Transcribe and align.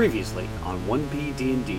Previously 0.00 0.48
on 0.64 0.80
1P 0.86 1.36
D&D. 1.36 1.78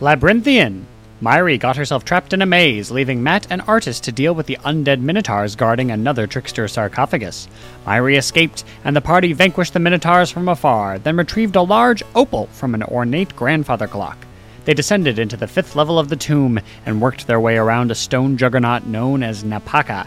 Labyrinthian! 0.00 0.86
Mairi 1.20 1.58
got 1.58 1.76
herself 1.76 2.02
trapped 2.02 2.32
in 2.32 2.40
a 2.40 2.46
maze, 2.46 2.90
leaving 2.90 3.22
Matt 3.22 3.46
and 3.50 3.60
Artus 3.68 4.00
to 4.00 4.10
deal 4.10 4.34
with 4.34 4.46
the 4.46 4.56
undead 4.64 5.00
minotaurs 5.00 5.54
guarding 5.54 5.90
another 5.90 6.26
trickster 6.26 6.66
sarcophagus. 6.66 7.46
Mairi 7.86 8.16
escaped, 8.16 8.64
and 8.84 8.96
the 8.96 9.02
party 9.02 9.34
vanquished 9.34 9.74
the 9.74 9.78
minotaurs 9.78 10.30
from 10.30 10.48
afar, 10.48 10.98
then 10.98 11.18
retrieved 11.18 11.56
a 11.56 11.60
large 11.60 12.02
opal 12.14 12.46
from 12.52 12.74
an 12.74 12.82
ornate 12.84 13.36
grandfather 13.36 13.86
clock. 13.86 14.16
They 14.64 14.72
descended 14.72 15.18
into 15.18 15.36
the 15.36 15.46
fifth 15.46 15.76
level 15.76 15.98
of 15.98 16.08
the 16.08 16.16
tomb 16.16 16.58
and 16.86 17.02
worked 17.02 17.26
their 17.26 17.38
way 17.38 17.58
around 17.58 17.90
a 17.90 17.94
stone 17.94 18.38
juggernaut 18.38 18.86
known 18.86 19.22
as 19.22 19.44
Napaka. 19.44 20.06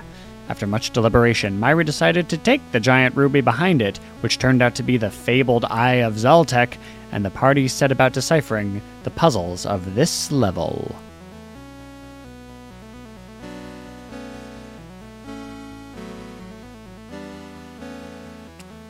After 0.50 0.66
much 0.66 0.90
deliberation, 0.90 1.60
Mairi 1.60 1.84
decided 1.84 2.28
to 2.30 2.38
take 2.38 2.72
the 2.72 2.80
giant 2.80 3.16
ruby 3.16 3.42
behind 3.42 3.84
it, 3.84 3.98
which 4.22 4.40
turned 4.40 4.64
out 4.64 4.74
to 4.76 4.84
be 4.84 4.98
the 4.98 5.12
fabled 5.12 5.64
Eye 5.66 6.02
of 6.02 6.16
Zaltec, 6.16 6.74
and 7.12 7.26
the 7.26 7.30
party 7.30 7.68
set 7.68 7.92
about 7.92 8.14
deciphering 8.14 8.82
the 9.04 9.10
puzzles 9.10 9.66
of 9.66 9.96
this 9.96 10.32
level. 10.32 10.96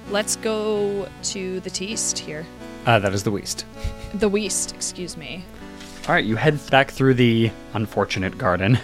Let's 0.09 0.36
go 0.38 1.08
to 1.23 1.59
the 1.59 1.70
Teast 1.70 2.18
here. 2.18 2.45
Uh, 2.86 2.98
that 3.00 3.14
is 3.14 3.23
the 3.23 3.32
West. 3.32 3.66
The 4.14 4.28
West, 4.28 4.73
excuse 4.73 5.16
me. 5.16 5.45
All 6.08 6.16
right, 6.16 6.26
you 6.26 6.36
head 6.36 6.59
back 6.72 6.90
through 6.90 7.14
the 7.14 7.52
unfortunate 7.73 8.38
garden, 8.38 8.80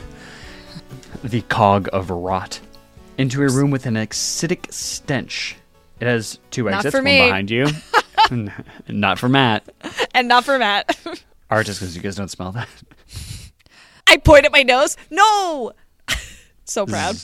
the 1.23 1.41
cog 1.43 1.89
of 1.91 2.11
rot, 2.11 2.59
into 3.17 3.41
a 3.41 3.49
room 3.49 3.71
with 3.71 3.87
an 3.87 3.95
acidic 3.95 4.71
stench. 4.71 5.55
It 5.99 6.05
has 6.05 6.37
two 6.51 6.65
Not 6.65 6.85
exits, 6.85 6.91
for 6.91 6.99
one 6.99 7.05
me. 7.05 7.19
behind 7.25 7.49
you. 7.49 7.67
Not 8.87 9.19
for 9.19 9.29
Matt. 9.29 9.63
And 10.13 10.27
not 10.27 10.45
for 10.45 10.57
Matt. 10.57 10.97
Artist, 11.49 11.79
because 11.79 11.95
you 11.95 12.01
guys 12.01 12.15
don't 12.15 12.29
smell 12.29 12.51
that. 12.53 12.67
I 14.07 14.17
point 14.17 14.45
at 14.45 14.51
my 14.51 14.63
nose. 14.63 14.97
No! 15.09 15.73
so 16.65 16.85
proud. 16.85 17.17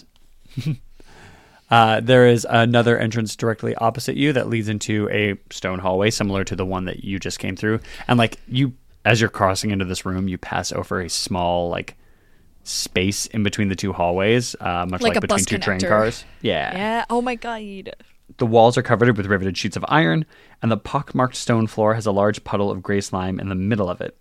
Uh, 1.71 2.01
there 2.01 2.27
is 2.27 2.45
another 2.49 2.97
entrance 2.97 3.33
directly 3.35 3.73
opposite 3.75 4.17
you 4.17 4.33
that 4.33 4.49
leads 4.49 4.67
into 4.67 5.09
a 5.09 5.35
stone 5.49 5.79
hallway 5.79 6.09
similar 6.09 6.43
to 6.43 6.55
the 6.55 6.65
one 6.65 6.83
that 6.85 7.03
you 7.03 7.17
just 7.17 7.39
came 7.39 7.55
through. 7.55 7.79
And 8.09 8.19
like 8.19 8.37
you, 8.47 8.73
as 9.05 9.21
you're 9.21 9.29
crossing 9.29 9.71
into 9.71 9.85
this 9.85 10.05
room, 10.05 10.27
you 10.27 10.37
pass 10.37 10.73
over 10.73 10.99
a 10.99 11.09
small 11.09 11.69
like 11.69 11.95
space 12.63 13.25
in 13.27 13.43
between 13.43 13.69
the 13.69 13.75
two 13.75 13.93
hallways, 13.93 14.53
uh, 14.59 14.85
much 14.85 15.01
Like 15.01 15.15
like, 15.15 15.21
between 15.21 15.45
two 15.45 15.57
train 15.59 15.79
cars. 15.79 16.25
Yeah. 16.41 16.75
Yeah. 16.75 17.05
Oh 17.09 17.21
my 17.21 17.35
god. 17.35 17.95
The 18.37 18.45
walls 18.45 18.77
are 18.77 18.81
covered 18.81 19.15
with 19.17 19.25
riveted 19.27 19.57
sheets 19.57 19.75
of 19.75 19.85
iron, 19.87 20.25
and 20.61 20.71
the 20.71 20.77
pockmarked 20.77 21.35
stone 21.35 21.67
floor 21.67 21.93
has 21.95 22.05
a 22.05 22.11
large 22.11 22.43
puddle 22.43 22.71
of 22.71 22.81
gray 22.81 23.01
slime 23.01 23.39
in 23.39 23.49
the 23.49 23.55
middle 23.55 23.89
of 23.89 24.01
it. 24.01 24.17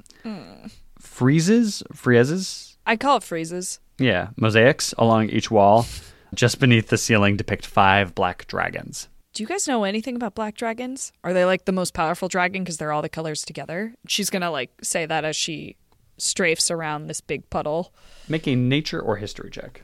Freezes, 0.99 1.83
friezes, 1.93 2.77
I 2.87 2.97
call 2.97 3.17
it 3.19 3.23
freezes. 3.23 3.79
yeah, 3.99 4.29
mosaics 4.37 4.93
along 4.99 5.29
each 5.31 5.51
wall. 5.51 5.87
Just 6.35 6.61
beneath 6.61 6.89
the 6.89 6.99
ceiling 6.99 7.37
depict 7.37 7.67
five 7.67 8.15
black 8.15 8.47
dragons. 8.47 9.09
Do 9.33 9.43
you 9.43 9.47
guys 9.47 9.67
know 9.69 9.85
anything 9.85 10.17
about 10.17 10.35
black 10.35 10.57
dragons? 10.57 11.13
Are 11.25 11.33
they 11.33 11.45
like 11.45 11.65
the 11.65 11.73
most 11.73 11.95
powerful 11.95 12.29
dragon 12.29 12.63
because 12.63 12.79
they're 12.79 12.93
all 12.93 13.03
the 13.03 13.09
colors 13.09 13.43
together? 13.43 13.95
She's 14.07 14.31
gonna 14.31 14.51
like 14.51 14.71
say 14.83 15.07
that 15.07 15.25
as 15.25 15.37
she 15.37 15.77
strafes 16.19 16.71
around 16.71 17.07
this 17.07 17.21
big 17.21 17.49
puddle. 17.51 17.93
Make 18.29 18.47
a 18.47 18.55
nature 18.57 19.01
or 19.01 19.17
history 19.17 19.51
check. 19.51 19.83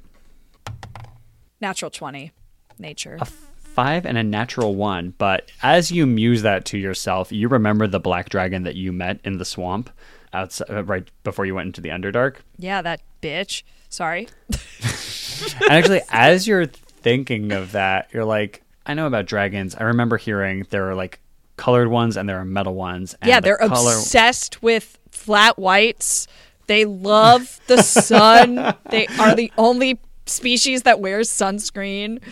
Natural 1.61 1.91
20. 1.91 2.33
Nature. 2.79 3.19
Five 3.77 4.07
and 4.07 4.17
a 4.17 4.23
natural 4.23 4.75
one, 4.75 5.13
but 5.19 5.53
as 5.63 5.93
you 5.93 6.07
muse 6.07 6.41
that 6.41 6.65
to 6.67 6.79
yourself, 6.79 7.31
you 7.31 7.47
remember 7.47 7.87
the 7.87 8.01
black 8.01 8.31
dragon 8.31 8.63
that 8.63 8.75
you 8.75 8.91
met 8.91 9.21
in 9.23 9.37
the 9.37 9.45
swamp 9.45 9.91
outside, 10.33 10.71
uh, 10.71 10.83
right 10.83 11.07
before 11.25 11.45
you 11.45 11.55
went 11.55 11.67
into 11.67 11.83
the 11.83 11.91
Underdark. 11.91 12.37
Yeah, 12.57 12.81
that 12.81 13.03
bitch. 13.21 13.65
Sorry. 13.91 14.29
and 14.51 15.71
actually, 15.71 16.01
as 16.11 16.49
you're 16.49 16.65
thinking 16.67 17.53
of 17.53 17.73
that, 17.73 18.09
you're 18.15 18.25
like, 18.25 18.63
I 18.87 18.95
know 18.95 19.07
about 19.07 19.27
dragons. 19.27 19.75
I 19.75 19.83
remember 19.83 20.17
hearing 20.17 20.67
there 20.71 20.89
are 20.89 20.95
like 20.95 21.21
colored 21.59 21.89
ones 21.89 22.17
and 22.17 22.27
there 22.27 22.39
are 22.39 22.47
metal 22.47 22.75
ones. 22.75 23.15
And 23.21 23.29
yeah, 23.29 23.41
the 23.41 23.45
they're 23.45 23.59
color- 23.59 23.93
obsessed 23.93 24.63
with 24.63 24.99
flat 25.11 25.59
whites. 25.59 26.29
They 26.67 26.87
love 26.87 27.61
the 27.67 27.83
sun. 27.83 28.75
they 28.91 29.07
are 29.19 29.35
the 29.35 29.53
only 29.59 30.01
species 30.25 30.83
that 30.85 30.99
wears 30.99 31.29
sunscreen. 31.29 32.23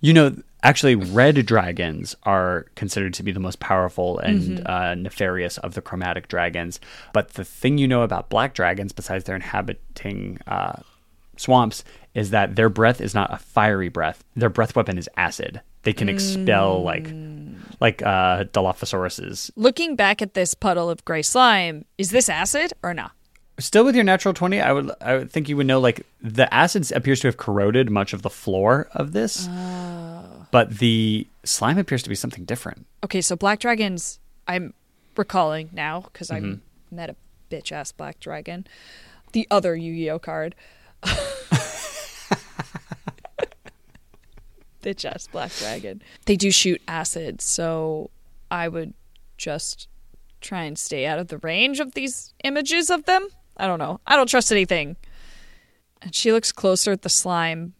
You 0.00 0.12
know, 0.14 0.36
actually, 0.62 0.94
red 0.94 1.44
dragons 1.46 2.16
are 2.24 2.66
considered 2.74 3.14
to 3.14 3.22
be 3.22 3.32
the 3.32 3.40
most 3.40 3.60
powerful 3.60 4.18
and 4.18 4.66
uh, 4.66 4.94
nefarious 4.94 5.58
of 5.58 5.74
the 5.74 5.82
chromatic 5.82 6.28
dragons. 6.28 6.80
But 7.12 7.34
the 7.34 7.44
thing 7.44 7.78
you 7.78 7.88
know 7.88 8.02
about 8.02 8.28
black 8.28 8.54
dragons, 8.54 8.92
besides 8.92 9.24
their 9.24 9.36
inhabiting 9.36 10.38
uh, 10.46 10.80
swamps, 11.36 11.84
is 12.14 12.30
that 12.30 12.56
their 12.56 12.68
breath 12.68 13.00
is 13.00 13.14
not 13.14 13.32
a 13.32 13.36
fiery 13.36 13.88
breath. 13.88 14.24
Their 14.34 14.50
breath 14.50 14.74
weapon 14.74 14.98
is 14.98 15.08
acid. 15.16 15.60
They 15.82 15.92
can 15.92 16.08
expel 16.08 16.82
like 16.82 17.08
like 17.80 18.02
uh, 18.02 18.44
Dilophosaurus's. 18.44 19.50
Looking 19.56 19.94
back 19.94 20.20
at 20.20 20.34
this 20.34 20.54
puddle 20.54 20.90
of 20.90 21.04
gray 21.04 21.22
slime, 21.22 21.84
is 21.96 22.10
this 22.10 22.28
acid 22.28 22.72
or 22.82 22.92
not? 22.92 23.12
Still 23.58 23.84
with 23.84 23.94
your 23.94 24.04
natural 24.04 24.34
twenty, 24.34 24.60
I 24.60 24.72
would 24.72 24.90
I 25.00 25.16
would 25.16 25.30
think 25.30 25.48
you 25.48 25.56
would 25.56 25.66
know 25.66 25.80
like 25.80 26.06
the 26.20 26.52
acid 26.52 26.90
appears 26.92 27.20
to 27.20 27.28
have 27.28 27.36
corroded 27.36 27.90
much 27.90 28.12
of 28.12 28.22
the 28.22 28.30
floor 28.30 28.88
of 28.92 29.12
this, 29.12 29.48
oh. 29.50 30.46
but 30.50 30.78
the 30.78 31.26
slime 31.44 31.78
appears 31.78 32.02
to 32.04 32.08
be 32.08 32.14
something 32.14 32.44
different. 32.44 32.86
Okay, 33.04 33.20
so 33.20 33.34
black 33.34 33.58
dragons, 33.58 34.20
I'm 34.46 34.74
recalling 35.16 35.70
now 35.72 36.02
because 36.02 36.30
I 36.30 36.40
mm-hmm. 36.40 36.94
met 36.94 37.10
a 37.10 37.16
bitch 37.50 37.72
ass 37.72 37.90
black 37.92 38.20
dragon. 38.20 38.66
The 39.32 39.46
other 39.50 39.74
Yu 39.76 39.94
Gi 39.94 40.10
Oh 40.10 40.18
card. 40.18 40.54
bitch 44.82 45.04
ass 45.04 45.26
black 45.26 45.52
dragon. 45.56 46.02
They 46.26 46.36
do 46.36 46.50
shoot 46.50 46.80
acid, 46.88 47.40
so 47.40 48.10
I 48.50 48.68
would 48.68 48.94
just 49.36 49.88
try 50.40 50.62
and 50.62 50.78
stay 50.78 51.06
out 51.06 51.18
of 51.18 51.28
the 51.28 51.38
range 51.38 51.80
of 51.80 51.94
these 51.94 52.32
images 52.44 52.90
of 52.90 53.04
them. 53.04 53.28
I 53.58 53.66
don't 53.66 53.78
know. 53.78 54.00
I 54.06 54.16
don't 54.16 54.28
trust 54.28 54.52
anything. 54.52 54.96
And 56.02 56.14
she 56.14 56.32
looks 56.32 56.52
closer 56.52 56.92
at 56.92 57.02
the 57.02 57.08
slime. 57.08 57.74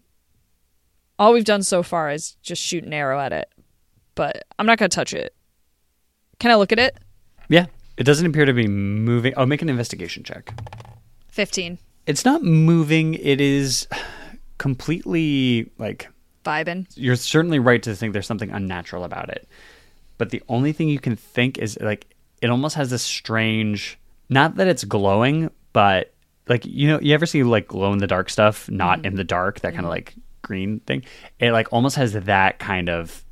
All 1.19 1.33
we've 1.33 1.45
done 1.45 1.63
so 1.63 1.83
far 1.83 2.11
is 2.11 2.37
just 2.43 2.63
shoot 2.63 2.85
an 2.85 2.93
arrow 2.93 3.19
at 3.21 3.33
it, 3.33 3.49
but 4.15 4.45
I'm 4.59 4.67
not 4.67 4.79
going 4.79 4.91
to 4.91 4.95
touch 4.95 5.13
it. 5.13 5.35
Can 6.39 6.51
I 6.51 6.57
look 6.57 6.73
at 6.73 6.79
it? 6.79 6.99
Yeah, 7.49 7.67
it 7.97 8.05
doesn't 8.05 8.27
appear 8.27 8.45
to 8.45 8.53
be 8.53 8.69
moving. 8.69 9.35
Oh, 9.37 9.47
make 9.47 9.63
an 9.63 9.69
investigation 9.69 10.23
check. 10.23 10.53
15. 11.29 11.79
It's 12.07 12.25
not 12.25 12.43
moving. 12.43 13.15
It 13.15 13.41
is 13.41 13.87
completely 14.59 15.71
like 15.79 16.09
vibing. 16.45 16.87
you're 16.97 17.17
certainly 17.17 17.59
right 17.59 17.83
to 17.83 17.95
think 17.95 18.13
there's 18.13 18.27
something 18.27 18.51
unnatural 18.51 19.05
about 19.05 19.29
it. 19.29 19.49
But 20.17 20.31
the 20.31 20.43
only 20.49 20.73
thing 20.73 20.89
you 20.89 20.99
can 20.99 21.17
think 21.17 21.59
is 21.59 21.79
like 21.81 22.07
it 22.41 22.51
almost 22.51 22.77
has 22.77 22.91
this 22.91 23.03
strange 23.03 23.99
not 24.29 24.57
that 24.57 24.69
it's 24.69 24.85
glowing, 24.85 25.51
but 25.73 26.15
like 26.49 26.65
you 26.65 26.89
know, 26.89 27.01
you 27.01 27.15
ever 27.15 27.27
see 27.27 27.43
like 27.43 27.69
glow 27.69 27.93
in 27.93 27.99
the 27.99 28.07
dark 28.07 28.31
stuff 28.31 28.71
not 28.71 28.99
mm-hmm. 28.99 29.07
in 29.07 29.15
the 29.17 29.25
dark, 29.25 29.61
that 29.61 29.75
kind 29.75 29.87
of 29.87 29.91
mm-hmm. 29.91 29.91
like 29.91 30.15
green 30.43 30.81
thing? 30.81 31.05
It 31.39 31.53
like 31.53 31.73
almost 31.73 31.97
has 31.97 32.13
that 32.13 32.59
kind 32.59 32.89
of 32.89 33.25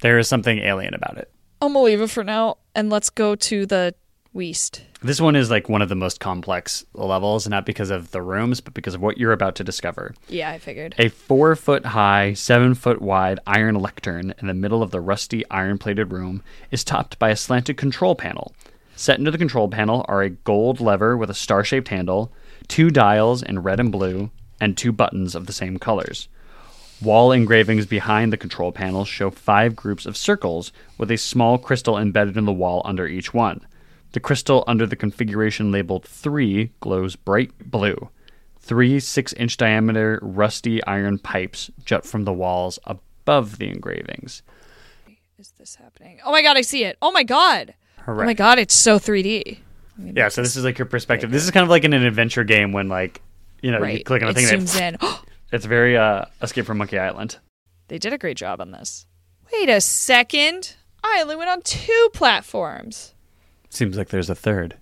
there 0.00 0.18
is 0.18 0.28
something 0.28 0.58
alien 0.58 0.94
about 0.94 1.18
it. 1.18 1.30
I'm 1.62 1.74
gonna 1.74 1.84
leave 1.84 2.00
it 2.00 2.10
for 2.10 2.24
now, 2.24 2.56
and 2.74 2.90
let's 2.90 3.10
go 3.10 3.34
to 3.34 3.66
the 3.66 3.94
West. 4.32 4.82
This 5.02 5.20
one 5.20 5.34
is 5.34 5.50
like 5.50 5.68
one 5.68 5.82
of 5.82 5.88
the 5.88 5.96
most 5.96 6.20
complex 6.20 6.84
levels, 6.94 7.48
not 7.48 7.66
because 7.66 7.90
of 7.90 8.12
the 8.12 8.22
rooms, 8.22 8.60
but 8.60 8.74
because 8.74 8.94
of 8.94 9.00
what 9.00 9.18
you're 9.18 9.32
about 9.32 9.56
to 9.56 9.64
discover. 9.64 10.14
Yeah, 10.28 10.50
I 10.50 10.58
figured. 10.58 10.94
A 10.98 11.08
four 11.08 11.56
foot 11.56 11.84
high, 11.84 12.34
seven 12.34 12.74
foot 12.74 13.02
wide 13.02 13.40
iron 13.46 13.74
lectern 13.74 14.34
in 14.38 14.46
the 14.46 14.54
middle 14.54 14.82
of 14.82 14.90
the 14.90 15.00
rusty 15.00 15.42
iron 15.50 15.78
plated 15.78 16.12
room 16.12 16.42
is 16.70 16.84
topped 16.84 17.18
by 17.18 17.30
a 17.30 17.36
slanted 17.36 17.76
control 17.76 18.14
panel. 18.14 18.54
Set 19.00 19.18
into 19.18 19.30
the 19.30 19.38
control 19.38 19.66
panel 19.66 20.04
are 20.08 20.20
a 20.20 20.28
gold 20.28 20.78
lever 20.78 21.16
with 21.16 21.30
a 21.30 21.34
star 21.34 21.64
shaped 21.64 21.88
handle, 21.88 22.30
two 22.68 22.90
dials 22.90 23.42
in 23.42 23.62
red 23.62 23.80
and 23.80 23.90
blue, 23.90 24.30
and 24.60 24.76
two 24.76 24.92
buttons 24.92 25.34
of 25.34 25.46
the 25.46 25.54
same 25.54 25.78
colors. 25.78 26.28
Wall 27.00 27.32
engravings 27.32 27.86
behind 27.86 28.30
the 28.30 28.36
control 28.36 28.72
panel 28.72 29.06
show 29.06 29.30
five 29.30 29.74
groups 29.74 30.04
of 30.04 30.18
circles 30.18 30.70
with 30.98 31.10
a 31.10 31.16
small 31.16 31.56
crystal 31.56 31.96
embedded 31.96 32.36
in 32.36 32.44
the 32.44 32.52
wall 32.52 32.82
under 32.84 33.06
each 33.06 33.32
one. 33.32 33.66
The 34.12 34.20
crystal 34.20 34.64
under 34.66 34.84
the 34.84 34.96
configuration 34.96 35.72
labeled 35.72 36.04
3 36.04 36.70
glows 36.80 37.16
bright 37.16 37.70
blue. 37.70 38.10
Three 38.58 39.00
six 39.00 39.32
inch 39.32 39.56
diameter 39.56 40.18
rusty 40.20 40.84
iron 40.84 41.18
pipes 41.18 41.70
jut 41.86 42.04
from 42.04 42.24
the 42.24 42.34
walls 42.34 42.78
above 42.84 43.56
the 43.56 43.70
engravings. 43.70 44.42
Is 45.38 45.54
this 45.58 45.76
happening? 45.76 46.20
Oh 46.22 46.32
my 46.32 46.42
god, 46.42 46.58
I 46.58 46.60
see 46.60 46.84
it. 46.84 46.98
Oh 47.00 47.10
my 47.10 47.22
god. 47.22 47.72
Oh 48.06 48.14
my 48.14 48.34
god, 48.34 48.58
it's 48.58 48.74
so 48.74 48.98
3D. 48.98 49.58
Yeah, 49.98 50.28
so 50.28 50.42
this 50.42 50.56
is 50.56 50.64
like 50.64 50.78
your 50.78 50.86
perspective. 50.86 51.30
This 51.30 51.44
is 51.44 51.50
kind 51.50 51.62
of 51.64 51.70
like 51.70 51.84
in 51.84 51.92
an 51.92 52.04
adventure 52.04 52.44
game 52.44 52.72
when 52.72 52.88
like 52.88 53.20
you 53.62 53.70
know 53.70 53.84
you 53.84 54.02
click 54.02 54.22
on 54.22 54.28
a 54.28 54.30
it 54.30 54.34
thing 54.34 54.48
and 54.48 54.62
zooms 54.62 54.80
in. 54.80 54.96
it's 55.52 55.66
very 55.66 55.96
uh 55.96 56.24
Escape 56.42 56.64
from 56.64 56.78
Monkey 56.78 56.98
Island. 56.98 57.38
they 57.88 57.98
did 57.98 58.12
a 58.12 58.18
great 58.18 58.36
job 58.36 58.60
on 58.60 58.70
this. 58.70 59.06
Wait 59.52 59.68
a 59.68 59.80
second. 59.80 60.76
I 61.02 61.20
only 61.22 61.36
went 61.36 61.50
on 61.50 61.62
two 61.62 62.08
platforms. 62.12 63.14
Seems 63.68 63.96
like 63.96 64.08
there's 64.08 64.30
a 64.30 64.34
third. 64.34 64.76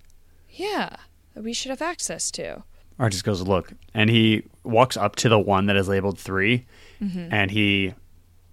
Yeah, 0.51 0.95
that 1.33 1.43
we 1.43 1.53
should 1.53 1.69
have 1.69 1.81
access 1.81 2.31
to. 2.31 2.63
Artus 2.99 3.21
goes, 3.21 3.41
look. 3.41 3.71
And 3.93 4.09
he 4.09 4.43
walks 4.63 4.97
up 4.97 5.15
to 5.17 5.29
the 5.29 5.39
one 5.39 5.67
that 5.67 5.77
is 5.77 5.87
labeled 5.87 6.19
3 6.19 6.65
and 7.31 7.49
he 7.49 7.93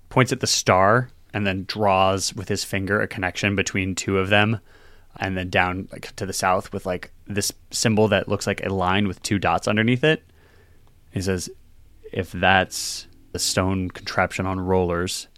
points 0.09 0.31
at 0.31 0.39
the 0.39 0.47
star 0.47 1.09
and 1.37 1.47
then 1.47 1.65
draws 1.69 2.33
with 2.35 2.49
his 2.49 2.65
finger 2.65 3.03
a 3.03 3.07
connection 3.07 3.55
between 3.55 3.95
two 3.95 4.17
of 4.17 4.31
them 4.31 4.59
and 5.19 5.37
then 5.37 5.51
down 5.51 5.87
like 5.93 6.15
to 6.17 6.25
the 6.25 6.33
south 6.33 6.73
with 6.73 6.87
like 6.87 7.11
this 7.27 7.53
symbol 7.71 8.09
that 8.09 8.27
looks 8.29 8.47
like 8.47 8.65
a 8.65 8.71
line 8.73 9.07
with 9.07 9.23
two 9.23 9.39
dots 9.39 9.69
underneath 9.69 10.03
it. 10.03 10.23
He 11.11 11.21
says, 11.21 11.51
if 12.11 12.33
that's 12.33 13.07
the 13.33 13.39
stone 13.39 13.91
contraption 13.91 14.47
on 14.47 14.59
rollers 14.61 15.29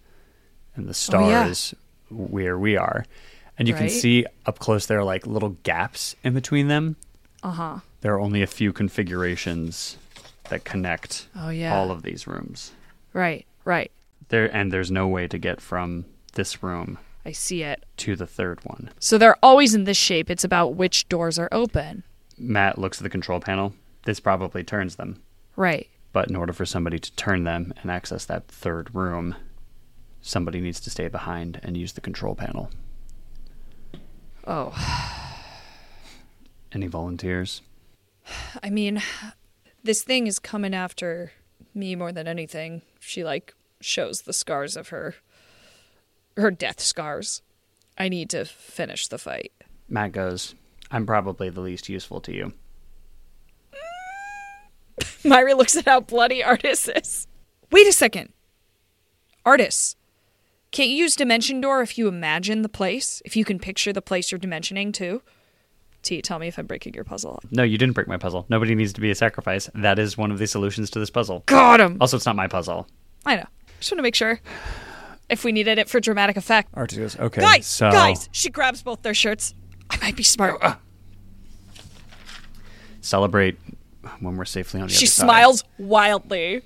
and 0.76 0.86
the 0.88 0.94
star 0.94 1.22
Oh, 1.22 1.28
yeah. 1.30 1.46
is 1.48 1.74
where 2.10 2.56
we 2.58 2.76
are. 2.76 3.04
And 3.58 3.66
you 3.66 3.74
can 3.74 3.88
see 3.88 4.24
up 4.46 4.60
close 4.60 4.86
there 4.86 4.98
are 5.00 5.04
like 5.04 5.26
little 5.26 5.56
gaps 5.64 6.14
in 6.22 6.32
between 6.32 6.68
them 6.68 6.94
Uh 7.42 7.50
huh. 7.50 7.78
there 8.02 8.14
are 8.14 8.20
only 8.20 8.42
a 8.42 8.46
few 8.46 8.72
configurations 8.72 9.96
that 10.48 10.64
connect 10.64 11.26
Oh, 11.34 11.48
yeah. 11.50 11.74
all 11.76 11.90
of 11.90 12.02
these 12.02 12.26
rooms. 12.28 12.70
Right, 13.12 13.46
right. 13.64 13.90
There 14.28 14.54
and 14.54 14.72
there's 14.72 14.90
no 14.90 15.08
way 15.08 15.26
to 15.28 15.38
get 15.38 15.60
from 15.60 16.04
this 16.34 16.62
room 16.62 16.98
I 17.25 17.32
see 17.32 17.62
it. 17.62 17.84
to 17.98 18.16
the 18.16 18.26
third 18.26 18.60
one. 18.64 18.90
So 19.00 19.19
they're 19.19 19.36
always 19.42 19.75
in 19.75 19.84
this 19.84 19.96
shape. 19.96 20.30
It's 20.30 20.44
about 20.44 20.75
which 20.76 21.08
doors 21.08 21.38
are 21.38 21.48
open. 21.52 22.04
Matt 22.38 22.78
looks 22.78 22.98
at 22.98 23.02
the 23.02 23.10
control 23.10 23.40
panel. 23.40 23.75
This 24.04 24.20
probably 24.20 24.62
turns 24.64 24.96
them, 24.96 25.20
Right. 25.56 25.88
but 26.12 26.30
in 26.30 26.36
order 26.36 26.52
for 26.52 26.64
somebody 26.64 26.98
to 26.98 27.12
turn 27.16 27.44
them 27.44 27.75
and 27.82 27.90
access 27.90 28.25
that 28.26 28.48
third 28.48 28.94
room, 28.94 29.34
somebody 30.22 30.60
needs 30.60 30.81
to 30.81 30.90
stay 30.90 31.08
behind 31.08 31.60
and 31.62 31.76
use 31.76 31.92
the 31.94 32.00
control 32.00 32.34
panel. 32.34 32.70
Oh, 34.46 34.72
Any 36.72 36.86
volunteers? 36.86 37.60
I 38.62 38.70
mean, 38.70 39.02
this 39.82 40.02
thing 40.02 40.26
is 40.26 40.38
coming 40.38 40.74
after 40.74 41.32
me 41.74 41.94
more 41.96 42.12
than 42.12 42.28
anything. 42.28 42.82
She 43.00 43.24
like 43.24 43.54
shows 43.80 44.22
the 44.22 44.32
scars 44.32 44.76
of 44.76 44.88
her 44.88 45.16
her 46.36 46.50
death 46.50 46.80
scars. 46.80 47.42
I 47.96 48.08
need 48.08 48.30
to 48.30 48.44
finish 48.44 49.08
the 49.08 49.19
fight. 49.19 49.52
Matt 49.88 50.12
goes, 50.12 50.54
I'm 50.90 51.04
probably 51.04 51.50
the 51.50 51.60
least 51.60 51.88
useful 51.88 52.20
to 52.22 52.32
you. 52.32 52.52
Myra 55.25 55.54
looks 55.54 55.76
at 55.76 55.86
how 55.86 56.00
bloody 56.00 56.42
Artus 56.42 56.88
is. 56.88 57.26
Wait 57.72 57.88
a 57.88 57.92
second. 57.92 58.32
Artus, 59.44 59.96
can't 60.70 60.90
you 60.90 60.96
use 60.96 61.16
Dimension 61.16 61.60
Door 61.60 61.82
if 61.82 61.98
you 61.98 62.08
imagine 62.08 62.62
the 62.62 62.69
place? 62.69 63.20
If 63.24 63.34
you 63.34 63.44
can 63.44 63.58
picture 63.58 63.92
the 63.92 64.02
place 64.02 64.31
you're 64.31 64.38
dimensioning 64.38 64.92
to? 64.94 65.22
T, 66.02 66.22
tell 66.22 66.38
me 66.38 66.46
if 66.46 66.58
I'm 66.58 66.66
breaking 66.66 66.94
your 66.94 67.04
puzzle. 67.04 67.40
No, 67.50 67.64
you 67.64 67.78
didn't 67.78 67.94
break 67.94 68.06
my 68.06 68.16
puzzle. 68.16 68.46
Nobody 68.48 68.74
needs 68.74 68.92
to 68.92 69.00
be 69.00 69.10
a 69.10 69.14
sacrifice. 69.14 69.69
That 69.74 69.98
is 69.98 70.16
one 70.16 70.31
of 70.31 70.38
the 70.38 70.46
solutions 70.46 70.90
to 70.90 71.00
this 71.00 71.10
puzzle. 71.10 71.42
Got 71.46 71.81
him! 71.81 71.96
Also, 72.00 72.16
it's 72.16 72.26
not 72.26 72.36
my 72.36 72.46
puzzle. 72.46 72.86
I 73.26 73.36
know. 73.36 73.46
Just 73.78 73.92
want 73.92 73.98
to 73.98 74.02
make 74.02 74.14
sure 74.14 74.40
if 75.28 75.44
we 75.44 75.52
needed 75.52 75.78
it 75.78 75.88
for 75.88 76.00
dramatic 76.00 76.36
effect. 76.36 76.72
Artus 76.75 76.98
goes, 76.98 77.19
okay. 77.19 77.40
Guys, 77.40 77.66
so 77.66 77.90
guys! 77.90 78.28
She 78.32 78.50
grabs 78.50 78.82
both 78.82 79.02
their 79.02 79.14
shirts. 79.14 79.54
I 79.90 79.96
might 79.98 80.16
be 80.16 80.22
smart. 80.22 80.62
Uh, 80.62 80.66
uh. 80.69 80.75
celebrate 83.00 83.58
when 84.20 84.36
we're 84.36 84.44
safely 84.44 84.80
on 84.80 84.88
the 84.88 84.92
she 84.92 85.06
other 85.06 85.10
side. 85.10 85.25
smiles 85.25 85.64
wildly. 85.78 86.62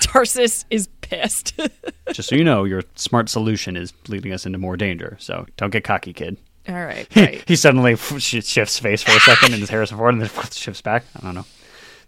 Tarsus 0.00 0.64
is 0.70 0.88
pissed. 1.02 1.58
Just 2.12 2.30
so 2.30 2.36
you 2.36 2.44
know, 2.44 2.64
your 2.64 2.82
smart 2.94 3.28
solution 3.28 3.76
is 3.76 3.92
leading 4.08 4.32
us 4.32 4.46
into 4.46 4.58
more 4.58 4.76
danger. 4.76 5.16
So 5.20 5.46
don't 5.56 5.70
get 5.70 5.84
cocky, 5.84 6.12
kid. 6.12 6.38
All 6.68 6.74
right, 6.74 7.06
right. 7.16 7.42
he 7.46 7.56
suddenly 7.56 7.96
shifts 7.96 8.78
face 8.78 9.02
for 9.02 9.10
a 9.10 9.20
second 9.20 9.52
and 9.52 9.60
his 9.60 9.68
Harrison 9.68 9.98
Ford 9.98 10.14
and 10.14 10.22
then 10.22 10.30
shifts 10.52 10.80
back. 10.80 11.04
I 11.16 11.20
don't 11.20 11.34
know. 11.34 11.44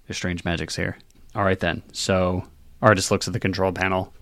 There's 0.06 0.16
strange 0.16 0.44
magics 0.44 0.76
here. 0.76 0.96
All 1.34 1.44
right, 1.44 1.58
then. 1.58 1.82
So 1.92 2.44
Artus 2.80 3.10
looks 3.10 3.26
at 3.26 3.32
the 3.32 3.40
control 3.40 3.72
panel. 3.72 4.12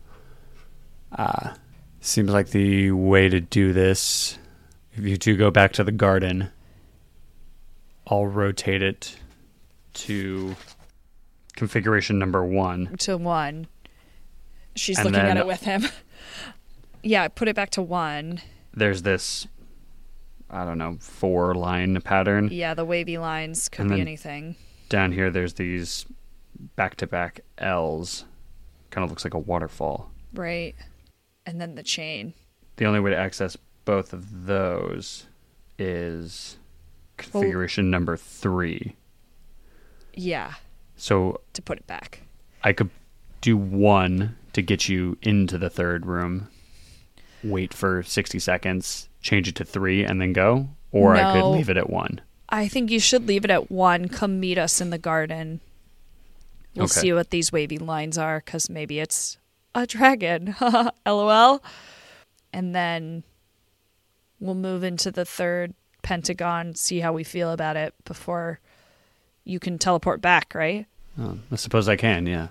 Uh, 1.17 1.55
seems 2.01 2.31
like 2.31 2.51
the 2.51 2.91
way 2.93 3.29
to 3.29 3.41
do 3.41 3.73
this, 3.73 4.39
if 4.93 5.05
you 5.05 5.17
two 5.17 5.37
go 5.37 5.51
back 5.51 5.73
to 5.75 5.85
the 5.85 5.93
garden, 5.93 6.51
I'll 8.07 8.27
rotate 8.27 8.83
it 8.83 9.17
to 9.95 10.57
configuration 11.57 12.19
number 12.19 12.45
one. 12.45 12.97
to 12.99 13.17
one. 13.17 13.67
She's 14.75 14.99
And 14.99 15.11
looking 15.13 15.21
at 15.29 15.37
it 15.37 15.47
with 15.47 15.63
him. 15.63 15.85
yeah, 17.03 17.29
put 17.29 17.49
it 17.49 17.55
back 17.57 17.71
to 17.71 17.83
one. 17.83 18.41
There's 18.75 19.03
this, 19.03 19.47
I 20.51 20.65
don't 20.65 20.79
know, 20.79 20.97
four 20.99 21.55
line 21.55 22.01
pattern. 22.01 22.49
Yeah, 22.51 22.73
the 22.75 22.85
wavy 22.87 23.19
lines 23.19 23.69
could 23.69 23.83
And 23.87 23.95
be 23.95 24.01
anything. 24.01 24.57
down 24.89 25.13
here 25.13 25.31
there's 25.31 25.55
these 25.55 26.07
back 26.77 26.97
to 26.97 27.07
back 27.07 27.41
L's. 27.59 28.25
Kind 28.91 29.05
of 29.05 29.11
looks 29.11 29.25
like 29.25 29.35
a 29.35 29.39
waterfall. 29.39 30.11
Right. 30.33 30.75
And 31.47 31.61
then 31.61 31.75
the 31.75 31.83
chain. 31.83 32.35
The 32.77 32.85
only 32.87 33.01
way 33.01 33.11
to 33.11 33.17
access 33.17 33.57
both 33.85 34.13
of 34.13 34.47
those 34.47 35.27
is 35.79 36.57
configuration 37.17 37.91
number 37.91 38.17
three. 38.17 38.95
Yeah, 40.15 40.55
So 40.97 41.41
to 41.55 41.63
put 41.63 41.79
it 41.79 41.87
back. 41.87 42.21
I 42.63 42.73
could 42.73 42.91
do 43.41 43.57
one 43.57 44.37
to 44.53 44.63
get 44.63 44.89
you 44.89 45.17
into 45.23 45.57
the 45.59 45.71
third 45.71 46.05
room, 46.07 46.49
wait 47.43 47.73
for 47.75 48.03
60 48.03 48.39
seconds, 48.39 49.09
change 49.23 49.49
it 49.49 49.55
to 49.57 49.65
three, 49.65 50.05
and 50.05 50.21
then 50.21 50.33
go. 50.33 50.69
Or 50.93 51.17
I 51.17 51.33
could 51.33 51.47
leave 51.47 51.71
it 51.71 51.79
at 51.79 51.89
one. 51.89 52.21
I 52.51 52.69
think 52.69 52.91
you 52.91 53.01
should 53.01 53.27
leave 53.27 53.47
it 53.47 53.51
at 53.51 53.71
one. 53.71 54.09
Come 54.09 54.39
meet 54.39 54.59
us 54.59 54.81
in 54.83 54.91
the 54.91 54.99
garden. 54.99 55.61
We'll 56.77 56.85
Okay. 56.85 57.01
see 57.01 57.13
what 57.15 57.31
these 57.31 57.51
wavy 57.51 57.79
lines 57.79 58.19
are, 58.19 58.43
because 58.45 58.69
maybe 58.69 59.01
it's 59.01 59.39
a 59.75 59.87
dragon. 59.87 60.55
LOL. 61.07 61.63
And 62.53 62.75
then 62.75 63.23
we'll 64.41 64.55
move 64.55 64.85
into 64.85 65.11
the 65.11 65.25
third 65.25 65.75
pentagon, 66.03 66.75
see 66.75 67.01
how 67.01 67.13
we 67.13 67.25
feel 67.25 67.53
about 67.53 67.77
it 67.77 67.95
before 68.05 68.61
you 69.45 69.59
can 69.59 69.79
teleport 69.79 70.21
back, 70.21 70.55
right? 70.55 70.87
Oh, 71.19 71.39
I 71.51 71.57
suppose 71.57 71.89
I 71.89 71.97
can, 71.97 72.27
yeah. 72.27 72.49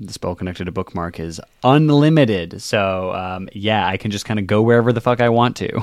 The 0.00 0.12
spell 0.12 0.34
connected 0.34 0.64
to 0.64 0.72
bookmark 0.72 1.20
is 1.20 1.40
unlimited. 1.62 2.60
So, 2.60 3.12
um, 3.14 3.48
yeah, 3.52 3.86
I 3.86 3.96
can 3.96 4.10
just 4.10 4.24
kind 4.24 4.40
of 4.40 4.46
go 4.46 4.60
wherever 4.60 4.92
the 4.92 5.00
fuck 5.00 5.20
I 5.20 5.28
want 5.28 5.56
to. 5.56 5.82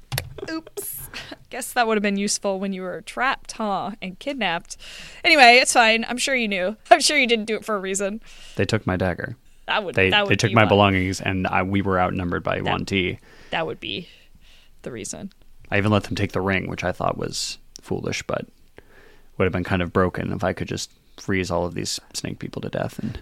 Oops. 0.50 1.08
Guess 1.50 1.74
that 1.74 1.86
would 1.86 1.96
have 1.96 2.02
been 2.02 2.16
useful 2.16 2.58
when 2.58 2.72
you 2.72 2.82
were 2.82 3.02
trapped, 3.02 3.52
huh? 3.52 3.92
And 4.00 4.18
kidnapped. 4.18 4.78
Anyway, 5.22 5.58
it's 5.60 5.74
fine. 5.74 6.04
I'm 6.08 6.16
sure 6.16 6.34
you 6.34 6.48
knew. 6.48 6.76
I'm 6.90 7.00
sure 7.00 7.18
you 7.18 7.26
didn't 7.26 7.44
do 7.44 7.56
it 7.56 7.64
for 7.64 7.76
a 7.76 7.78
reason. 7.78 8.20
They 8.56 8.64
took 8.64 8.86
my 8.86 8.96
dagger. 8.96 9.36
That 9.66 9.84
would 9.84 9.94
They 9.94 10.10
that 10.10 10.24
would 10.24 10.30
they 10.30 10.36
took 10.36 10.52
my 10.52 10.64
belongings, 10.64 11.20
and 11.20 11.46
I, 11.46 11.62
we 11.62 11.82
were 11.82 12.00
outnumbered 12.00 12.42
by 12.42 12.60
one 12.60 12.84
T. 12.84 13.18
That 13.50 13.66
would 13.66 13.80
be 13.80 14.08
the 14.82 14.90
reason. 14.92 15.32
I 15.70 15.78
even 15.78 15.92
let 15.92 16.04
them 16.04 16.16
take 16.16 16.32
the 16.32 16.40
ring, 16.40 16.68
which 16.68 16.84
I 16.84 16.92
thought 16.92 17.16
was 17.16 17.58
foolish, 17.80 18.22
but 18.24 18.46
would 19.38 19.44
have 19.44 19.52
been 19.52 19.64
kind 19.64 19.82
of 19.82 19.92
broken 19.92 20.32
if 20.32 20.44
I 20.44 20.52
could 20.52 20.68
just 20.68 20.90
freeze 21.18 21.50
all 21.50 21.64
of 21.64 21.74
these 21.74 22.00
snake 22.12 22.38
people 22.38 22.60
to 22.62 22.68
death 22.68 22.98
and 22.98 23.20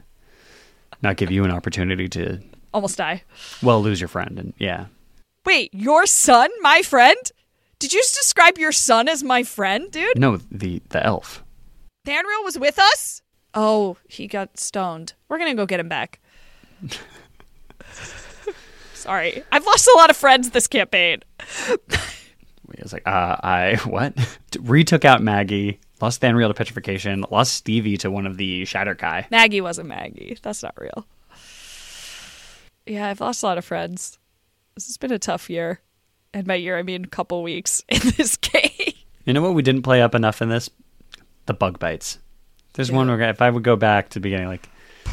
not 1.03 1.17
give 1.17 1.31
you 1.31 1.45
an 1.45 1.51
opportunity 1.51 2.09
to, 2.09 2.41
Almost 2.73 2.99
die. 2.99 3.23
well, 3.63 3.81
lose 3.83 4.01
your 4.01 4.09
friend. 4.09 4.39
And 4.39 4.55
yeah, 4.59 4.87
Wait, 5.47 5.73
your 5.75 6.07
son, 6.07 6.51
my 6.61 6.83
friend? 6.83 7.17
Did 7.79 7.93
you 7.93 8.01
just 8.01 8.17
describe 8.17 8.59
your 8.59 8.73
son 8.73 9.09
as 9.09 9.23
my 9.23 9.43
friend, 9.43 9.91
dude? 9.91 10.19
no, 10.19 10.39
the 10.51 10.83
the 10.89 11.05
elf. 11.05 11.45
Thanriel 12.07 12.45
was 12.45 12.59
with 12.59 12.79
us? 12.79 13.23
Oh, 13.55 13.97
he 14.09 14.27
got 14.27 14.59
stoned. 14.59 15.15
We're 15.29 15.39
gonna 15.39 15.55
go 15.55 15.67
get 15.67 15.81
him 15.81 15.89
back. 15.89 16.21
Sorry. 18.95 19.43
I've 19.51 19.65
lost 19.65 19.87
a 19.87 19.97
lot 19.97 20.11
of 20.11 20.17
friends 20.17 20.51
this 20.51 20.67
campaign. 20.67 21.21
I 21.69 22.83
was 22.83 22.93
like, 22.93 23.07
uh, 23.07 23.37
I 23.43 23.79
what? 23.85 24.15
Retook 24.61 25.05
out 25.05 25.23
Maggie, 25.23 25.81
lost 26.01 26.21
Thanriel 26.21 26.49
to 26.49 26.55
petrification, 26.55 27.25
lost 27.31 27.55
Stevie 27.55 27.97
to 27.99 28.11
one 28.11 28.27
of 28.27 28.37
the 28.37 28.63
Shatterkai. 28.63 29.31
Maggie 29.31 29.61
wasn't 29.61 29.89
Maggie. 29.89 30.39
That's 30.43 30.63
not 30.63 30.75
real. 30.81 31.07
Yeah, 32.87 33.09
I've 33.09 33.21
lost 33.21 33.43
a 33.43 33.47
lot 33.47 33.59
of 33.59 33.65
friends. 33.65 34.19
This 34.75 34.87
has 34.87 34.97
been 34.97 35.13
a 35.13 35.19
tough 35.19 35.51
year. 35.51 35.81
And 36.33 36.47
by 36.47 36.55
year, 36.55 36.79
I 36.79 36.83
mean 36.83 37.05
a 37.05 37.09
couple 37.09 37.43
weeks 37.43 37.83
in 37.89 38.01
this 38.17 38.37
game. 38.37 38.95
You 39.25 39.33
know 39.33 39.43
what 39.43 39.55
we 39.55 39.63
didn't 39.63 39.83
play 39.83 40.01
up 40.01 40.15
enough 40.15 40.41
in 40.41 40.49
this? 40.49 40.71
The 41.47 41.55
bug 41.55 41.79
bites. 41.79 42.19
There's 42.75 42.93
one 42.93 43.09
where 43.09 43.21
if 43.21 43.43
I 43.43 43.51
would 43.51 43.65
go 43.65 43.77
back 43.77 44.11
to 44.11 44.15
the 44.15 44.23
beginning, 44.23 44.47
like 44.47 44.69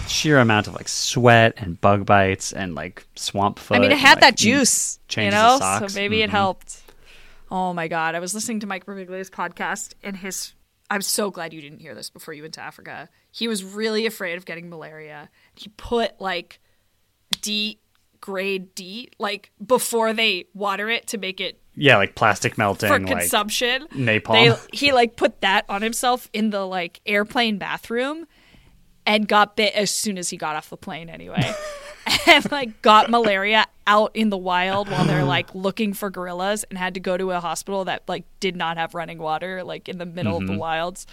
sheer 0.07 0.39
amount 0.39 0.67
of 0.67 0.73
like 0.73 0.87
sweat 0.87 1.53
and 1.57 1.79
bug 1.79 2.05
bites 2.05 2.51
and 2.53 2.75
like 2.75 3.05
swamp 3.15 3.59
foot. 3.59 3.75
I 3.75 3.79
mean, 3.79 3.91
it 3.91 3.93
and, 3.95 4.01
had 4.01 4.15
like, 4.15 4.21
that 4.21 4.37
juice, 4.37 4.99
you 5.15 5.31
know, 5.31 5.59
so 5.59 5.87
maybe 5.95 6.21
it 6.21 6.27
Mhm. 6.29 6.31
helped. 6.31 6.81
Oh 7.49 7.73
my 7.73 7.87
god, 7.87 8.15
I 8.15 8.19
was 8.19 8.33
listening 8.33 8.59
to 8.61 8.67
Mike 8.67 8.85
Birbiglia's 8.85 9.29
podcast, 9.29 9.93
and 10.03 10.17
his. 10.17 10.53
I'm 10.89 11.01
so 11.01 11.29
glad 11.31 11.53
you 11.53 11.61
didn't 11.61 11.79
hear 11.79 11.93
this 11.93 12.09
before 12.09 12.33
you 12.33 12.43
went 12.43 12.53
to 12.53 12.61
Africa. 12.61 13.09
He 13.31 13.47
was 13.49 13.63
really 13.63 14.05
afraid 14.05 14.37
of 14.37 14.45
getting 14.45 14.69
malaria. 14.69 15.29
He 15.55 15.69
put 15.75 16.19
like 16.21 16.59
D 17.41 17.79
grade 18.21 18.73
D, 18.75 19.09
like 19.19 19.51
before 19.65 20.13
they 20.13 20.45
water 20.53 20.89
it 20.89 21.07
to 21.07 21.17
make 21.17 21.39
it 21.41 21.59
yeah, 21.75 21.97
like 21.97 22.15
plastic 22.15 22.57
melting, 22.57 22.87
for 22.89 22.99
like 22.99 23.07
consumption. 23.07 23.87
napalm. 23.93 24.59
They, 24.71 24.77
he 24.77 24.91
like 24.91 25.15
put 25.15 25.41
that 25.41 25.65
on 25.69 25.81
himself 25.81 26.29
in 26.33 26.49
the 26.49 26.65
like 26.65 26.99
airplane 27.05 27.57
bathroom 27.57 28.25
and 29.07 29.27
got 29.27 29.55
bit 29.55 29.73
as 29.73 29.89
soon 29.89 30.17
as 30.17 30.29
he 30.29 30.37
got 30.37 30.55
off 30.55 30.69
the 30.69 30.77
plane 30.77 31.09
anyway. 31.09 31.51
and 32.27 32.51
like 32.51 32.81
got 32.81 33.09
malaria 33.09 33.65
out 33.87 34.11
in 34.13 34.29
the 34.29 34.37
wild 34.37 34.89
while 34.89 35.05
they're 35.05 35.23
like 35.25 35.53
looking 35.55 35.93
for 35.93 36.09
gorillas 36.09 36.63
and 36.65 36.77
had 36.77 36.93
to 36.93 36.99
go 36.99 37.17
to 37.17 37.31
a 37.31 37.39
hospital 37.39 37.85
that 37.85 38.03
like 38.07 38.25
did 38.39 38.55
not 38.55 38.77
have 38.77 38.93
running 38.93 39.17
water 39.17 39.63
like 39.63 39.89
in 39.89 39.97
the 39.97 40.05
middle 40.05 40.37
of 40.37 40.45
the 40.45 40.53
mm-hmm. 40.53 40.59
wilds 40.59 41.07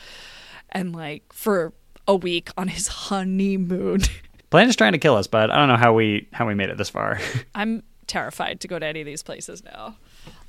and 0.71 0.95
like 0.95 1.33
for 1.33 1.73
a 2.07 2.15
week 2.15 2.51
on 2.59 2.69
his 2.69 2.89
honeymoon. 2.89 4.03
Bland 4.51 4.69
is 4.69 4.77
trying 4.77 4.93
to 4.93 4.99
kill 4.99 5.17
us, 5.17 5.27
but 5.27 5.51
I 5.51 5.57
don't 5.57 5.69
know 5.69 5.77
how 5.77 5.95
we 5.95 6.29
how 6.33 6.47
we 6.47 6.55
made 6.55 6.69
it 6.69 6.77
this 6.77 6.91
far. 6.91 7.19
I'm 7.55 7.83
terrified 8.07 8.61
to 8.61 8.69
go 8.69 8.79
to 8.79 8.85
any 8.87 9.01
of 9.01 9.07
these 9.07 9.23
places 9.23 9.65
now, 9.65 9.97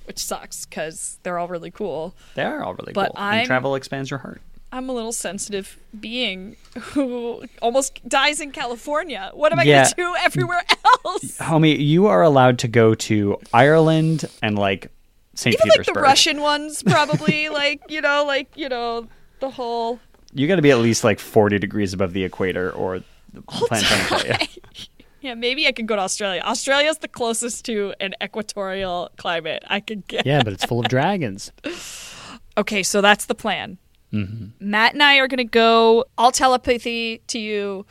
which 0.06 0.20
sucks 0.20 0.66
because 0.66 1.18
they're 1.24 1.40
all 1.40 1.48
really 1.48 1.72
cool. 1.72 2.14
they 2.36 2.44
are 2.44 2.64
all 2.64 2.74
really 2.74 2.94
But 2.94 3.12
cool. 3.16 3.24
I'm- 3.24 3.40
And 3.40 3.48
travel 3.48 3.76
expands 3.76 4.10
your 4.10 4.20
heart. 4.20 4.42
I'm 4.76 4.90
a 4.90 4.94
little 4.94 5.14
sensitive 5.14 5.78
being 5.98 6.58
who 6.92 7.46
almost 7.62 8.06
dies 8.10 8.42
in 8.42 8.52
California. 8.52 9.32
What 9.34 9.54
am 9.54 9.60
I 9.60 9.64
Yeah. 9.64 9.84
going 9.84 9.90
to 9.90 9.96
do 9.96 10.16
everywhere 10.26 10.64
else? 11.06 11.38
Homie, 11.38 11.80
you 11.80 12.08
are 12.08 12.22
allowed 12.22 12.60
to 12.60 12.68
go 12.68 12.94
to 12.94 13.38
Ireland 13.54 14.26
and 14.44 14.60
like 14.60 14.92
St. 15.34 15.54
Even 15.56 15.70
like 15.70 15.72
Petersburg. 15.78 15.96
the 15.96 16.02
Russian 16.02 16.42
ones, 16.42 16.84
probably. 16.84 17.48
like, 17.62 17.84
you 17.90 18.02
know, 18.02 18.26
like, 18.26 18.50
you 18.56 18.68
know, 18.68 19.08
the 19.40 19.50
whole. 19.50 20.02
You 20.34 20.46
got 20.46 20.58
to 20.58 20.62
be 20.62 20.72
at 20.72 20.80
least 20.80 21.06
like 21.06 21.20
40 21.20 21.58
degrees 21.60 21.94
above 21.94 22.12
the 22.12 22.26
equator 22.26 22.70
or 22.72 23.00
the 23.34 23.42
planet 23.44 23.88
trying 23.88 24.06
to 24.08 24.26
kill 24.26 24.40
you. 24.42 24.48
Yeah, 25.22 25.34
maybe 25.34 25.66
I 25.66 25.72
could 25.72 25.88
go 25.88 25.96
to 25.96 26.02
Australia. 26.04 26.42
Australia's 26.46 27.00
the 27.00 27.08
closest 27.08 27.66
to 27.66 27.96
an 28.00 28.14
equatorial 28.22 29.10
climate 29.18 29.64
I 29.68 29.80
could 29.80 30.06
get. 30.06 30.24
Yeah, 30.24 30.44
but 30.44 30.54
it's 30.54 30.66
full 30.66 30.82
of 30.82 30.88
dragons. 30.88 31.52
Okay, 32.58 32.84
so 32.84 33.02
that's 33.02 33.26
the 33.26 33.36
plan. 33.36 33.78
Mm-hmm. 34.14 34.70
Matt 34.70 34.94
and 34.94 35.04
I 35.04 35.18
are 35.18 35.28
going 35.28 35.38
to 35.38 35.44
go. 35.44 36.06
I'll 36.18 36.32
telepathy 36.32 37.22
to 37.28 37.40
you. 37.40 37.86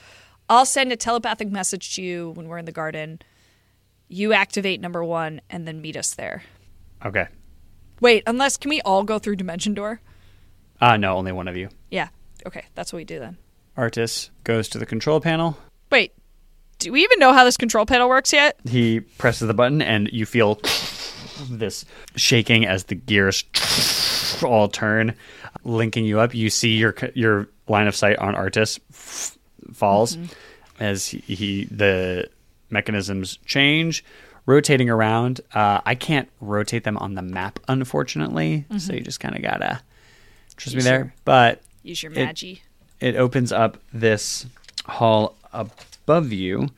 I'll 0.49 0.67
send 0.67 0.93
a 0.93 0.97
telepathic 0.97 1.51
message 1.51 1.95
to 1.97 2.03
you 2.03 2.31
when 2.31 2.49
we're 2.49 2.59
in 2.59 2.65
the 2.65 2.73
garden. 2.73 3.21
You 4.09 4.33
activate 4.33 4.81
number 4.81 5.03
one 5.03 5.41
and 5.51 5.67
then 5.67 5.81
meet 5.81 5.97
us 5.97 6.15
there. 6.15 6.43
Okay. 7.05 7.27
Wait, 8.01 8.23
unless 8.27 8.57
can 8.57 8.69
we 8.69 8.81
all 8.83 9.05
go 9.05 9.19
through 9.19 9.37
Dimension 9.37 9.75
Door? 9.75 10.01
Uh, 10.81 10.97
no, 10.97 11.17
only 11.17 11.33
one 11.33 11.49
of 11.49 11.57
you. 11.57 11.69
Yeah. 11.91 12.09
Okay, 12.47 12.65
that's 12.75 12.93
what 12.93 12.99
we 12.99 13.05
do 13.05 13.19
then. 13.19 13.39
Artus 13.77 14.31
goes 14.45 14.69
to 14.71 14.79
the 14.79 14.87
control 14.87 15.21
panel. 15.21 15.57
Wait, 15.91 16.13
do 16.79 16.93
we 16.93 17.03
even 17.03 17.19
know 17.19 17.33
how 17.33 17.45
this 17.45 17.57
control 17.57 17.87
panel 17.87 18.09
works 18.09 18.33
yet? 18.33 18.59
He 18.69 19.01
presses 19.01 19.49
the 19.49 19.55
button, 19.55 19.81
and 19.81 20.11
you 20.13 20.27
feel 20.27 20.57
this 21.51 21.85
shaking 22.17 22.67
as 22.67 22.85
the 22.85 22.95
gears 22.95 23.45
all 24.43 24.69
turn, 24.69 25.15
linking 25.65 26.05
you 26.05 26.21
up. 26.21 26.35
You 26.35 26.51
see 26.51 26.77
your 26.77 26.95
your 27.15 27.49
line 27.69 27.87
of 27.87 27.97
sight 27.97 28.19
on 28.19 28.35
Artus 28.35 28.79
falls 29.73 30.19
as 30.81 31.07
he, 31.09 31.19
he 31.35 31.65
the 31.67 32.29
mechanisms 32.71 33.39
change, 33.47 34.05
rotating 34.47 34.91
around. 34.91 35.41
Uh, 35.55 35.81
I 35.87 35.95
can't 35.95 36.29
rotate 36.41 36.85
them 36.85 36.97
on 36.99 37.15
the 37.15 37.23
map, 37.23 37.59
unfortunately, 37.69 38.65
so 38.79 38.93
you 38.93 39.01
just 39.01 39.21
kind 39.21 39.37
of 39.37 39.43
gotta 39.43 39.81
trust 40.57 40.77
me 40.77 40.83
there. 40.83 40.99
sure? 41.05 41.15
But 41.25 41.63
Use 41.83 42.03
your 42.03 42.13
It- 42.13 42.17
it 43.01 43.17
opens 43.17 43.53
up 43.53 43.79
this 43.93 44.47
hall 44.87 45.37
above 45.53 46.33
you. 46.33 46.69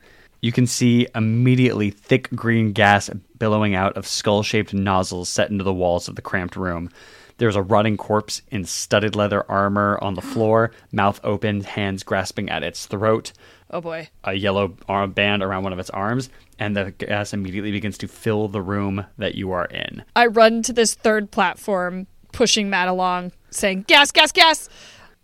You 0.41 0.51
can 0.51 0.67
see 0.67 1.07
immediately 1.15 1.89
thick 1.89 2.29
green 2.35 2.73
gas 2.73 3.09
billowing 3.39 3.75
out 3.75 3.95
of 3.97 4.07
skull 4.07 4.43
shaped 4.43 4.73
nozzles 4.73 5.29
set 5.29 5.49
into 5.49 5.63
the 5.63 5.73
walls 5.73 6.07
of 6.07 6.15
the 6.15 6.21
cramped 6.21 6.55
room. 6.55 6.89
There's 7.37 7.55
a 7.55 7.61
rotting 7.61 7.97
corpse 7.97 8.41
in 8.49 8.65
studded 8.65 9.15
leather 9.15 9.49
armor 9.49 9.99
on 10.01 10.15
the 10.15 10.21
floor, 10.21 10.71
mouth 10.91 11.19
open, 11.23 11.61
hands 11.61 12.03
grasping 12.03 12.49
at 12.49 12.63
its 12.63 12.85
throat, 12.87 13.31
Oh 13.69 13.81
boy. 13.81 14.09
a 14.23 14.33
yellow 14.33 14.75
arm 14.89 15.11
band 15.11 15.43
around 15.43 15.63
one 15.63 15.73
of 15.73 15.77
its 15.79 15.89
arms, 15.91 16.29
and 16.57 16.75
the 16.75 16.91
gas 16.91 17.33
immediately 17.33 17.71
begins 17.71 17.97
to 17.99 18.07
fill 18.07 18.47
the 18.47 18.61
room 18.61 19.05
that 19.17 19.35
you 19.35 19.51
are 19.51 19.65
in. 19.65 20.03
I 20.15 20.27
run 20.27 20.63
to 20.63 20.73
this 20.73 20.95
third 20.95 21.29
platform, 21.29 22.07
pushing 22.31 22.69
Matt 22.69 22.87
along, 22.87 23.33
saying, 23.51 23.85
Gas, 23.87 24.11
gas, 24.11 24.31
gas! 24.31 24.69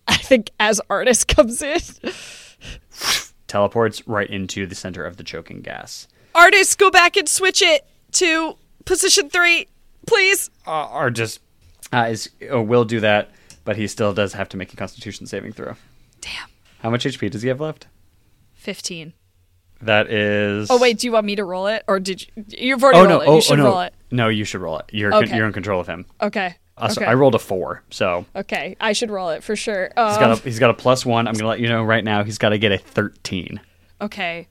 I 0.08 0.18
think 0.18 0.52
as 0.60 0.82
Artus 0.90 1.24
comes 1.28 1.62
in, 1.62 1.80
Teleports 3.48 4.06
right 4.08 4.30
into 4.30 4.66
the 4.66 4.76
center 4.76 5.06
of 5.06 5.18
the 5.18 5.24
choking 5.24 5.62
gas. 5.62 6.08
Artus, 6.36 6.76
go 6.76 6.90
back 6.90 7.16
and 7.16 7.30
switch 7.30 7.62
it 7.62 7.86
to 8.14 8.58
position 8.86 9.30
three, 9.30 9.68
please. 10.08 10.50
uh, 10.68 10.88
or 10.92 11.10
just 11.10 11.40
uh, 11.92 12.08
is 12.10 12.30
uh, 12.52 12.62
will 12.62 12.86
do 12.86 13.00
that, 13.02 13.32
but 13.66 13.76
he 13.76 13.88
still 13.88 14.14
does 14.14 14.34
have 14.34 14.50
to 14.50 14.58
make 14.58 14.74
a 14.74 14.76
Constitution 14.76 15.26
saving 15.28 15.54
throw. 15.54 15.76
Damn. 16.22 16.50
How 16.80 16.90
much 16.90 17.06
HP 17.06 17.30
does 17.32 17.42
he 17.42 17.48
have 17.50 17.62
left? 17.62 17.88
15. 18.56 19.14
That 19.82 20.10
is. 20.10 20.70
Oh, 20.72 20.80
wait, 20.80 21.00
do 21.00 21.08
you 21.08 21.12
want 21.12 21.26
me 21.26 21.36
to 21.36 21.44
roll 21.44 21.68
it? 21.68 21.84
Or 21.88 22.00
did 22.00 22.26
you? 22.36 22.46
You've 22.50 22.84
already 22.84 23.00
Oh 23.00 23.06
rolled 23.06 23.10
no! 23.10 23.22
it. 23.22 23.28
Oh, 23.28 23.36
you 23.36 23.42
should 23.42 23.60
oh, 23.60 23.64
no! 23.64 23.70
roll 23.70 23.80
it. 23.82 23.94
No, 24.12 24.28
you 24.30 24.46
should 24.46 24.62
roll 24.62 24.78
it. 24.80 24.86
You're 24.94 25.12
con- 25.12 25.28
you're 25.30 25.46
in 25.48 25.52
control 25.54 25.82
of 25.82 25.88
him. 25.88 26.06
Okay. 26.22 26.56
Uh, 26.78 26.90
okay. 26.96 27.06
I 27.06 27.14
rolled 27.16 27.36
a 27.36 27.40
four, 27.40 27.84
so 27.92 28.26
Okay, 28.36 28.76
I 28.82 28.94
should 28.94 29.12
roll 29.12 29.30
it 29.30 29.44
for 29.44 29.56
sure. 29.56 29.92
he's 29.96 30.16
Um, 30.16 30.20
got 30.20 30.40
a 30.40 30.42
he's 30.42 30.58
got 30.60 30.70
a 30.72 30.74
plus 30.74 31.06
one. 31.06 31.28
I'm 31.28 31.34
gonna 31.36 31.48
let 31.50 31.60
you 31.60 31.68
know 31.68 31.84
right 31.84 32.04
now. 32.04 32.24
He's 32.24 32.38
got 32.40 32.50
to 32.50 32.58
get 32.58 32.72
a 32.72 32.78
thirteen. 32.80 33.60
okay. 34.02 34.48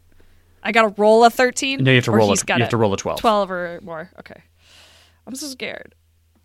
I 0.62 0.73
got 0.73 0.83
to 0.83 1.00
roll 1.00 1.25
a 1.25 1.31
13? 1.31 1.83
No, 1.83 1.90
you 1.90 1.97
have 1.97 2.04
to 2.04 2.11
roll 2.12 2.28
a- 2.28 2.33
he's 2.33 2.42
gotta- 2.42 2.59
you 2.61 2.62
have 2.64 2.71
to 2.71 2.76
roll 2.76 2.92
a 2.95 2.97
12. 2.97 3.19
12 3.21 3.50
or 3.50 3.81
more. 3.83 4.11
Okay. 4.21 4.40
I'm 5.26 5.35
so 5.35 5.47
scared. 5.49 5.95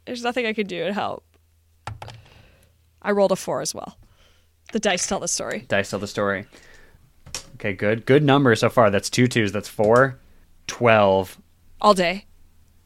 There's 0.06 0.24
nothing 0.24 0.46
I 0.46 0.54
can 0.54 0.66
do 0.68 0.84
to 0.86 0.94
help. 0.94 1.24
I 3.02 3.12
rolled 3.12 3.32
a 3.32 3.36
4 3.36 3.62
as 3.62 3.74
well. 3.76 3.98
The 4.74 4.80
dice 4.80 5.08
tell 5.08 5.20
the 5.20 5.28
story. 5.28 5.66
Dice 5.68 5.90
tell 5.92 6.00
the 6.00 6.08
story. 6.08 6.46
Okay, 7.56 7.74
good. 7.74 8.06
Good 8.06 8.24
number 8.24 8.54
so 8.56 8.70
far. 8.70 8.90
That's 8.92 9.10
two 9.10 9.28
twos. 9.28 9.52
That's 9.52 9.68
four. 9.70 10.20
12. 10.68 11.38
All 11.82 11.94
day. 11.94 12.26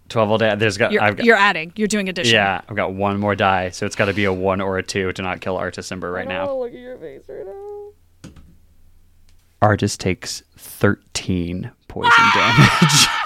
12 0.09 0.29
all 0.31 0.37
day. 0.37 0.55
There's 0.55 0.77
got, 0.77 0.91
You're, 0.91 1.01
I've 1.01 1.17
got 1.17 1.25
you're 1.25 1.35
adding. 1.37 1.73
You're 1.75 1.87
doing 1.87 2.07
addition. 2.09 2.35
yeah, 2.35 2.61
I've 2.69 2.75
got 2.75 2.93
one 2.93 3.17
more 3.19 3.35
die, 3.35 3.69
so 3.71 3.85
it's 3.85 3.95
got 3.95 4.05
to 4.05 4.13
be 4.13 4.25
a 4.25 4.33
one 4.33 4.61
or 4.61 4.77
a 4.77 4.83
two 4.83 5.11
to 5.13 5.21
not 5.21 5.41
kill 5.41 5.57
Artus 5.57 5.89
Cimber 5.89 6.13
right 6.13 6.27
now. 6.27 6.53
look 6.53 6.73
at 6.73 6.79
your 6.79 6.97
face 6.97 7.23
right 7.27 7.45
now. 7.45 7.70
Artus 9.61 9.97
takes 9.97 10.43
13 10.57 11.71
poison 11.87 12.11
damage. 12.33 13.07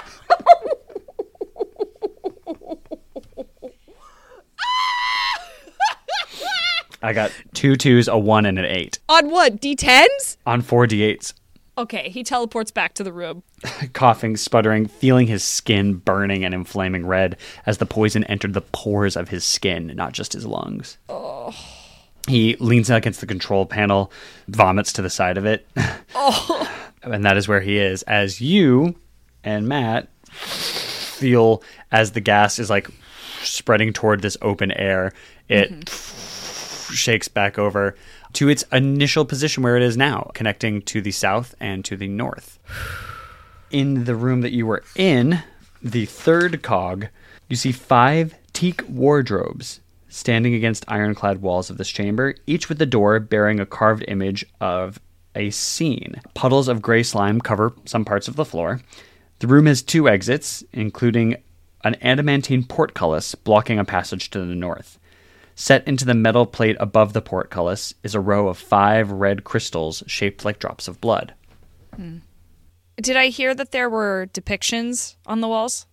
I 7.02 7.12
got 7.12 7.30
two 7.54 7.76
twos, 7.76 8.08
a 8.08 8.18
one, 8.18 8.46
and 8.46 8.58
an 8.58 8.64
eight 8.64 8.98
On 9.08 9.30
what? 9.30 9.60
D10s? 9.60 10.36
on 10.46 10.62
four 10.62 10.86
d8s. 10.86 11.34
Okay, 11.78 12.08
he 12.08 12.24
teleports 12.24 12.70
back 12.70 12.94
to 12.94 13.04
the 13.04 13.12
room. 13.12 13.42
Coughing, 13.92 14.36
sputtering, 14.38 14.86
feeling 14.86 15.26
his 15.26 15.44
skin 15.44 15.94
burning 15.94 16.42
and 16.42 16.54
inflaming 16.54 17.06
red 17.06 17.36
as 17.66 17.78
the 17.78 17.84
poison 17.86 18.24
entered 18.24 18.54
the 18.54 18.62
pores 18.62 19.14
of 19.14 19.28
his 19.28 19.44
skin, 19.44 19.92
not 19.94 20.12
just 20.12 20.32
his 20.32 20.46
lungs. 20.46 20.96
He 22.26 22.56
leans 22.56 22.90
against 22.90 23.20
the 23.20 23.26
control 23.26 23.66
panel, 23.66 24.10
vomits 24.48 24.92
to 24.94 25.02
the 25.02 25.10
side 25.10 25.38
of 25.38 25.46
it. 25.46 25.66
Oh. 26.14 26.70
and 27.02 27.24
that 27.24 27.36
is 27.36 27.46
where 27.46 27.60
he 27.60 27.78
is. 27.78 28.02
As 28.04 28.40
you 28.40 28.96
and 29.44 29.68
Matt 29.68 30.08
feel 30.26 31.62
as 31.92 32.12
the 32.12 32.20
gas 32.20 32.58
is 32.58 32.68
like 32.68 32.88
spreading 33.42 33.92
toward 33.92 34.22
this 34.22 34.36
open 34.42 34.72
air, 34.72 35.12
it 35.48 35.70
mm-hmm. 35.70 36.92
shakes 36.92 37.28
back 37.28 37.58
over 37.58 37.96
to 38.34 38.48
its 38.48 38.64
initial 38.72 39.24
position 39.24 39.62
where 39.62 39.76
it 39.76 39.82
is 39.82 39.96
now, 39.96 40.30
connecting 40.34 40.82
to 40.82 41.00
the 41.00 41.12
south 41.12 41.54
and 41.60 41.84
to 41.84 41.96
the 41.96 42.08
north. 42.08 42.58
In 43.70 44.04
the 44.04 44.14
room 44.14 44.42
that 44.42 44.52
you 44.52 44.64
were 44.64 44.84
in, 44.94 45.42
the 45.82 46.06
third 46.06 46.62
cog, 46.62 47.08
you 47.48 47.56
see 47.56 47.72
five 47.72 48.36
teak 48.52 48.80
wardrobes 48.88 49.80
standing 50.16 50.54
against 50.54 50.86
ironclad 50.88 51.42
walls 51.42 51.68
of 51.68 51.76
this 51.76 51.90
chamber, 51.90 52.34
each 52.46 52.70
with 52.70 52.78
the 52.78 52.86
door 52.86 53.20
bearing 53.20 53.60
a 53.60 53.66
carved 53.66 54.02
image 54.08 54.46
of 54.62 54.98
a 55.34 55.50
scene. 55.50 56.20
Puddles 56.32 56.68
of 56.68 56.80
gray 56.80 57.02
slime 57.02 57.38
cover 57.38 57.74
some 57.84 58.04
parts 58.04 58.26
of 58.26 58.34
the 58.34 58.44
floor. 58.44 58.80
The 59.40 59.46
room 59.46 59.66
has 59.66 59.82
two 59.82 60.08
exits, 60.08 60.64
including 60.72 61.36
an 61.84 61.96
adamantine 62.00 62.64
portcullis 62.64 63.34
blocking 63.34 63.78
a 63.78 63.84
passage 63.84 64.30
to 64.30 64.38
the 64.38 64.54
north. 64.54 64.98
Set 65.54 65.86
into 65.86 66.06
the 66.06 66.14
metal 66.14 66.46
plate 66.46 66.76
above 66.80 67.12
the 67.12 67.20
portcullis 67.20 67.92
is 68.02 68.14
a 68.14 68.20
row 68.20 68.48
of 68.48 68.56
five 68.56 69.10
red 69.12 69.44
crystals 69.44 70.02
shaped 70.06 70.46
like 70.46 70.58
drops 70.58 70.88
of 70.88 70.98
blood. 70.98 71.34
Did 72.96 73.16
I 73.18 73.28
hear 73.28 73.54
that 73.54 73.70
there 73.70 73.90
were 73.90 74.28
depictions 74.32 75.16
on 75.26 75.42
the 75.42 75.48
walls? 75.48 75.86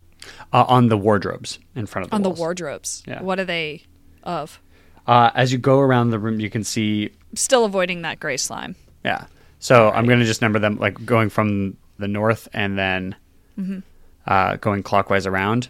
Uh, 0.53 0.63
on 0.69 0.87
the 0.87 0.97
wardrobes 0.97 1.59
in 1.75 1.85
front 1.85 2.05
of 2.05 2.09
the 2.09 2.15
on 2.15 2.23
walls. 2.23 2.37
the 2.37 2.41
wardrobes. 2.41 3.03
Yeah. 3.05 3.21
What 3.21 3.39
are 3.41 3.45
they 3.45 3.83
of? 4.23 4.59
Uh, 5.05 5.29
as 5.35 5.51
you 5.51 5.57
go 5.57 5.79
around 5.79 6.09
the 6.11 6.19
room, 6.19 6.39
you 6.39 6.49
can 6.49 6.63
see. 6.63 7.11
Still 7.35 7.65
avoiding 7.65 8.01
that 8.03 8.19
gray 8.19 8.37
slime. 8.37 8.75
Yeah. 9.03 9.25
So 9.59 9.89
I'm 9.91 10.05
going 10.05 10.19
to 10.19 10.25
just 10.25 10.41
number 10.41 10.59
them, 10.59 10.77
like 10.77 11.05
going 11.05 11.29
from 11.29 11.77
the 11.97 12.07
north 12.07 12.47
and 12.53 12.77
then 12.77 13.15
Mm-hmm. 13.59 13.79
uh, 14.25 14.55
going 14.57 14.81
clockwise 14.83 15.27
around. 15.27 15.69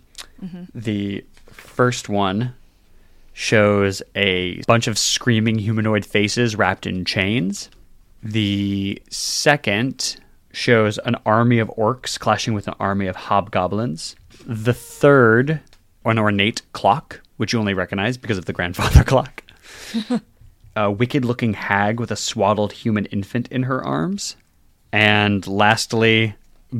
The 0.73 1.23
first 1.47 2.07
one 2.09 2.53
shows 3.33 4.01
a 4.15 4.61
bunch 4.67 4.87
of 4.87 4.97
screaming 4.97 5.57
humanoid 5.59 6.05
faces 6.05 6.55
wrapped 6.55 6.85
in 6.85 7.03
chains. 7.05 7.69
The 8.21 9.01
second 9.09 10.17
shows 10.51 10.97
an 10.99 11.15
army 11.25 11.59
of 11.59 11.69
orcs 11.77 12.19
clashing 12.19 12.53
with 12.53 12.67
an 12.67 12.75
army 12.79 13.07
of 13.07 13.15
hobgoblins. 13.15 14.15
The 14.45 14.73
third, 14.73 15.59
an 16.05 16.19
ornate 16.19 16.61
clock, 16.73 17.21
which 17.43 17.51
you 17.51 17.59
only 17.59 17.73
recognize 17.73 18.15
because 18.15 18.37
of 18.37 18.45
the 18.45 18.53
grandfather 18.53 19.03
clock. 19.11 19.43
a 20.77 20.89
wicked 20.89 21.25
looking 21.25 21.53
hag 21.53 21.99
with 21.99 22.09
a 22.09 22.15
swaddled 22.15 22.71
human 22.71 23.03
infant 23.07 23.49
in 23.49 23.63
her 23.63 23.83
arms. 23.83 24.37
And 24.93 25.45
lastly, 25.45 26.35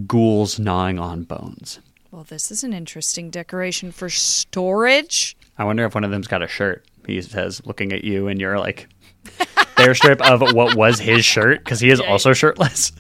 ghouls 0.07 0.59
gnawing 0.59 0.99
on 0.99 1.23
bones. 1.23 1.81
Well, 2.11 2.23
this 2.23 2.49
is 2.49 2.63
an 2.63 2.71
interesting 2.71 3.29
decoration 3.29 3.91
for 3.91 4.09
storage. 4.09 5.35
I 5.57 5.65
wonder 5.65 5.83
if 5.83 5.95
one 5.95 6.05
of 6.05 6.11
them's 6.11 6.27
got 6.27 6.41
a 6.41 6.47
shirt. 6.47 6.85
He 7.05 7.21
says, 7.21 7.61
looking 7.65 7.91
at 7.91 8.05
you, 8.05 8.29
and 8.29 8.39
you're 8.39 8.57
like, 8.57 8.87
their 9.75 9.93
strip 9.93 10.21
of 10.21 10.39
what 10.53 10.77
was 10.77 10.97
his 10.97 11.25
shirt 11.25 11.59
because 11.59 11.81
he 11.81 11.89
is 11.89 11.99
also 11.99 12.31
shirtless. 12.31 12.93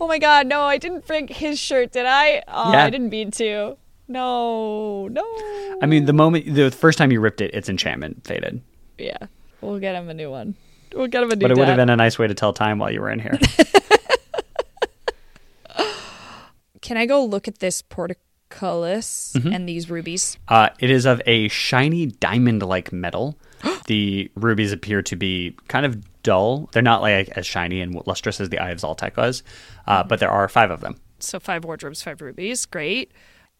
Oh 0.00 0.08
my 0.08 0.18
god, 0.18 0.48
no, 0.48 0.62
I 0.62 0.78
didn't 0.78 1.06
bring 1.06 1.28
his 1.28 1.60
shirt, 1.60 1.92
did 1.92 2.06
I? 2.06 2.42
Oh, 2.48 2.72
Yeah. 2.72 2.82
I 2.84 2.90
didn't 2.90 3.10
mean 3.10 3.30
to. 3.32 3.76
No, 4.12 5.08
no. 5.08 5.22
I 5.80 5.86
mean, 5.86 6.04
the 6.04 6.12
moment, 6.12 6.54
the 6.54 6.70
first 6.70 6.98
time 6.98 7.10
you 7.10 7.20
ripped 7.20 7.40
it, 7.40 7.54
its 7.54 7.68
enchantment 7.68 8.26
faded. 8.26 8.60
Yeah, 8.98 9.16
we'll 9.60 9.78
get 9.78 9.94
him 9.96 10.08
a 10.08 10.14
new 10.14 10.30
one. 10.30 10.54
We'll 10.94 11.06
get 11.06 11.22
him 11.22 11.30
a 11.30 11.36
new 11.36 11.40
But 11.42 11.50
it 11.52 11.56
would 11.58 11.68
have 11.68 11.76
been 11.78 11.88
a 11.90 11.96
nice 11.96 12.18
way 12.18 12.26
to 12.26 12.34
tell 12.34 12.52
time 12.52 12.78
while 12.78 12.90
you 12.92 13.00
were 13.00 13.10
in 13.10 13.18
here. 13.18 13.38
Can 16.82 16.96
I 16.96 17.06
go 17.06 17.24
look 17.24 17.46
at 17.48 17.58
this 17.60 17.80
portcullis 17.82 19.32
Mm-hmm. 19.34 19.52
and 19.52 19.66
these 19.68 19.88
rubies? 19.88 20.36
Uh, 20.48 20.68
it 20.78 20.90
is 20.90 21.06
of 21.06 21.22
a 21.26 21.48
shiny 21.48 22.06
diamond-like 22.06 22.92
metal. 22.92 23.38
the 23.86 24.30
rubies 24.34 24.72
appear 24.72 25.00
to 25.02 25.16
be 25.16 25.56
kind 25.68 25.86
of 25.86 26.22
dull. 26.22 26.68
They're 26.72 26.82
not 26.82 27.00
like 27.00 27.28
as 27.30 27.46
shiny 27.46 27.80
and 27.80 27.94
lustrous 28.06 28.40
as 28.40 28.50
the 28.50 28.58
Eye 28.58 28.70
of 28.70 28.78
Zaltec 28.78 29.16
was, 29.16 29.42
uh, 29.86 30.02
but 30.02 30.20
there 30.20 30.30
are 30.30 30.48
five 30.48 30.70
of 30.70 30.80
them. 30.80 30.96
So 31.20 31.38
five 31.40 31.64
wardrobes, 31.64 32.02
five 32.02 32.20
rubies. 32.20 32.66
Great. 32.66 33.12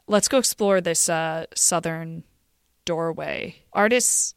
Let's 0.07 0.29
go 0.29 0.39
explore 0.39 0.81
this 0.81 1.09
uh, 1.09 1.47
southern 1.55 2.25
doorway. 2.85 3.57
Artists, 3.73 4.35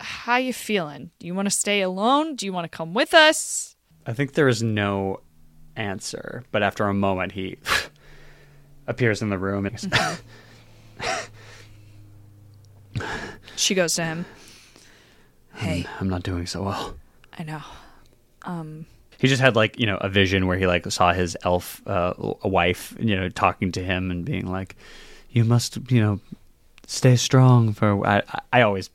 how 0.00 0.36
you 0.36 0.52
feeling? 0.52 1.10
Do 1.18 1.26
you 1.26 1.34
want 1.34 1.46
to 1.46 1.50
stay 1.50 1.82
alone? 1.82 2.36
Do 2.36 2.46
you 2.46 2.52
want 2.52 2.64
to 2.64 2.76
come 2.76 2.94
with 2.94 3.14
us? 3.14 3.76
I 4.06 4.12
think 4.12 4.34
there 4.34 4.48
is 4.48 4.62
no 4.62 5.20
answer, 5.76 6.44
but 6.50 6.62
after 6.62 6.86
a 6.86 6.94
moment, 6.94 7.32
he 7.32 7.58
appears 8.86 9.22
in 9.22 9.28
the 9.28 9.38
room 9.38 9.66
and 9.66 9.78
he's, 9.78 9.88
She 13.56 13.74
goes 13.74 13.94
to 13.96 14.04
him. 14.04 14.24
Hey, 15.54 15.84
I'm 16.00 16.08
not 16.08 16.22
doing 16.22 16.46
so 16.46 16.62
well. 16.62 16.94
I 17.36 17.42
know. 17.42 17.62
He 19.18 19.26
just 19.26 19.42
had 19.42 19.56
like 19.56 19.78
you 19.78 19.86
know 19.86 19.98
a 19.98 20.08
vision 20.08 20.46
where 20.46 20.56
he 20.56 20.66
like 20.66 20.90
saw 20.90 21.12
his 21.12 21.36
elf 21.42 21.82
uh, 21.86 22.14
wife 22.44 22.94
you 22.98 23.16
know 23.16 23.28
talking 23.28 23.72
to 23.72 23.82
him 23.82 24.10
and 24.10 24.24
being 24.24 24.46
like, 24.46 24.76
"You 25.30 25.44
must 25.44 25.78
you 25.90 26.00
know 26.00 26.20
stay 26.86 27.16
strong." 27.16 27.72
For 27.72 28.06
I, 28.06 28.22
I 28.52 28.62
always 28.62 28.90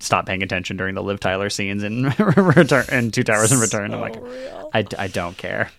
stop 0.00 0.26
paying 0.26 0.42
attention 0.42 0.76
during 0.76 0.94
the 0.94 1.02
Liv 1.02 1.20
Tyler 1.20 1.50
scenes 1.50 1.82
in 1.82 2.04
return 2.36 2.86
and 2.90 3.12
Two 3.12 3.22
Towers 3.22 3.52
in 3.52 3.58
Return. 3.58 3.92
I'm 3.92 4.00
like, 4.00 4.20
real. 4.20 4.70
I, 4.72 4.84
I 4.98 5.08
don't 5.08 5.36
care. 5.36 5.70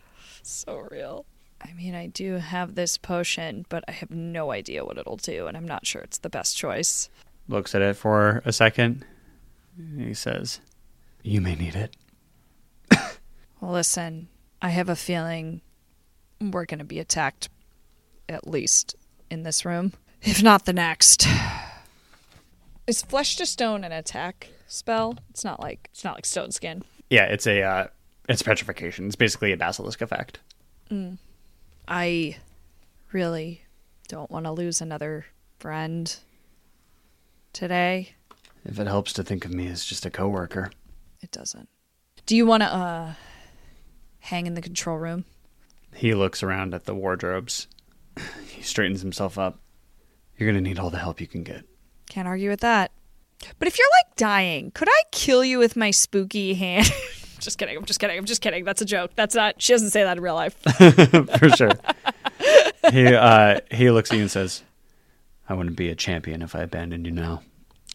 So 0.43 0.87
real. 0.91 1.25
I 1.61 1.73
mean, 1.73 1.95
I 1.95 2.07
do 2.07 2.33
have 2.33 2.75
this 2.75 2.97
potion, 2.97 3.65
but 3.69 3.83
I 3.87 3.91
have 3.91 4.11
no 4.11 4.51
idea 4.51 4.85
what 4.85 4.99
it'll 4.99 5.17
do, 5.17 5.47
and 5.47 5.57
I'm 5.57 5.67
not 5.67 5.87
sure 5.87 6.01
it's 6.01 6.19
the 6.19 6.29
best 6.29 6.55
choice. 6.55 7.09
Looks 7.47 7.73
at 7.73 7.81
it 7.81 7.95
for 7.95 8.43
a 8.45 8.53
second. 8.53 9.05
He 9.97 10.13
says, 10.13 10.59
"You 11.23 11.41
may 11.41 11.55
need 11.55 11.75
it." 11.75 11.95
Well, 13.59 13.71
listen, 13.71 14.27
I 14.61 14.69
have 14.69 14.89
a 14.89 14.95
feeling 14.95 15.61
we're 16.41 16.65
going 16.65 16.79
to 16.79 16.85
be 16.85 16.99
attacked, 16.99 17.49
at 18.27 18.47
least 18.47 18.95
in 19.29 19.43
this 19.43 19.65
room, 19.65 19.93
if 20.21 20.43
not 20.43 20.65
the 20.65 20.73
next. 20.73 21.27
Is 22.87 23.01
flesh 23.01 23.35
to 23.37 23.45
stone 23.45 23.83
an 23.83 23.91
attack 23.91 24.49
spell? 24.67 25.17
It's 25.31 25.43
not 25.43 25.59
like 25.59 25.89
it's 25.91 26.03
not 26.03 26.15
like 26.15 26.25
stone 26.25 26.51
skin. 26.51 26.83
Yeah, 27.09 27.23
it's 27.23 27.47
a 27.47 27.61
uh, 27.63 27.87
it's 28.29 28.43
petrification. 28.43 29.07
It's 29.07 29.15
basically 29.15 29.51
a 29.51 29.57
basilisk 29.57 30.01
effect. 30.01 30.39
I 31.87 32.37
really 33.11 33.61
don't 34.07 34.29
want 34.29 34.45
to 34.45 34.51
lose 34.51 34.81
another 34.81 35.25
friend 35.59 36.15
today. 37.53 38.13
If 38.63 38.79
it 38.79 38.87
helps 38.87 39.13
to 39.13 39.23
think 39.23 39.45
of 39.45 39.53
me 39.53 39.67
as 39.67 39.85
just 39.85 40.05
a 40.05 40.09
coworker. 40.09 40.71
It 41.21 41.31
doesn't. 41.31 41.69
Do 42.25 42.35
you 42.35 42.45
want 42.45 42.63
to 42.63 42.73
uh 42.73 43.13
hang 44.25 44.47
in 44.47 44.53
the 44.55 44.61
control 44.61 44.97
room? 44.97 45.25
He 45.93 46.13
looks 46.13 46.43
around 46.43 46.73
at 46.73 46.85
the 46.85 46.95
wardrobes. 46.95 47.67
He 48.47 48.61
straightens 48.61 49.01
himself 49.01 49.37
up. 49.37 49.59
You're 50.37 50.49
gonna 50.49 50.61
need 50.61 50.79
all 50.79 50.89
the 50.89 50.97
help 50.97 51.19
you 51.19 51.27
can 51.27 51.43
get. 51.43 51.65
Can't 52.09 52.27
argue 52.27 52.49
with 52.49 52.61
that. 52.61 52.91
But 53.59 53.67
if 53.67 53.77
you're 53.77 53.87
like 54.01 54.15
dying, 54.15 54.71
could 54.71 54.87
I 54.89 55.01
kill 55.11 55.43
you 55.43 55.59
with 55.59 55.75
my 55.75 55.91
spooky 55.91 56.53
hand? 56.53 56.89
just 57.39 57.57
kidding. 57.57 57.77
I'm 57.77 57.83
just 57.83 57.99
kidding. 57.99 58.17
I'm 58.17 58.25
just 58.25 58.41
kidding. 58.41 58.63
That's 58.63 58.81
a 58.81 58.85
joke. 58.85 59.11
That's 59.15 59.35
not. 59.35 59.61
She 59.61 59.73
doesn't 59.73 59.89
say 59.89 60.03
that 60.03 60.17
in 60.17 60.23
real 60.23 60.35
life. 60.35 60.53
For 61.39 61.49
sure. 61.49 61.71
he 62.91 63.13
uh, 63.13 63.59
he 63.69 63.91
looks 63.91 64.09
at 64.11 64.15
you 64.15 64.21
and 64.21 64.31
says, 64.31 64.63
"I 65.49 65.53
wouldn't 65.53 65.75
be 65.75 65.89
a 65.89 65.95
champion 65.95 66.41
if 66.41 66.55
I 66.55 66.61
abandoned 66.61 67.05
you 67.05 67.11
now." 67.11 67.41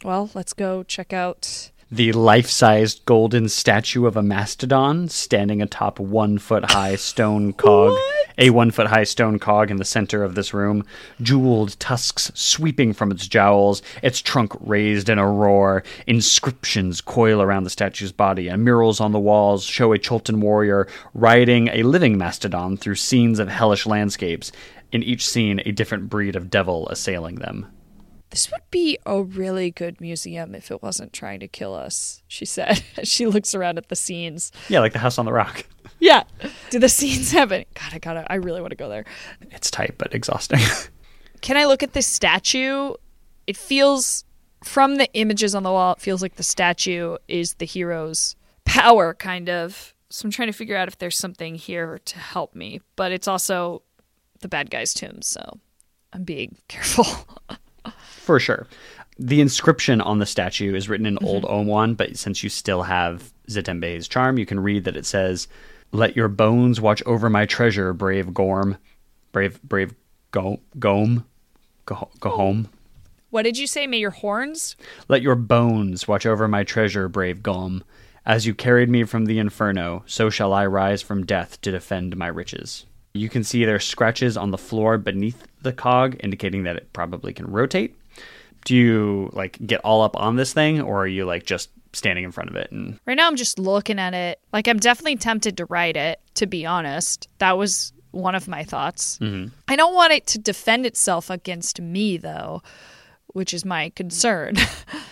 well, 0.04 0.30
let's 0.34 0.52
go 0.52 0.82
check 0.82 1.12
out. 1.12 1.69
The 1.92 2.12
life-sized 2.12 3.04
golden 3.04 3.48
statue 3.48 4.06
of 4.06 4.16
a 4.16 4.22
mastodon 4.22 5.08
standing 5.08 5.60
atop 5.60 5.98
one 5.98 6.38
foot 6.38 6.70
high 6.70 6.94
stone 7.10 7.52
cog. 7.52 7.98
A 8.38 8.50
one 8.50 8.70
foot 8.70 8.86
high 8.86 9.02
stone 9.02 9.40
cog 9.40 9.72
in 9.72 9.76
the 9.78 9.84
center 9.84 10.22
of 10.22 10.36
this 10.36 10.54
room, 10.54 10.86
jeweled 11.20 11.76
tusks 11.80 12.30
sweeping 12.32 12.92
from 12.92 13.10
its 13.10 13.26
jowls, 13.26 13.82
its 14.04 14.20
trunk 14.20 14.52
raised 14.60 15.08
in 15.08 15.18
a 15.18 15.28
roar. 15.28 15.82
Inscriptions 16.06 17.00
coil 17.00 17.42
around 17.42 17.64
the 17.64 17.70
statue's 17.70 18.12
body, 18.12 18.46
and 18.46 18.62
murals 18.62 19.00
on 19.00 19.10
the 19.10 19.18
walls 19.18 19.64
show 19.64 19.92
a 19.92 19.98
Chultan 19.98 20.38
warrior 20.38 20.86
riding 21.12 21.66
a 21.68 21.82
living 21.82 22.16
mastodon 22.16 22.76
through 22.76 22.94
scenes 22.94 23.40
of 23.40 23.48
hellish 23.48 23.84
landscapes. 23.84 24.52
In 24.92 25.02
each 25.02 25.28
scene, 25.28 25.60
a 25.66 25.72
different 25.72 26.08
breed 26.08 26.36
of 26.36 26.50
devil 26.50 26.88
assailing 26.88 27.34
them. 27.36 27.66
This 28.30 28.50
would 28.50 28.62
be 28.70 28.96
a 29.04 29.22
really 29.22 29.70
good 29.72 30.00
museum 30.00 30.54
if 30.54 30.70
it 30.70 30.82
wasn't 30.82 31.12
trying 31.12 31.40
to 31.40 31.48
kill 31.48 31.74
us, 31.74 32.22
she 32.28 32.44
said 32.44 32.82
as 32.96 33.08
she 33.08 33.26
looks 33.26 33.54
around 33.54 33.76
at 33.78 33.88
the 33.88 33.96
scenes. 33.96 34.52
Yeah, 34.68 34.80
like 34.80 34.92
the 34.92 35.00
house 35.00 35.18
on 35.18 35.24
the 35.26 35.32
rock. 35.32 35.66
Yeah. 36.02 36.22
Do 36.70 36.78
the 36.78 36.88
scenes 36.88 37.30
have 37.32 37.52
it? 37.52 37.68
God, 37.74 37.92
I 37.92 37.98
gotta, 37.98 38.32
I 38.32 38.36
really 38.36 38.62
want 38.62 38.70
to 38.70 38.76
go 38.76 38.88
there. 38.88 39.04
It's 39.50 39.70
tight 39.70 39.96
but 39.98 40.14
exhausting. 40.14 40.60
Can 41.42 41.58
I 41.58 41.66
look 41.66 41.82
at 41.82 41.92
this 41.92 42.06
statue? 42.06 42.94
It 43.46 43.58
feels, 43.58 44.24
from 44.64 44.96
the 44.96 45.12
images 45.12 45.54
on 45.54 45.62
the 45.62 45.70
wall, 45.70 45.92
it 45.92 46.00
feels 46.00 46.22
like 46.22 46.36
the 46.36 46.42
statue 46.42 47.18
is 47.28 47.54
the 47.54 47.66
hero's 47.66 48.34
power, 48.64 49.12
kind 49.12 49.50
of. 49.50 49.94
So 50.08 50.24
I'm 50.24 50.30
trying 50.30 50.48
to 50.48 50.56
figure 50.56 50.76
out 50.76 50.88
if 50.88 50.96
there's 50.96 51.18
something 51.18 51.54
here 51.54 51.98
to 52.06 52.18
help 52.18 52.54
me. 52.54 52.80
But 52.96 53.12
it's 53.12 53.28
also 53.28 53.82
the 54.40 54.48
bad 54.48 54.70
guy's 54.70 54.94
tomb, 54.94 55.20
so 55.20 55.58
I'm 56.14 56.24
being 56.24 56.56
careful. 56.68 57.04
For 58.30 58.38
sure. 58.38 58.68
The 59.18 59.40
inscription 59.40 60.00
on 60.00 60.20
the 60.20 60.24
statue 60.24 60.76
is 60.76 60.88
written 60.88 61.04
in 61.04 61.16
mm-hmm. 61.16 61.26
Old 61.26 61.42
Omuan, 61.42 61.96
but 61.96 62.16
since 62.16 62.44
you 62.44 62.48
still 62.48 62.82
have 62.84 63.32
Zitembe's 63.48 64.06
charm, 64.06 64.38
you 64.38 64.46
can 64.46 64.60
read 64.60 64.84
that 64.84 64.96
it 64.96 65.04
says, 65.04 65.48
"Let 65.90 66.14
your 66.14 66.28
bones 66.28 66.80
watch 66.80 67.02
over 67.06 67.28
my 67.28 67.44
treasure, 67.44 67.92
brave 67.92 68.32
Gorm, 68.32 68.76
brave 69.32 69.60
brave 69.64 69.96
Go 70.30 70.60
Gome, 70.78 71.24
go, 71.86 72.08
go 72.20 72.30
home. 72.30 72.68
what 73.30 73.42
did 73.42 73.58
you 73.58 73.66
say? 73.66 73.88
May 73.88 73.98
your 73.98 74.12
horns? 74.12 74.76
Let 75.08 75.22
your 75.22 75.34
bones 75.34 76.06
watch 76.06 76.24
over 76.24 76.46
my 76.46 76.62
treasure, 76.62 77.08
brave 77.08 77.42
Gom. 77.42 77.82
As 78.24 78.46
you 78.46 78.54
carried 78.54 78.88
me 78.88 79.02
from 79.02 79.24
the 79.24 79.40
inferno, 79.40 80.04
so 80.06 80.30
shall 80.30 80.52
I 80.52 80.66
rise 80.66 81.02
from 81.02 81.26
death 81.26 81.60
to 81.62 81.72
defend 81.72 82.16
my 82.16 82.28
riches." 82.28 82.86
You 83.12 83.28
can 83.28 83.42
see 83.42 83.64
there 83.64 83.74
are 83.74 83.80
scratches 83.80 84.36
on 84.36 84.52
the 84.52 84.56
floor 84.56 84.98
beneath 84.98 85.48
the 85.62 85.72
cog, 85.72 86.14
indicating 86.20 86.62
that 86.62 86.76
it 86.76 86.92
probably 86.92 87.32
can 87.32 87.50
rotate. 87.50 87.96
Do 88.64 88.76
you 88.76 89.30
like 89.32 89.58
get 89.66 89.80
all 89.84 90.02
up 90.02 90.16
on 90.16 90.36
this 90.36 90.52
thing, 90.52 90.80
or 90.80 91.02
are 91.02 91.06
you 91.06 91.24
like 91.24 91.44
just 91.44 91.70
standing 91.92 92.24
in 92.24 92.32
front 92.32 92.50
of 92.50 92.56
it? 92.56 92.70
And 92.70 92.98
Right 93.06 93.16
now, 93.16 93.26
I'm 93.26 93.36
just 93.36 93.58
looking 93.58 93.98
at 93.98 94.14
it. 94.14 94.40
Like, 94.52 94.68
I'm 94.68 94.78
definitely 94.78 95.16
tempted 95.16 95.56
to 95.56 95.64
write 95.66 95.96
it, 95.96 96.20
to 96.34 96.46
be 96.46 96.66
honest. 96.66 97.28
That 97.38 97.58
was 97.58 97.92
one 98.10 98.34
of 98.34 98.48
my 98.48 98.64
thoughts. 98.64 99.18
Mm-hmm. 99.18 99.48
I 99.68 99.76
don't 99.76 99.94
want 99.94 100.12
it 100.12 100.26
to 100.28 100.38
defend 100.38 100.86
itself 100.86 101.30
against 101.30 101.80
me, 101.80 102.16
though, 102.16 102.62
which 103.28 103.54
is 103.54 103.64
my 103.64 103.90
concern. 103.90 104.56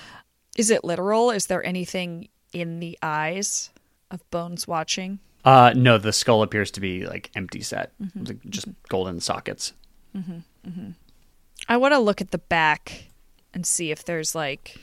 is 0.56 0.70
it 0.70 0.84
literal? 0.84 1.30
Is 1.30 1.46
there 1.46 1.64
anything 1.64 2.28
in 2.52 2.80
the 2.80 2.98
eyes 3.02 3.70
of 4.11 4.28
Bones 4.30 4.66
watching? 4.66 5.20
uh, 5.44 5.72
no, 5.74 5.98
the 5.98 6.12
skull 6.12 6.42
appears 6.42 6.70
to 6.72 6.80
be 6.80 7.06
like 7.06 7.30
empty 7.34 7.62
set, 7.62 7.92
mm-hmm. 8.02 8.24
like 8.24 8.44
just 8.50 8.66
golden 8.88 9.20
sockets. 9.20 9.72
Mm-hmm. 10.16 10.90
I 11.68 11.76
want 11.76 11.94
to 11.94 11.98
look 11.98 12.20
at 12.20 12.32
the 12.32 12.38
back 12.38 13.04
and 13.54 13.66
see 13.66 13.90
if 13.90 14.04
there's 14.04 14.34
like, 14.34 14.76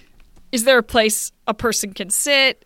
is 0.51 0.63
there 0.63 0.78
a 0.78 0.84
place 0.84 1.32
a 1.47 1.54
person 1.54 1.93
can 1.93 2.10
sit? 2.10 2.65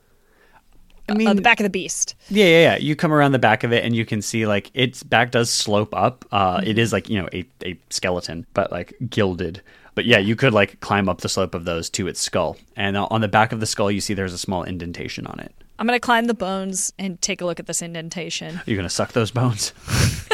I 1.09 1.15
mean, 1.15 1.27
on 1.27 1.35
the 1.35 1.41
back 1.41 1.59
of 1.59 1.63
the 1.63 1.69
beast. 1.69 2.15
Yeah, 2.29 2.45
yeah, 2.45 2.62
yeah. 2.62 2.77
You 2.77 2.95
come 2.95 3.12
around 3.12 3.31
the 3.31 3.39
back 3.39 3.63
of 3.63 3.73
it 3.73 3.83
and 3.83 3.95
you 3.95 4.05
can 4.05 4.21
see 4.21 4.45
like 4.45 4.69
its 4.73 5.01
back 5.01 5.31
does 5.31 5.49
slope 5.49 5.93
up. 5.95 6.25
Uh, 6.31 6.62
it 6.63 6.77
is 6.77 6.93
like 6.93 7.09
you 7.09 7.19
know 7.19 7.27
a 7.33 7.45
a 7.65 7.79
skeleton, 7.89 8.45
but 8.53 8.71
like 8.71 8.93
gilded. 9.09 9.62
But 9.95 10.05
yeah, 10.05 10.19
you 10.19 10.35
could 10.35 10.53
like 10.53 10.79
climb 10.81 11.09
up 11.09 11.21
the 11.21 11.29
slope 11.29 11.55
of 11.55 11.65
those 11.65 11.89
to 11.91 12.07
its 12.07 12.19
skull, 12.19 12.57
and 12.75 12.95
uh, 12.95 13.07
on 13.09 13.21
the 13.21 13.27
back 13.27 13.51
of 13.51 13.59
the 13.59 13.65
skull 13.65 13.89
you 13.89 14.01
see 14.01 14.13
there's 14.13 14.33
a 14.33 14.38
small 14.38 14.63
indentation 14.63 15.25
on 15.25 15.39
it. 15.39 15.53
I'm 15.79 15.88
gonna 15.88 15.99
climb 15.99 16.25
the 16.25 16.33
bones 16.33 16.93
and 16.99 17.19
take 17.21 17.41
a 17.41 17.45
look 17.45 17.59
at 17.59 17.65
this 17.65 17.81
indentation. 17.81 18.62
You're 18.65 18.77
gonna 18.77 18.89
suck 18.89 19.13
those 19.13 19.31
bones. 19.31 19.73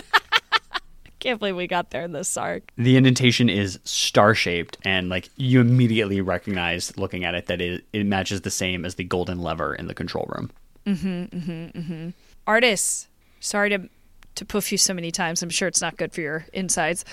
Can't 1.20 1.40
believe 1.40 1.56
we 1.56 1.68
got 1.68 1.92
there 1.92 2.04
in 2.04 2.12
this 2.12 2.36
arc. 2.38 2.72
The 2.78 2.98
indentation 2.98 3.50
is 3.50 3.80
star 3.84 4.36
shaped, 4.36 4.78
and 4.84 5.10
like 5.10 5.30
you 5.38 5.62
immediately 5.62 6.22
recognize 6.22 6.96
looking 6.98 7.24
at 7.24 7.36
it 7.36 7.48
that 7.48 7.62
it, 7.62 7.84
it 7.94 8.06
matches 8.06 8.42
the 8.42 8.52
same 8.52 8.86
as 8.86 8.96
the 8.96 9.04
golden 9.04 9.40
lever 9.40 9.74
in 9.74 9.88
the 9.88 9.94
control 9.94 10.26
room. 10.36 10.52
Mm-hmm, 10.86 11.38
mm-hmm, 11.38 11.80
mm-hmm. 11.80 12.10
Artists, 12.46 13.08
sorry 13.40 13.70
to 13.70 13.90
to 14.36 14.46
poof 14.46 14.72
you 14.72 14.78
so 14.78 14.94
many 14.94 15.12
times. 15.12 15.42
I'm 15.42 15.50
sure 15.50 15.68
it's 15.68 15.82
not 15.82 15.98
good 15.98 16.12
for 16.12 16.22
your 16.22 16.46
insides. 16.54 17.06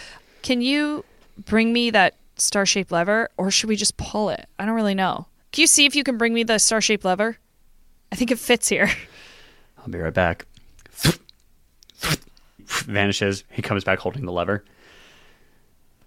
Can 0.42 0.60
you 0.60 1.04
bring 1.46 1.72
me 1.72 1.90
that 1.90 2.14
star 2.36 2.66
shaped 2.66 2.90
lever, 2.90 3.30
or 3.36 3.50
should 3.50 3.68
we 3.68 3.76
just 3.76 3.96
pull 3.96 4.28
it? 4.28 4.46
I 4.58 4.66
don't 4.66 4.74
really 4.74 4.94
know. 4.94 5.26
Can 5.52 5.62
you 5.62 5.66
see 5.66 5.86
if 5.86 5.94
you 5.94 6.02
can 6.02 6.18
bring 6.18 6.34
me 6.34 6.42
the 6.42 6.58
star 6.58 6.80
shaped 6.80 7.04
lever? 7.04 7.38
I 8.10 8.16
think 8.16 8.30
it 8.30 8.38
fits 8.38 8.68
here. 8.68 8.90
I'll 9.78 9.88
be 9.88 9.98
right 9.98 10.12
back. 10.12 10.46
Vanishes. 12.72 13.44
He 13.50 13.62
comes 13.62 13.84
back 13.84 13.98
holding 13.98 14.24
the 14.24 14.32
lever. 14.32 14.64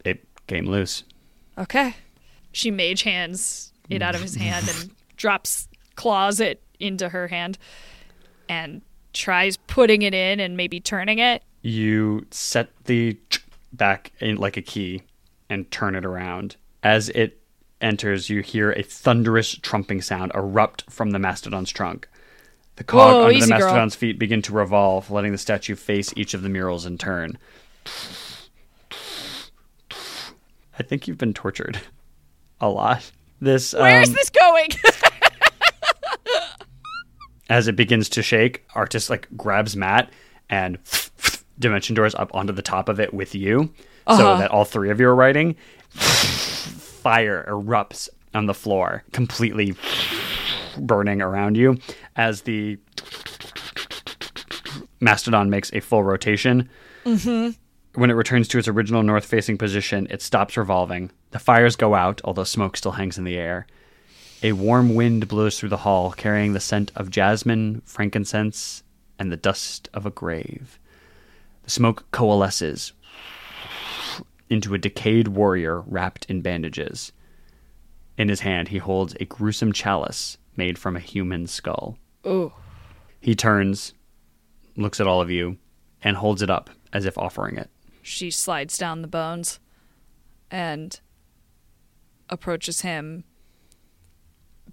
It 0.04 0.26
came 0.48 0.66
loose. 0.66 1.04
Okay. 1.58 1.96
She 2.52 2.72
mage 2.72 3.04
hands 3.04 3.72
it 3.90 4.02
out 4.02 4.16
of 4.16 4.22
his 4.22 4.36
hand 4.36 4.68
and 4.70 4.92
drops 5.18 5.68
claws 5.96 6.40
it 6.40 6.62
into 6.80 7.10
her 7.10 7.28
hand 7.28 7.58
and 8.50 8.82
tries 9.14 9.58
putting 9.58 10.02
it 10.02 10.14
in 10.14 10.40
and 10.40 10.58
maybe 10.58 10.80
turning 10.80 11.20
it. 11.20 11.44
You 11.62 12.26
set 12.32 12.70
the 12.86 13.18
back 13.74 14.12
in 14.20 14.38
like 14.38 14.58
a 14.58 14.62
key 14.62 15.04
and 15.50 15.70
turn 15.72 15.96
it 15.96 16.06
around. 16.06 16.56
As 16.84 17.10
it 17.10 17.42
enters, 17.82 18.30
you 18.30 18.42
hear 18.42 18.72
a 18.72 18.84
thunderous 18.84 19.56
trumping 19.56 20.02
sound 20.02 20.32
erupt 20.36 20.90
from 20.90 21.12
the 21.12 21.20
mastodon's 21.20 21.72
trunk. 21.72 22.08
The 22.76 22.84
cog 22.84 23.00
Whoa, 23.00 23.26
under 23.26 23.32
the 23.32 23.38
easy, 23.38 23.50
girl. 23.50 23.60
mastodon's 23.60 23.96
feet 23.96 24.20
begin 24.20 24.42
to 24.44 24.54
revolve, 24.54 25.10
letting 25.10 25.32
the 25.32 25.38
statue 25.38 25.76
face 25.76 26.14
each 26.16 26.34
of 26.34 26.42
the 26.42 26.50
murals 26.50 26.86
in 26.86 26.98
turn. 26.98 27.38
I 30.78 30.84
think 30.84 31.08
you've 31.08 31.18
been 31.18 31.34
tortured 31.34 31.80
a 32.60 32.70
lot. 32.70 33.12
This 33.40 33.74
Where's 33.74 34.10
um, 34.10 34.16
this 34.16 34.30
going? 34.30 34.70
as 37.50 37.68
it 37.68 37.76
begins 37.76 38.10
to 38.10 38.24
shake, 38.24 38.66
Artus 38.76 39.10
like 39.10 39.28
grabs 39.38 39.76
Matt 39.76 40.10
and 40.50 40.78
dimension 41.60 41.96
doors 41.96 42.16
up 42.16 42.34
onto 42.34 42.54
the 42.54 42.62
top 42.62 42.90
of 42.90 43.00
it 43.00 43.14
with 43.14 43.36
you, 43.36 43.72
so 44.10 44.38
that 44.38 44.52
all 44.52 44.66
three 44.66 44.90
of 44.90 45.00
you 45.00 45.08
are 45.08 45.16
riding. 45.16 45.56
Fire 45.96 47.46
erupts 47.48 48.10
on 48.34 48.48
the 48.48 48.54
floor, 48.54 49.04
completely 49.12 49.76
burning 50.78 51.22
around 51.22 51.58
you 51.58 51.78
as 52.16 52.42
the 52.42 52.78
mastodon 55.00 55.50
makes 55.50 55.72
a 55.74 55.80
full 55.80 56.04
rotation. 56.04 56.70
Mm-hmm. 57.06 57.52
When 58.00 58.10
it 58.10 58.16
returns 58.16 58.48
to 58.50 58.60
its 58.60 58.68
original 58.68 59.04
north-facing 59.04 59.58
position, 59.58 60.08
it 60.10 60.22
stops 60.22 60.58
revolving. 60.58 61.12
The 61.32 61.40
fires 61.40 61.76
go 61.76 61.96
out, 61.96 62.20
although 62.24 62.44
smoke 62.44 62.76
still 62.76 62.94
hangs 62.94 63.18
in 63.18 63.24
the 63.24 63.38
air. 63.38 63.68
A 64.44 64.52
warm 64.52 64.96
wind 64.96 65.28
blows 65.28 65.58
through 65.58 65.70
the 65.70 65.78
hall, 65.78 66.12
carrying 66.12 66.54
the 66.54 66.60
scent 66.60 66.92
of 66.96 67.10
jasmine, 67.10 67.82
frankincense, 67.86 68.84
and 69.18 69.32
the 69.32 69.38
dust 69.38 69.88
of 69.94 70.06
a 70.06 70.12
grave. 70.12 70.78
The 71.64 71.70
smoke 71.70 72.06
coalesces 72.12 72.92
into 74.50 74.74
a 74.74 74.78
decayed 74.78 75.30
warrior 75.30 75.82
wrapped 75.82 76.26
in 76.26 76.42
bandages. 76.42 77.12
In 78.18 78.30
his 78.30 78.42
hand, 78.42 78.68
he 78.68 78.78
holds 78.78 79.16
a 79.20 79.26
gruesome 79.26 79.72
chalice 79.72 80.38
made 80.58 80.78
from 80.78 80.96
a 80.96 81.00
human 81.00 81.48
skull. 81.48 81.98
Ooh. 82.26 82.54
He 83.20 83.36
turns, 83.36 83.94
looks 84.76 85.00
at 85.00 85.08
all 85.08 85.22
of 85.22 85.32
you, 85.32 85.58
and 86.02 86.18
holds 86.18 86.42
it 86.42 86.50
up 86.50 86.70
as 86.94 87.06
if 87.06 87.18
offering 87.18 87.58
it. 87.58 87.70
She 88.02 88.30
slides 88.30 88.78
down 88.78 89.02
the 89.02 89.08
bones 89.08 89.60
and 90.52 91.00
approaches 92.30 92.82
him, 92.82 93.24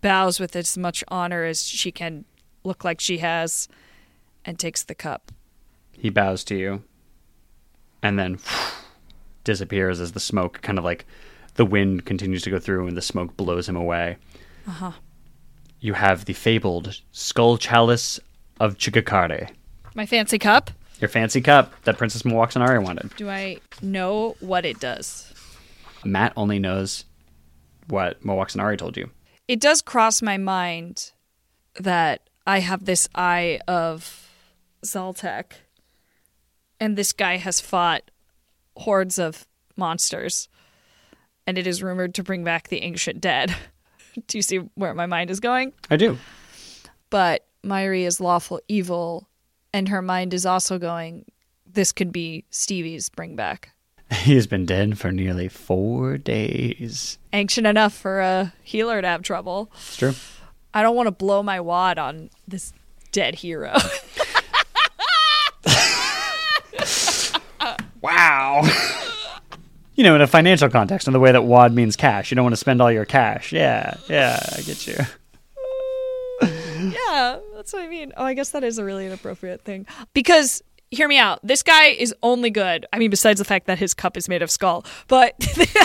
bows 0.01 0.38
with 0.38 0.55
as 0.55 0.77
much 0.77 1.03
honor 1.09 1.45
as 1.45 1.64
she 1.64 1.90
can 1.90 2.25
look 2.64 2.85
like 2.85 3.01
she 3.01 3.18
has, 3.18 3.68
and 4.45 4.59
takes 4.59 4.83
the 4.83 4.95
cup. 4.95 5.33
He 5.92 6.11
bows 6.11 6.45
to 6.45 6.57
you 6.57 6.83
and 8.03 8.18
then 8.18 8.38
disappears 9.45 10.01
as 10.01 10.12
the 10.12 10.21
smoke 10.21 10.61
kind 10.62 10.79
of 10.79 10.85
like 10.85 11.07
the 11.55 11.64
wind 11.64 12.05
continues 12.05 12.42
to 12.42 12.51
go 12.51 12.59
through 12.59 12.87
and 12.87 12.97
the 12.97 13.03
smoke 13.03 13.37
blows 13.37 13.68
him 13.68 13.77
away. 13.77 14.16
Uh-huh. 14.66 14.92
You 15.83 15.95
have 15.95 16.27
the 16.27 16.33
fabled 16.33 17.01
skull 17.11 17.59
chalice 17.59 18.21
of 18.61 18.79
Chigakare, 18.79 19.51
My 19.97 20.07
fancy 20.07 20.38
cup? 20.38 20.71
your 21.01 21.09
fancy 21.09 21.40
cup 21.40 21.73
that 21.83 21.99
Princess 21.99 22.23
Mwaxanaré 22.23 22.81
wanted. 22.81 23.11
Do 23.16 23.29
I 23.29 23.59
know 23.83 24.37
what 24.38 24.64
it 24.64 24.79
does? 24.79 25.35
Matt 26.05 26.33
only 26.37 26.61
knows 26.61 27.05
what 27.88 28.23
Mwaxanaré 28.23 28.79
told 28.79 28.97
you. 28.97 29.11
It 29.49 29.59
does 29.61 29.83
cross 29.83 30.23
my 30.23 30.38
mind 30.38 31.11
that 31.81 32.31
I 32.47 32.61
have 32.61 32.85
this 32.85 33.09
eye 33.16 33.59
of 33.66 34.31
Zaltec, 34.85 35.55
and 36.79 36.97
this 36.97 37.12
guy 37.12 37.38
has 37.38 37.61
fought 37.61 38.09
hordes 38.77 39.18
of 39.18 39.49
monsters, 39.77 40.49
and 41.45 41.59
it 41.59 41.66
is 41.66 41.83
rumored 41.83 42.14
to 42.14 42.23
bring 42.23 42.45
back 42.45 42.68
the 42.68 42.83
ancient 42.83 43.21
dead. 43.21 43.57
Do 44.27 44.38
you 44.38 44.42
see 44.42 44.59
where 44.75 44.94
my 44.94 45.07
mind 45.07 45.31
is 45.31 45.40
going? 45.40 45.72
I 45.90 45.96
do. 45.96 46.18
But 47.11 47.46
Mairi 47.62 48.05
is 48.05 48.20
lawful 48.20 48.61
evil, 48.68 49.29
and 49.72 49.88
her 49.88 50.03
mind 50.03 50.35
is 50.35 50.46
also 50.46 50.79
going, 50.79 51.25
this 51.66 51.92
could 51.92 52.12
be 52.12 52.44
Stevie's 52.51 53.09
bring 53.09 53.37
back. 53.37 53.70
He 54.12 54.35
has 54.35 54.46
been 54.46 54.66
dead 54.66 54.98
for 54.98 55.11
nearly 55.11 55.48
four 55.48 56.18
days. 56.18 57.18
Ancient 57.33 57.66
enough 57.66 57.94
for 57.94 58.20
a 58.20 58.53
healer 58.62 59.01
to 59.01 59.09
have 59.09 59.22
trouble. 59.22 59.70
It's 59.75 59.96
true. 59.96 60.12
I 60.75 60.83
don't 60.83 60.94
want 60.94 61.07
to 61.07 61.12
blow 61.12 61.42
my 61.42 61.61
wad 61.61 61.98
on 61.98 62.29
this 62.46 62.75
dead 63.11 63.37
hero. 63.37 63.75
Wow. 68.03 68.62
You 69.94 70.05
know, 70.05 70.14
in 70.14 70.20
a 70.20 70.26
financial 70.26 70.68
context, 70.68 71.07
in 71.07 71.12
the 71.12 71.20
way 71.20 71.33
that 71.33 71.44
WAD 71.44 71.72
means 71.72 71.96
cash, 71.96 72.31
you 72.31 72.35
don't 72.35 72.44
want 72.44 72.55
to 72.55 72.59
spend 72.59 72.81
all 72.81 72.90
your 72.90 73.05
cash. 73.05 73.52
Yeah, 73.52 73.96
yeah, 74.09 74.40
I 74.57 74.62
get 74.62 74.87
you. 74.87 74.96
yeah, 76.42 77.38
that's 77.55 77.72
what 77.72 77.83
I 77.83 77.88
mean. 77.88 78.12
Oh, 78.16 78.24
I 78.24 78.35
guess 78.35 78.50
that 78.50 78.64
is 78.64 78.78
a 78.78 78.85
really 78.85 79.07
inappropriate 79.07 79.62
thing. 79.62 79.87
Because 80.14 80.62
hear 80.92 81.09
me 81.09 81.18
out. 81.18 81.40
This 81.42 81.62
guy 81.62 81.87
is 81.87 82.14
only 82.22 82.50
good. 82.50 82.87
I 82.92 82.98
mean, 82.98 83.11
besides 83.11 83.38
the 83.38 83.44
fact 83.44 83.66
that 83.66 83.78
his 83.78 83.94
cup 83.94 84.16
is 84.16 84.28
made 84.28 84.42
of 84.42 84.50
skull, 84.50 84.85
but 85.09 85.35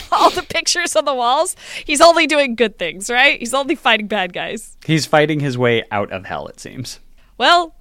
all 0.12 0.30
the 0.30 0.44
pictures 0.44 0.96
on 0.96 1.06
the 1.06 1.16
walls, 1.16 1.56
he's 1.86 2.02
only 2.02 2.28
doing 2.28 2.56
good 2.56 2.78
things, 2.78 3.10
right? 3.10 3.40
He's 3.40 3.54
only 3.54 3.76
fighting 3.76 4.08
bad 4.08 4.34
guys. 4.34 4.78
He's 4.86 5.06
fighting 5.06 5.40
his 5.40 5.58
way 5.58 5.84
out 5.92 6.12
of 6.12 6.26
hell, 6.26 6.48
it 6.48 6.60
seems. 6.60 7.00
Well, 7.38 7.76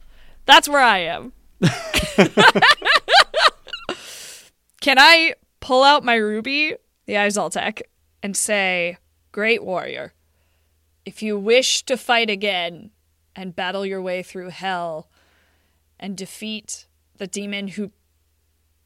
that's 0.46 0.68
where 0.68 0.80
I 0.80 0.98
am. 0.98 1.32
Can 4.80 4.98
I 4.98 5.34
pull 5.66 5.82
out 5.82 6.04
my 6.04 6.14
ruby, 6.14 6.76
the 7.06 7.14
Izaltec, 7.14 7.82
and 8.22 8.36
say, 8.36 8.98
Great 9.32 9.64
warrior, 9.64 10.14
if 11.04 11.22
you 11.22 11.36
wish 11.36 11.82
to 11.86 11.96
fight 11.96 12.30
again 12.30 12.90
and 13.34 13.56
battle 13.56 13.84
your 13.84 14.00
way 14.00 14.22
through 14.22 14.50
hell 14.50 15.10
and 15.98 16.16
defeat 16.16 16.86
the 17.16 17.26
demon 17.26 17.66
who 17.66 17.90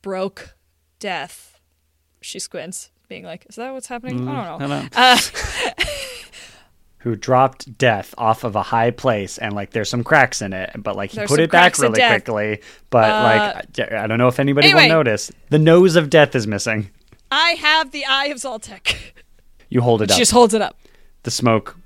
broke 0.00 0.54
death, 0.98 1.60
she 2.22 2.38
squints, 2.38 2.90
being 3.08 3.24
like, 3.24 3.44
Is 3.50 3.56
that 3.56 3.74
what's 3.74 3.88
happening? 3.88 4.26
I 4.26 4.46
don't 4.46 4.60
know. 4.60 4.66
Hello. 4.66 4.88
Uh, 4.96 5.18
Who 7.00 7.16
dropped 7.16 7.78
death 7.78 8.14
off 8.18 8.44
of 8.44 8.56
a 8.56 8.62
high 8.62 8.90
place 8.90 9.38
and 9.38 9.54
like 9.54 9.70
there's 9.70 9.88
some 9.88 10.04
cracks 10.04 10.42
in 10.42 10.52
it, 10.52 10.70
but 10.76 10.96
like 10.96 11.10
he 11.10 11.16
There's 11.16 11.30
put 11.30 11.40
it 11.40 11.50
back 11.50 11.78
really 11.78 11.98
quickly. 12.00 12.60
But 12.90 13.10
Uh, 13.10 13.62
like 13.78 13.92
I 13.92 14.06
don't 14.06 14.18
know 14.18 14.28
if 14.28 14.38
anybody 14.38 14.68
anyway. 14.68 14.82
will 14.88 14.96
notice. 14.96 15.32
The 15.48 15.58
nose 15.58 15.96
of 15.96 16.10
death 16.10 16.34
is 16.34 16.46
missing. 16.46 16.90
I 17.30 17.52
have 17.52 17.90
the 17.92 18.04
Eye 18.04 18.26
of 18.26 18.36
Zaltec 18.38 18.96
You 19.70 19.80
hold 19.80 20.02
it 20.02 20.10
up. 20.10 20.14
She 20.16 20.20
just 20.20 20.32
holds 20.32 20.52
it 20.52 20.60
up. 20.60 20.76
the 21.22 21.30
smoke 21.30 21.76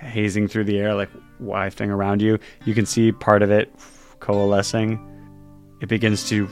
hazing 0.00 0.48
through 0.48 0.64
the 0.64 0.78
air, 0.78 0.92
like 0.94 1.08
wafting 1.40 1.90
around 1.90 2.20
you. 2.20 2.38
You 2.64 2.74
can 2.74 2.84
see 2.84 3.10
part 3.12 3.42
of 3.42 3.50
it 3.50 3.72
coalescing. 4.20 4.98
It 5.80 5.88
begins 5.88 6.28
to 6.28 6.48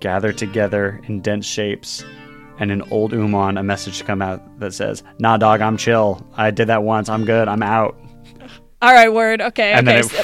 gather 0.00 0.32
together 0.32 1.00
in 1.06 1.20
dense 1.20 1.44
shapes 1.46 2.02
and 2.58 2.70
an 2.70 2.82
old 2.90 3.12
Omuan 3.12 3.58
a 3.58 3.62
message 3.62 3.98
to 3.98 4.04
come 4.04 4.22
out 4.22 4.40
that 4.60 4.72
says, 4.74 5.02
"Nah, 5.18 5.36
dog, 5.36 5.60
I'm 5.60 5.76
chill. 5.76 6.24
I 6.36 6.50
did 6.50 6.66
that 6.68 6.82
once. 6.82 7.08
I'm 7.08 7.24
good. 7.24 7.48
I'm 7.48 7.62
out." 7.62 7.96
All 8.82 8.92
right, 8.92 9.10
word. 9.12 9.40
Okay, 9.40 9.72
And 9.72 9.88
okay. 9.88 10.02
so- 10.02 10.16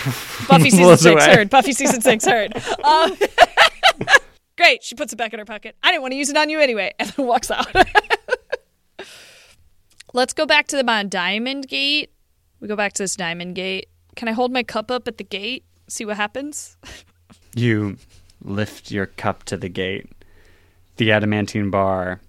Buffy 0.48 0.70
season 0.70 0.96
six 0.98 1.04
away. 1.24 1.34
heard. 1.34 1.50
Buffy 1.50 1.72
season 1.72 2.00
six 2.02 2.26
heard. 2.26 2.52
Um, 2.84 3.16
great. 4.58 4.82
She 4.82 4.94
puts 4.94 5.12
it 5.12 5.16
back 5.16 5.32
in 5.32 5.38
her 5.38 5.44
pocket. 5.46 5.76
I 5.82 5.90
didn't 5.90 6.02
want 6.02 6.12
to 6.12 6.16
use 6.18 6.28
it 6.28 6.36
on 6.36 6.50
you 6.50 6.60
anyway, 6.60 6.92
and 6.98 7.08
then 7.10 7.26
walks 7.26 7.50
out. 7.50 7.66
Let's 10.12 10.32
go 10.32 10.44
back 10.44 10.66
to 10.68 10.76
the 10.76 10.84
Mon 10.84 11.08
Diamond 11.08 11.68
Gate. 11.68 12.10
We 12.60 12.68
go 12.68 12.76
back 12.76 12.92
to 12.94 13.02
this 13.04 13.16
Diamond 13.16 13.54
Gate. 13.54 13.88
Can 14.16 14.28
I 14.28 14.32
hold 14.32 14.52
my 14.52 14.62
cup 14.62 14.90
up 14.90 15.06
at 15.08 15.18
the 15.18 15.24
gate? 15.24 15.64
See 15.88 16.04
what 16.04 16.16
happens. 16.16 16.76
You 17.54 17.96
lift 18.42 18.90
your 18.90 19.06
cup 19.06 19.44
to 19.44 19.56
the 19.56 19.68
gate. 19.68 20.10
The 21.00 21.12
adamantine 21.12 21.70
bar 21.70 22.20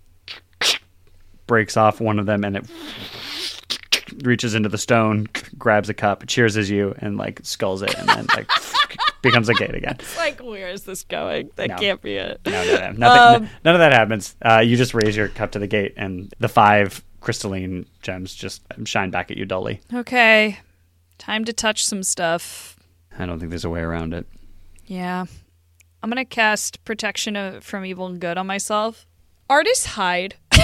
breaks 1.46 1.76
off 1.76 2.00
one 2.00 2.20
of 2.20 2.26
them 2.26 2.46
and 2.46 2.56
it 2.56 2.66
reaches 4.24 4.56
into 4.56 4.70
the 4.70 4.78
stone, 4.78 5.28
grabs 5.58 5.90
a 5.90 5.94
cup, 5.94 6.26
cheers 6.26 6.56
as 6.56 6.70
you, 6.70 6.96
and 7.00 7.18
like 7.18 7.42
skulls 7.44 7.82
it, 7.82 7.94
and 8.00 8.08
then 8.08 8.28
like 8.34 8.50
becomes 9.22 9.50
a 9.50 9.54
gate 9.56 9.76
again. 9.76 9.98
It's 10.00 10.16
like, 10.16 10.40
where 10.42 10.70
is 10.70 10.86
this 10.86 11.04
going? 11.04 11.50
That 11.58 11.68
No. 11.72 11.76
can't 11.76 12.02
be 12.02 12.16
it. 12.16 12.40
No, 12.46 12.52
no, 12.64 12.76
no. 12.76 12.92
Nothing, 12.94 13.44
Um, 13.44 13.50
none 13.66 13.76
of 13.76 13.80
that 13.80 13.92
happens. 13.92 14.38
Uh, 14.42 14.60
you 14.60 14.78
just 14.78 14.94
raise 14.94 15.18
your 15.18 15.28
cup 15.28 15.52
to 15.52 15.60
the 15.60 15.68
gate, 15.68 15.94
and 15.98 16.34
the 16.40 16.48
five 16.48 17.04
crystalline 17.20 17.86
gems 18.02 18.34
just 18.34 18.62
shine 18.86 19.10
back 19.12 19.32
at 19.32 19.36
you 19.36 19.44
dully. 19.44 19.82
Okay. 19.94 20.60
Time 21.18 21.44
to 21.44 21.52
touch 21.52 21.86
some 21.86 22.04
stuff. 22.04 22.80
I 23.20 23.26
don't 23.26 23.38
think 23.38 23.50
there's 23.50 23.66
a 23.66 23.70
way 23.70 23.82
around 23.82 24.14
it. 24.14 24.26
Yeah. 24.86 25.26
I'm 26.04 26.10
going 26.10 26.18
to 26.18 26.26
cast 26.26 26.84
Protection 26.84 27.36
uh, 27.36 27.60
from 27.62 27.86
Evil 27.86 28.08
and 28.08 28.20
Good 28.20 28.38
on 28.38 28.48
myself. 28.48 29.06
Artus 29.50 29.86
hide. 29.86 30.36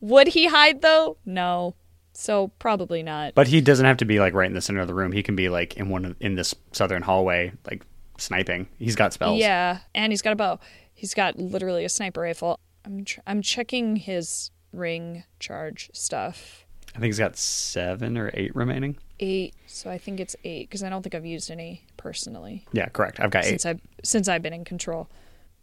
Would 0.00 0.28
he 0.28 0.46
hide 0.46 0.80
though? 0.82 1.18
No. 1.24 1.74
So 2.12 2.48
probably 2.58 3.02
not. 3.02 3.34
But 3.34 3.48
he 3.48 3.60
doesn't 3.60 3.86
have 3.86 3.98
to 3.98 4.04
be 4.04 4.18
like 4.18 4.34
right 4.34 4.48
in 4.48 4.54
the 4.54 4.60
center 4.60 4.80
of 4.80 4.88
the 4.88 4.94
room. 4.94 5.12
He 5.12 5.22
can 5.22 5.36
be 5.36 5.48
like 5.48 5.76
in 5.76 5.88
one 5.88 6.04
of, 6.04 6.16
in 6.20 6.34
this 6.34 6.54
southern 6.72 7.02
hallway, 7.02 7.52
like 7.66 7.84
sniping. 8.18 8.68
He's 8.78 8.96
got 8.96 9.12
spells. 9.12 9.38
Yeah, 9.38 9.78
and 9.94 10.12
he's 10.12 10.22
got 10.22 10.32
a 10.32 10.36
bow. 10.36 10.58
He's 10.92 11.14
got 11.14 11.38
literally 11.38 11.84
a 11.84 11.88
sniper 11.88 12.22
rifle. 12.22 12.58
I'm 12.84 13.04
tr- 13.04 13.20
I'm 13.26 13.42
checking 13.42 13.96
his 13.96 14.50
ring 14.72 15.24
charge 15.38 15.90
stuff. 15.92 16.66
I 16.94 16.98
think 16.98 17.06
he's 17.06 17.18
got 17.18 17.36
seven 17.36 18.18
or 18.18 18.30
eight 18.34 18.54
remaining. 18.54 18.96
Eight, 19.22 19.54
so 19.66 19.90
I 19.90 19.98
think 19.98 20.18
it's 20.18 20.34
eight 20.44 20.68
because 20.68 20.82
I 20.82 20.88
don't 20.88 21.02
think 21.02 21.14
I've 21.14 21.26
used 21.26 21.50
any 21.50 21.84
personally 21.98 22.64
Yeah, 22.72 22.88
correct. 22.88 23.20
I've 23.20 23.30
got 23.30 23.44
eight. 23.44 23.60
since 23.60 23.66
I 23.66 23.74
since 24.02 24.28
I've 24.28 24.42
been 24.42 24.54
in 24.54 24.64
control. 24.64 25.08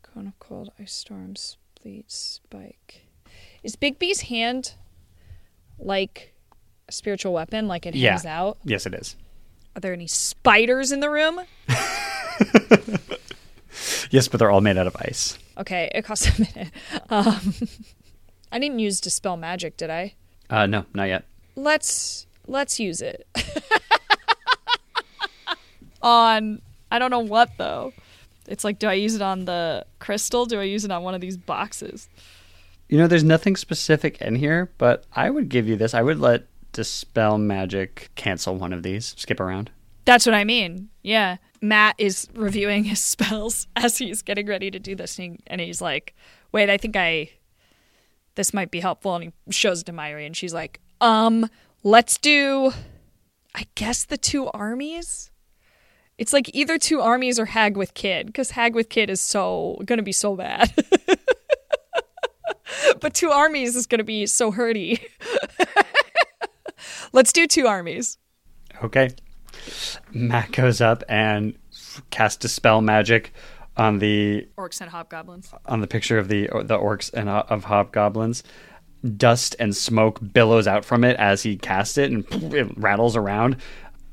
Cone 0.03 0.27
of 0.27 0.37
Cold, 0.39 0.71
Ice 0.79 0.93
Storm, 0.93 1.33
Spleet, 1.33 2.03
Spike. 2.07 3.01
Is 3.63 3.75
Bigby's 3.75 4.21
hand 4.21 4.75
like 5.79 6.33
a 6.87 6.91
spiritual 6.91 7.33
weapon? 7.33 7.67
Like 7.67 7.85
it 7.87 7.95
Yeah. 7.95 8.11
hangs 8.11 8.25
out? 8.25 8.57
Yes, 8.63 8.85
it 8.85 8.93
is. 8.93 9.15
Are 9.75 9.79
there 9.79 9.93
any 9.93 10.07
spiders 10.07 10.91
in 10.91 10.99
the 10.99 11.09
room? 11.09 11.41
Yes, 14.09 14.27
but 14.29 14.37
they're 14.39 14.49
all 14.49 14.61
made 14.61 14.77
out 14.77 14.87
of 14.87 14.95
ice. 15.01 15.37
Okay, 15.57 15.91
it 15.93 16.03
costs 16.03 16.27
a 16.27 16.41
minute. 16.41 16.71
Um, 17.09 17.53
I 18.51 18.57
didn't 18.59 18.79
use 18.79 19.01
dispel 19.01 19.35
magic, 19.37 19.75
did 19.77 19.89
I? 19.89 20.13
Uh, 20.49 20.65
no, 20.65 20.85
not 20.93 21.05
yet. 21.05 21.25
Let's 21.55 22.25
let's 22.47 22.79
use 22.79 23.01
it. 23.01 23.27
on 26.01 26.61
I 26.91 26.99
don't 26.99 27.11
know 27.11 27.19
what 27.19 27.51
though. 27.57 27.93
It's 28.47 28.63
like 28.63 28.79
do 28.79 28.87
I 28.87 28.93
use 28.93 29.15
it 29.15 29.21
on 29.21 29.45
the 29.45 29.85
crystal? 29.99 30.45
Do 30.45 30.59
I 30.59 30.63
use 30.63 30.85
it 30.85 30.91
on 30.91 31.03
one 31.03 31.13
of 31.13 31.21
these 31.21 31.37
boxes? 31.37 32.09
You 32.87 32.97
know, 32.97 33.07
there's 33.07 33.23
nothing 33.23 33.57
specific 33.57 34.21
in 34.21 34.35
here, 34.35 34.71
but 34.77 35.03
I 35.13 35.29
would 35.29 35.49
give 35.49 35.67
you 35.67 35.75
this. 35.75 35.93
I 35.93 36.01
would 36.01 36.19
let 36.19 36.47
dispel 36.71 37.37
magic 37.37 38.09
cancel 38.15 38.55
one 38.55 38.71
of 38.71 38.83
these. 38.83 39.13
Skip 39.17 39.41
around. 39.41 39.69
That's 40.05 40.25
what 40.25 40.35
I 40.35 40.45
mean. 40.45 40.87
Yeah. 41.03 41.37
Matt 41.61 41.95
is 41.97 42.27
reviewing 42.33 42.85
his 42.85 43.01
spells 43.03 43.67
as 43.75 43.97
he's 43.97 44.21
getting 44.21 44.47
ready 44.47 44.71
to 44.71 44.79
do 44.79 44.95
this 44.95 45.19
and, 45.19 45.41
and 45.47 45.59
he's 45.59 45.81
like, 45.81 46.15
"Wait, 46.51 46.69
I 46.69 46.77
think 46.77 46.95
I 46.95 47.31
this 48.35 48.53
might 48.53 48.71
be 48.71 48.79
helpful." 48.79 49.15
And 49.15 49.33
he 49.45 49.51
shows 49.51 49.81
it 49.81 49.85
to 49.87 49.91
Mairi 49.91 50.25
and 50.25 50.37
she's 50.37 50.53
like, 50.53 50.79
"Um, 51.01 51.49
let's 51.83 52.17
do 52.17 52.71
I 53.55 53.65
guess 53.75 54.05
the 54.05 54.17
two 54.17 54.47
armies?" 54.47 55.31
It's 56.17 56.33
like 56.33 56.49
either 56.55 56.79
two 56.79 56.99
armies 56.99 57.39
or 57.39 57.45
Hag 57.45 57.77
with 57.77 57.93
Kid 57.93 58.33
cuz 58.33 58.51
Hag 58.51 58.73
with 58.73 58.89
Kid 58.89 59.09
is 59.09 59.21
so 59.21 59.77
to 59.97 60.03
be 60.03 60.11
so 60.11 60.35
bad. 60.35 60.73
but 62.99 63.13
two 63.13 63.29
armies 63.29 63.75
is 63.75 63.87
to 63.99 64.03
be 64.03 64.25
so 64.25 64.51
hurty. 64.51 64.99
let's 67.13 67.31
do 67.31 67.47
two 67.47 67.67
armies. 67.67 68.17
Okay. 68.83 69.09
Matt 70.11 70.51
goes 70.51 70.81
up 70.81 71.03
and 71.09 71.57
casts 72.09 72.37
dispel 72.37 72.81
magic 72.81 73.33
on 73.75 73.99
the 73.99 74.47
Orcs 74.57 74.81
and 74.81 74.89
hobgoblins. 74.89 75.51
on 75.65 75.81
the 75.81 75.87
picture 75.87 76.17
of 76.17 76.29
the 76.29 76.47
the 76.63 76.77
orcs 76.77 77.13
and 77.13 77.29
uh, 77.29 77.43
of 77.49 77.65
hobgoblins. 77.65 78.43
Dust 79.15 79.55
and 79.59 79.75
smoke 79.75 80.19
billows 80.33 80.67
out 80.67 80.83
from 80.83 81.03
it 81.03 81.15
as 81.17 81.43
he 81.43 81.55
casts 81.55 81.97
it, 81.97 82.11
and 82.11 82.25
it 82.53 82.77
rattles 82.77 83.15
around. 83.15 83.57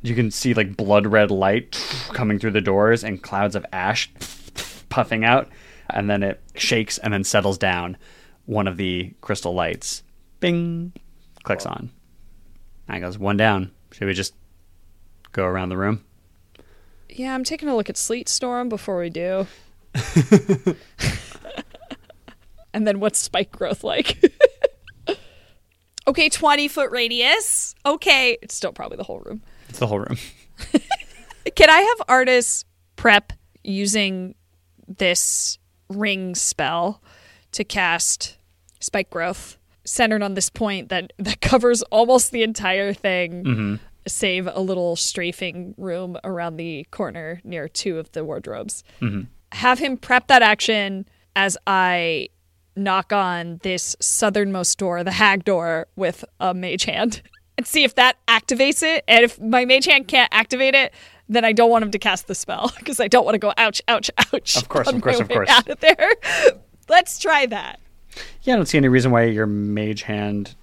You 0.02 0.14
can 0.14 0.30
see 0.30 0.54
like 0.54 0.76
blood 0.76 1.06
red 1.06 1.30
light 1.30 1.72
coming 2.12 2.38
through 2.38 2.52
the 2.52 2.60
doors 2.60 3.02
and 3.04 3.22
clouds 3.22 3.56
of 3.56 3.64
ash 3.72 4.12
puffing 4.88 5.24
out, 5.24 5.48
and 5.90 6.08
then 6.08 6.22
it 6.22 6.40
shakes 6.54 6.98
and 6.98 7.12
then 7.12 7.24
settles 7.24 7.58
down. 7.58 7.96
One 8.46 8.68
of 8.68 8.76
the 8.76 9.14
crystal 9.22 9.54
lights, 9.54 10.02
bing, 10.40 10.92
clicks 11.44 11.64
on. 11.64 11.90
And 12.88 12.98
it 12.98 13.00
goes 13.00 13.18
one 13.18 13.38
down. 13.38 13.70
Should 13.92 14.06
we 14.06 14.12
just 14.12 14.34
go 15.32 15.44
around 15.44 15.70
the 15.70 15.78
room? 15.78 16.04
Yeah, 17.08 17.34
I'm 17.34 17.44
taking 17.44 17.68
a 17.68 17.76
look 17.76 17.88
at 17.88 17.96
Sleet 17.96 18.28
Storm 18.28 18.68
before 18.68 18.98
we 18.98 19.08
do. 19.08 19.46
and 22.74 22.86
then 22.86 23.00
what's 23.00 23.18
spike 23.18 23.52
growth 23.52 23.84
like? 23.84 24.18
Okay, 26.06 26.28
20 26.28 26.68
foot 26.68 26.90
radius. 26.90 27.74
Okay, 27.84 28.38
it's 28.42 28.54
still 28.54 28.72
probably 28.72 28.96
the 28.96 29.04
whole 29.04 29.20
room. 29.20 29.42
It's 29.68 29.78
the 29.78 29.86
whole 29.86 29.98
room. 29.98 30.16
Can 31.56 31.70
I 31.70 31.80
have 31.80 32.02
artists 32.08 32.64
prep 32.96 33.32
using 33.62 34.34
this 34.86 35.58
ring 35.88 36.34
spell 36.34 37.02
to 37.52 37.64
cast 37.64 38.36
spike 38.80 39.10
growth 39.10 39.58
centered 39.84 40.22
on 40.22 40.34
this 40.34 40.50
point 40.50 40.88
that 40.88 41.12
that 41.18 41.40
covers 41.40 41.82
almost 41.84 42.30
the 42.30 42.42
entire 42.42 42.92
thing 42.92 43.44
mm-hmm. 43.44 43.74
save 44.06 44.48
a 44.52 44.60
little 44.60 44.96
strafing 44.96 45.74
room 45.76 46.16
around 46.24 46.56
the 46.56 46.86
corner 46.90 47.40
near 47.44 47.68
two 47.68 47.98
of 47.98 48.10
the 48.12 48.24
wardrobes 48.24 48.82
mm-hmm. 49.00 49.22
have 49.52 49.78
him 49.78 49.96
prep 49.96 50.26
that 50.28 50.42
action 50.42 51.06
as 51.36 51.56
i 51.66 52.28
knock 52.76 53.12
on 53.12 53.58
this 53.62 53.94
southernmost 54.00 54.78
door 54.78 55.02
the 55.04 55.12
hag 55.12 55.44
door 55.44 55.86
with 55.96 56.24
a 56.40 56.52
mage 56.54 56.84
hand 56.84 57.22
and 57.56 57.66
see 57.66 57.84
if 57.84 57.94
that 57.94 58.16
activates 58.26 58.82
it 58.82 59.04
and 59.06 59.24
if 59.24 59.40
my 59.40 59.64
mage 59.64 59.84
hand 59.86 60.08
can't 60.08 60.28
activate 60.32 60.74
it 60.74 60.92
then 61.28 61.44
i 61.44 61.52
don't 61.52 61.70
want 61.70 61.84
him 61.84 61.90
to 61.90 61.98
cast 61.98 62.26
the 62.26 62.34
spell 62.34 62.72
because 62.78 62.98
i 63.00 63.06
don't 63.08 63.24
want 63.24 63.34
to 63.34 63.38
go 63.38 63.52
ouch 63.56 63.80
ouch 63.88 64.10
ouch 64.32 64.56
Of 64.56 64.68
course, 64.68 64.88
of 64.88 65.00
course, 65.00 65.20
of 65.20 65.28
course. 65.28 65.48
out 65.50 65.68
of 65.68 65.78
there 65.80 66.10
let's 66.88 67.18
try 67.18 67.46
that 67.46 67.78
Yeah, 68.42 68.54
I 68.54 68.56
don't 68.56 68.66
see 68.66 68.78
any 68.78 68.88
reason 68.88 69.10
why 69.12 69.24
your 69.24 69.46
mage 69.46 70.02
hand 70.02 70.54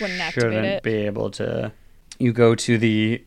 Wouldn't 0.00 0.20
shouldn't 0.32 0.64
it. 0.66 0.82
be 0.84 0.94
able 0.94 1.30
to. 1.32 1.72
You 2.18 2.32
go 2.32 2.54
to 2.54 2.78
the 2.78 3.24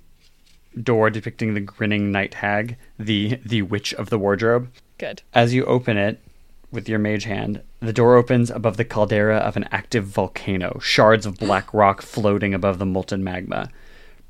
door 0.81 1.09
depicting 1.09 1.53
the 1.53 1.59
grinning 1.59 2.09
night 2.11 2.33
hag, 2.35 2.77
the 2.97 3.37
the 3.45 3.63
witch 3.63 3.93
of 3.95 4.09
the 4.09 4.17
wardrobe. 4.17 4.69
good 4.97 5.21
As 5.33 5.53
you 5.53 5.65
open 5.65 5.97
it 5.97 6.21
with 6.71 6.87
your 6.87 6.99
mage 6.99 7.25
hand, 7.25 7.61
the 7.79 7.93
door 7.93 8.15
opens 8.15 8.49
above 8.49 8.77
the 8.77 8.85
caldera 8.85 9.37
of 9.37 9.55
an 9.55 9.65
active 9.71 10.05
volcano, 10.05 10.79
shards 10.81 11.25
of 11.25 11.37
black 11.37 11.73
rock 11.73 12.01
floating 12.01 12.53
above 12.53 12.79
the 12.79 12.85
molten 12.85 13.23
magma. 13.23 13.69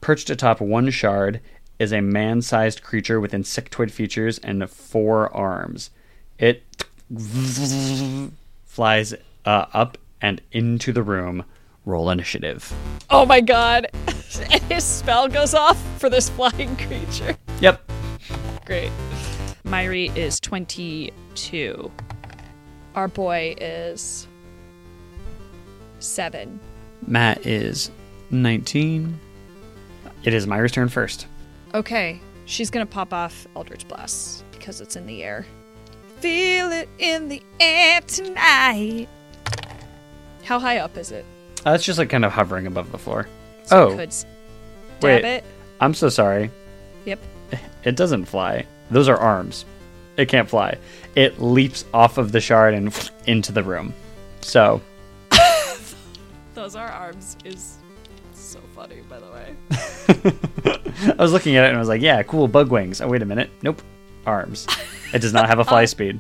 Perched 0.02 0.30
atop 0.30 0.60
one 0.62 0.90
shard 0.90 1.40
is 1.80 1.94
a 1.94 2.02
man 2.02 2.42
sized 2.42 2.84
creature 2.84 3.20
with 3.20 3.32
insectoid 3.32 3.92
features 3.92 4.38
and 4.40 4.70
four 4.70 5.34
arms. 5.36 5.92
It 6.38 6.64
flies 8.66 9.14
uh, 9.46 9.66
up 9.74 9.98
and 10.22 10.42
into 10.52 10.92
the 10.92 11.04
room. 11.04 11.46
Roll 11.86 12.10
initiative. 12.10 12.74
oh 13.10 13.26
my 13.26 13.40
god 13.40 13.88
and 14.52 14.62
his 14.64 14.84
spell 14.84 15.30
goes 15.30 15.54
off 15.54 15.82
for 16.00 16.10
this 16.10 16.28
flying 16.30 16.76
creature 16.76 17.38
Yep. 17.62 17.90
Great. 18.66 18.92
Mairi 19.64 20.08
is 20.10 20.40
22. 20.42 21.90
Our 22.98 23.08
boy 23.08 23.54
is 23.62 24.28
7. 26.00 26.60
Matt 27.06 27.46
is 27.46 27.92
19. 28.32 29.20
It 30.24 30.34
is 30.34 30.48
Myra's 30.48 30.72
turn 30.72 30.90
first. 30.90 31.28
Okay, 31.76 32.20
she's 32.46 32.72
gonna 32.72 32.88
pop 32.88 33.14
off 33.14 33.46
Eldritch 33.56 33.88
Blast 33.88 34.44
because 34.52 34.82
it's 34.82 34.96
in 34.96 35.06
the 35.06 35.24
air. 35.24 35.46
feel 36.22 36.72
it 36.72 36.90
in 36.98 37.30
the 37.30 37.44
air 37.60 38.02
tonight. 38.02 39.08
How 40.44 40.58
high 40.58 40.80
up 40.80 40.98
is 40.98 41.12
it? 41.12 41.24
Uh, 41.68 41.74
it's 41.74 41.86
just 41.86 42.00
like 42.00 42.10
kind 42.10 42.26
of 42.26 42.32
hovering 42.32 42.66
above 42.66 42.92
the 42.92 42.98
floor. 42.98 43.28
So 43.66 43.90
oh, 43.90 43.96
could 43.96 44.12
wait. 45.04 45.24
it. 45.24 45.44
I'm 45.80 45.94
so 45.94 46.10
sorry. 46.10 46.50
Yep. 47.06 47.20
It 47.84 47.96
doesn't 47.96 48.26
fly. 48.26 48.66
Those 48.90 49.08
are 49.08 49.18
arms. 49.18 49.66
It 50.18 50.28
can't 50.28 50.50
fly. 50.50 50.78
It 51.16 51.40
leaps 51.40 51.86
off 51.94 52.18
of 52.18 52.32
the 52.32 52.42
shard 52.42 52.74
and 52.74 53.12
into 53.26 53.52
the 53.52 53.64
room. 53.64 53.94
So, 54.42 54.82
Those 56.54 56.76
are 56.76 56.88
arms 56.88 57.38
is 57.46 57.78
so 58.34 58.60
funny, 58.76 59.02
by 59.10 59.20
the 59.20 59.32
way. 59.32 59.56
I 61.18 61.22
was 61.22 61.32
looking 61.32 61.56
at 61.56 61.66
it 61.66 61.68
and 61.68 61.78
I 61.78 61.80
was 61.80 61.88
like, 61.88 62.02
yeah, 62.02 62.24
cool, 62.24 62.48
bug 62.48 62.72
wings. 62.72 63.02
Oh, 63.02 63.08
wait 63.08 63.22
a 63.22 63.26
minute. 63.26 63.50
Nope. 63.62 63.82
Arms. 64.26 64.68
It 65.14 65.20
does 65.20 65.34
not 65.34 65.48
have 65.48 65.60
a 65.60 65.64
fly 65.64 65.82
um, 65.82 65.88
speed. 65.88 66.20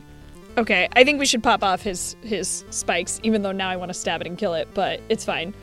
Okay, 0.57 0.87
I 0.95 1.03
think 1.03 1.19
we 1.19 1.25
should 1.25 1.43
pop 1.43 1.63
off 1.63 1.81
his 1.81 2.15
his 2.21 2.63
spikes, 2.71 3.19
even 3.21 3.41
though 3.43 3.51
now 3.51 3.69
I 3.69 3.75
want 3.75 3.89
to 3.89 3.93
stab 3.93 4.21
it 4.21 4.27
and 4.27 4.37
kill 4.37 4.53
it, 4.53 4.67
but 4.73 5.01
it's 5.09 5.23
fine. 5.25 5.53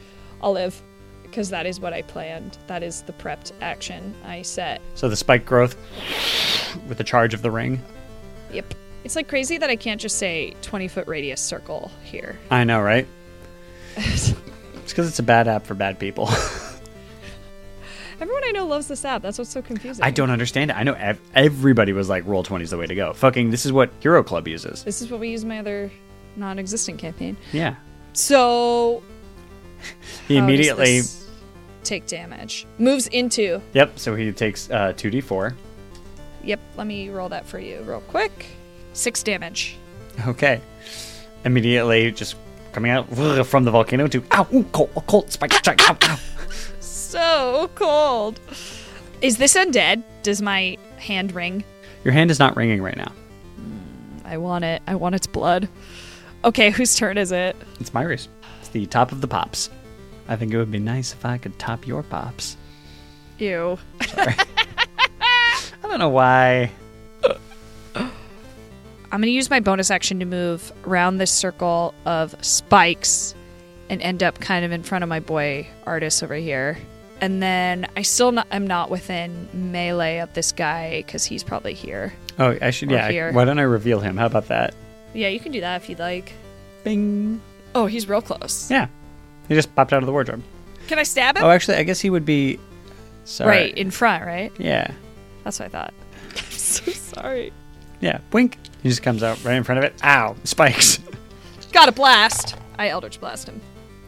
I'll 0.42 0.52
live. 0.52 0.80
Because 1.22 1.50
that 1.50 1.66
is 1.66 1.80
what 1.80 1.92
I 1.92 2.02
planned. 2.02 2.58
That 2.68 2.84
is 2.84 3.02
the 3.02 3.12
prepped 3.12 3.50
action 3.60 4.14
I 4.24 4.42
set. 4.42 4.80
So 4.94 5.08
the 5.08 5.16
spike 5.16 5.44
growth 5.44 5.76
with 6.86 6.98
the 6.98 7.02
charge 7.02 7.34
of 7.34 7.42
the 7.42 7.50
ring. 7.50 7.82
Yep. 8.54 8.74
It's 9.04 9.16
like 9.16 9.28
crazy 9.28 9.58
that 9.58 9.68
I 9.68 9.76
can't 9.76 10.00
just 10.00 10.16
say 10.18 10.54
20 10.62 10.88
foot 10.88 11.06
radius 11.06 11.40
circle 11.40 11.90
here. 12.04 12.38
I 12.50 12.64
know, 12.64 12.80
right? 12.80 13.06
It's 13.96 14.92
because 14.92 15.08
it's 15.08 15.18
a 15.18 15.22
bad 15.22 15.48
app 15.48 15.64
for 15.64 15.72
bad 15.72 15.98
people. 15.98 16.28
Everyone 18.20 18.42
I 18.44 18.52
know 18.52 18.66
loves 18.66 18.86
this 18.86 19.02
app. 19.04 19.22
That's 19.22 19.38
what's 19.38 19.50
so 19.50 19.62
confusing. 19.62 20.04
I 20.04 20.10
don't 20.10 20.30
understand 20.30 20.70
it. 20.70 20.76
I 20.76 20.82
know 20.82 20.92
ev- 20.92 21.18
everybody 21.34 21.92
was 21.94 22.08
like, 22.10 22.24
Roll20 22.26 22.60
is 22.62 22.70
the 22.70 22.76
way 22.76 22.86
to 22.86 22.94
go. 22.94 23.12
Fucking, 23.14 23.48
this 23.50 23.64
is 23.64 23.72
what 23.72 23.90
Hero 24.00 24.22
Club 24.22 24.46
uses. 24.46 24.84
This 24.84 25.00
is 25.00 25.10
what 25.10 25.20
we 25.20 25.30
use 25.30 25.42
in 25.42 25.48
my 25.48 25.58
other 25.58 25.90
non 26.36 26.58
existent 26.58 26.98
campaign. 26.98 27.36
Yeah. 27.52 27.76
So. 28.12 29.02
He 30.28 30.36
immediately. 30.36 31.00
take 31.82 32.06
damage. 32.06 32.66
Moves 32.78 33.06
into. 33.08 33.60
Yep, 33.72 33.98
so 33.98 34.14
he 34.14 34.30
takes 34.32 34.70
uh, 34.70 34.92
2d4. 34.96 35.54
Yep, 36.44 36.60
let 36.76 36.86
me 36.86 37.08
roll 37.08 37.28
that 37.30 37.46
for 37.46 37.58
you 37.58 37.82
real 37.82 38.00
quick. 38.02 38.46
Six 38.92 39.22
damage. 39.22 39.76
Okay. 40.26 40.60
Immediately 41.44 42.12
just 42.12 42.36
coming 42.72 42.90
out 42.90 43.08
from 43.46 43.64
the 43.64 43.70
volcano 43.70 44.06
to 44.08 44.22
ow, 44.32 44.46
ooh, 44.52 44.64
cold, 44.64 44.90
cold, 45.06 45.32
spike, 45.32 45.52
strike, 45.52 45.80
ow, 45.88 45.96
ow. 46.02 46.18
So 46.80 47.70
cold. 47.76 48.40
Is 49.22 49.38
this 49.38 49.54
undead? 49.54 50.02
Does 50.24 50.42
my 50.42 50.76
hand 50.98 51.32
ring? 51.32 51.62
Your 52.02 52.12
hand 52.12 52.30
is 52.32 52.40
not 52.40 52.56
ringing 52.56 52.82
right 52.82 52.96
now. 52.96 53.12
Mm, 53.60 54.26
I 54.26 54.36
want 54.38 54.64
it. 54.64 54.82
I 54.88 54.96
want 54.96 55.14
its 55.14 55.28
blood. 55.28 55.68
Okay, 56.44 56.70
whose 56.70 56.96
turn 56.96 57.16
is 57.16 57.30
it? 57.30 57.54
It's 57.78 57.94
Mairi's. 57.94 58.28
It's 58.58 58.70
the 58.70 58.84
top 58.86 59.12
of 59.12 59.20
the 59.20 59.28
pops. 59.28 59.70
I 60.28 60.34
think 60.34 60.52
it 60.52 60.58
would 60.58 60.72
be 60.72 60.80
nice 60.80 61.12
if 61.12 61.24
I 61.24 61.38
could 61.38 61.56
top 61.58 61.86
your 61.86 62.02
pops. 62.02 62.56
Ew. 63.38 63.78
I 65.84 65.88
don't 65.88 65.98
know 65.98 66.08
why. 66.08 66.70
I'm 67.94 69.20
going 69.20 69.22
to 69.22 69.30
use 69.30 69.48
my 69.48 69.60
bonus 69.60 69.90
action 69.92 70.18
to 70.20 70.26
move 70.26 70.72
around 70.84 71.18
this 71.18 71.30
circle 71.30 71.94
of 72.04 72.34
spikes 72.44 73.34
and 73.88 74.02
end 74.02 74.24
up 74.24 74.40
kind 74.40 74.64
of 74.64 74.72
in 74.72 74.82
front 74.82 75.04
of 75.04 75.08
my 75.08 75.20
boy 75.20 75.68
Artus 75.86 76.22
over 76.22 76.34
here. 76.34 76.78
And 77.20 77.40
then 77.40 77.86
I 77.96 78.02
still 78.02 78.32
not, 78.32 78.48
am 78.50 78.66
not 78.66 78.90
within 78.90 79.48
melee 79.52 80.18
of 80.18 80.34
this 80.34 80.50
guy 80.50 81.02
because 81.06 81.24
he's 81.24 81.44
probably 81.44 81.74
here. 81.74 82.12
Oh, 82.40 82.58
I 82.60 82.70
should, 82.70 82.90
Or 82.90 82.96
yeah. 82.96 83.10
here. 83.10 83.32
Why 83.32 83.44
don't 83.44 83.60
I 83.60 83.62
reveal 83.62 84.00
him? 84.00 84.16
How 84.16 84.26
about 84.26 84.48
that? 84.48 84.74
Yeah, 85.12 85.28
you 85.28 85.38
can 85.38 85.52
do 85.52 85.60
that 85.60 85.82
if 85.82 85.88
you'd 85.88 86.00
like. 86.00 86.32
Bing. 86.82 87.40
Oh, 87.74 87.86
he's 87.86 88.08
real 88.08 88.20
close. 88.22 88.68
Yeah. 88.68 88.88
He 89.46 89.54
just 89.54 89.72
popped 89.76 89.92
out 89.92 90.02
of 90.02 90.06
the 90.06 90.12
wardrobe. 90.12 90.42
Can 90.88 90.98
I 90.98 91.04
stab 91.04 91.36
him? 91.36 91.44
Oh, 91.44 91.50
actually, 91.50 91.76
I 91.76 91.84
guess 91.84 92.00
he 92.00 92.10
would 92.10 92.24
be. 92.26 92.58
Sorry. 93.26 93.48
right, 93.48 93.78
in 93.78 93.90
front, 93.90 94.24
right? 94.26 94.52
Yeah. 94.58 94.90
That's 95.44 95.60
what 95.60 95.66
I 95.66 95.68
thought. 95.68 95.94
I'm 96.36 96.50
so 96.50 96.90
sorry. 96.90 97.52
Yeah. 98.00 98.18
Wink. 98.32 98.58
He 98.82 98.88
just 98.88 99.02
comes 99.02 99.22
out 99.22 99.42
right 99.44 99.54
in 99.54 99.64
front 99.64 99.78
of 99.78 99.84
it. 99.84 99.94
Ow. 100.02 100.36
Spikes. 100.44 100.98
Got 101.72 101.88
a 101.88 101.92
blast. 101.92 102.56
I 102.78 102.88
Eldritch 102.88 103.20
Blast 103.20 103.48
him. 103.48 103.60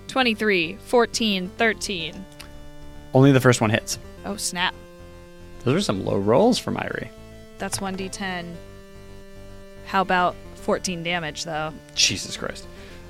23, 0.09 0.77
14, 0.87 1.49
13. 1.57 2.25
Only 3.15 3.33
the 3.33 3.41
first 3.41 3.61
one 3.61 3.71
hits. 3.71 3.99
Oh, 4.25 4.37
snap. 4.37 4.75
Those 5.65 5.77
are 5.77 5.81
some 5.81 6.05
low 6.05 6.19
rolls 6.19 6.59
for 6.59 6.71
Mairi. 6.71 7.11
That's 7.59 7.79
1d10. 7.79 8.55
How 9.87 10.03
about 10.03 10.35
14 10.57 11.03
damage, 11.03 11.45
though? 11.45 11.73
Jesus 11.95 12.37
Christ. 12.37 12.67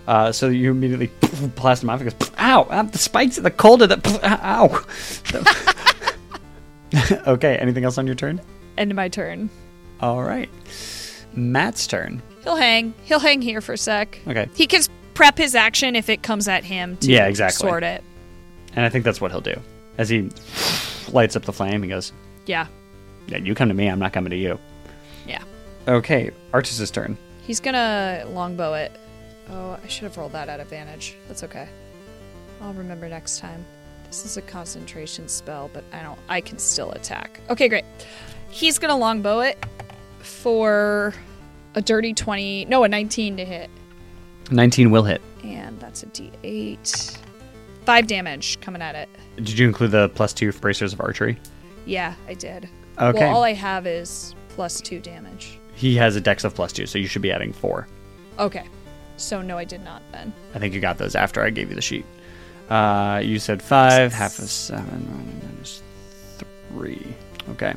Uh, 0.07 0.31
so 0.31 0.49
you 0.49 0.71
immediately 0.71 1.11
blast 1.57 1.83
him 1.83 1.91
off. 1.91 2.01
He 2.01 2.05
goes, 2.09 2.31
ow, 2.39 2.67
ah, 2.71 2.83
the 2.83 2.99
spikes, 2.99 3.37
the 3.37 3.51
cold 3.51 3.83
of 3.83 3.89
the, 3.89 4.21
ow. 4.25 4.85
okay, 7.27 7.57
anything 7.57 7.85
else 7.85 7.99
on 7.99 8.07
your 8.07 8.15
turn? 8.17 8.41
End 8.79 8.91
of 8.91 8.97
my 8.97 9.09
turn. 9.09 9.51
All 10.01 10.23
right. 10.23 10.49
Matt's 11.35 11.87
turn. 11.87 12.23
He'll 12.45 12.57
hang. 12.57 12.95
He'll 13.05 13.19
hang 13.21 13.43
here 13.43 13.61
for 13.61 13.73
a 13.73 13.79
sec. 13.79 14.19
Okay. 14.27 14.49
He 14.55 14.67
can 14.67 14.83
prep 15.15 15.37
his 15.39 15.55
action 15.55 15.97
if 15.97 16.09
it 16.09 16.23
comes 16.23 16.49
at 16.49 16.65
him 16.65 16.97
to 16.99 17.11
Yeah, 17.11 17.27
exactly. 17.27 17.67
sword 17.69 17.83
it. 17.83 18.05
And 18.75 18.85
I 18.85 18.89
think 18.89 19.05
that's 19.05 19.21
what 19.21 19.31
he'll 19.31 19.41
do. 19.41 19.59
As 19.99 20.09
he 20.09 20.31
lights 21.11 21.37
up 21.37 21.43
the 21.45 21.53
flame, 21.53 21.83
he 21.83 21.89
goes, 21.89 22.13
Yeah. 22.47 22.67
yeah, 23.27 23.39
you 23.39 23.55
come 23.55 23.69
to 23.69 23.75
me, 23.75 23.89
I'm 23.89 23.99
not 23.99 24.13
coming 24.13 24.31
to 24.31 24.37
you. 24.37 24.59
Yeah. 25.27 25.43
Okay, 25.89 26.31
Artus's 26.53 26.91
turn. 26.91 27.17
He's 27.47 27.61
gonna 27.61 28.25
longbow 28.29 28.75
it. 28.75 28.93
Oh, 29.51 29.79
I 29.83 29.87
should 29.89 30.05
have 30.05 30.17
rolled 30.19 30.33
that 30.33 30.49
at 30.49 30.61
advantage. 30.61 31.15
That's 31.29 31.43
okay. 31.45 31.69
I'll 32.61 32.75
remember 32.75 33.09
next 33.09 33.39
time. 33.39 33.65
This 34.07 34.25
is 34.25 34.37
a 34.37 34.43
concentration 34.43 35.29
spell, 35.29 35.71
but 35.73 35.85
I 35.93 36.03
don't. 36.03 36.19
I 36.29 36.41
can 36.41 36.59
still 36.59 36.91
attack. 36.93 37.41
Okay, 37.51 37.69
great. 37.69 37.85
He's 38.51 38.79
gonna 38.79 38.97
longbow 38.97 39.41
it 39.41 39.65
for 40.21 41.15
a 41.75 41.83
dirty 41.83 42.13
twenty. 42.15 42.65
No, 42.67 42.85
a 42.85 42.89
nineteen 42.89 43.37
to 43.37 43.45
hit, 43.45 43.71
19 44.51 44.91
will 44.91 45.03
hit. 45.05 45.21
and 45.45 45.79
that's 45.81 46.03
a 46.03 46.07
d8. 46.07 47.19
Five 47.85 48.07
damage 48.07 48.59
coming 48.61 48.83
at 48.83 48.95
it. 48.95 49.09
Did 49.37 49.59
you 49.59 49.67
include 49.69 49.91
the 49.93 50.09
plus 50.11 50.33
two 50.33 50.51
bracers 50.53 50.93
of 50.93 51.01
archery? 51.01 51.39
Yeah, 51.85 52.15
I 52.27 52.35
did. 52.35 52.69
Okay. 52.99 53.21
Well, 53.21 53.37
all 53.37 53.43
I 53.45 53.53
have 53.53 53.87
is 53.87 54.35
plus 54.49 54.81
two 54.81 54.99
damage. 55.01 55.59
he 55.75 55.95
has 55.97 56.17
a 56.17 56.21
dex 56.21 56.43
of 56.45 56.55
plus 56.55 56.73
two, 56.73 56.87
so 56.87 56.99
you 56.99 57.07
should 57.07 57.23
be 57.23 57.31
adding 57.31 57.53
four. 57.53 57.87
Okay. 58.39 58.67
So 59.19 59.41
no, 59.43 59.57
I 59.59 59.65
did 59.65 59.83
not 59.85 60.03
then. 60.13 60.33
I 60.55 60.59
think 60.59 60.75
you 60.75 60.81
got 60.81 60.99
those 60.99 61.15
after 61.15 61.43
I 61.43 61.51
gave 61.51 61.69
you 61.71 61.75
the 61.75 61.83
sheet. 61.83 62.05
Uh, 62.69 63.21
you 63.25 63.39
said 63.39 63.63
five, 63.63 64.13
half 64.13 64.39
of 64.39 64.49
seven, 64.51 65.41
minus 65.43 65.83
three. 66.71 67.15
Okay. 67.51 67.75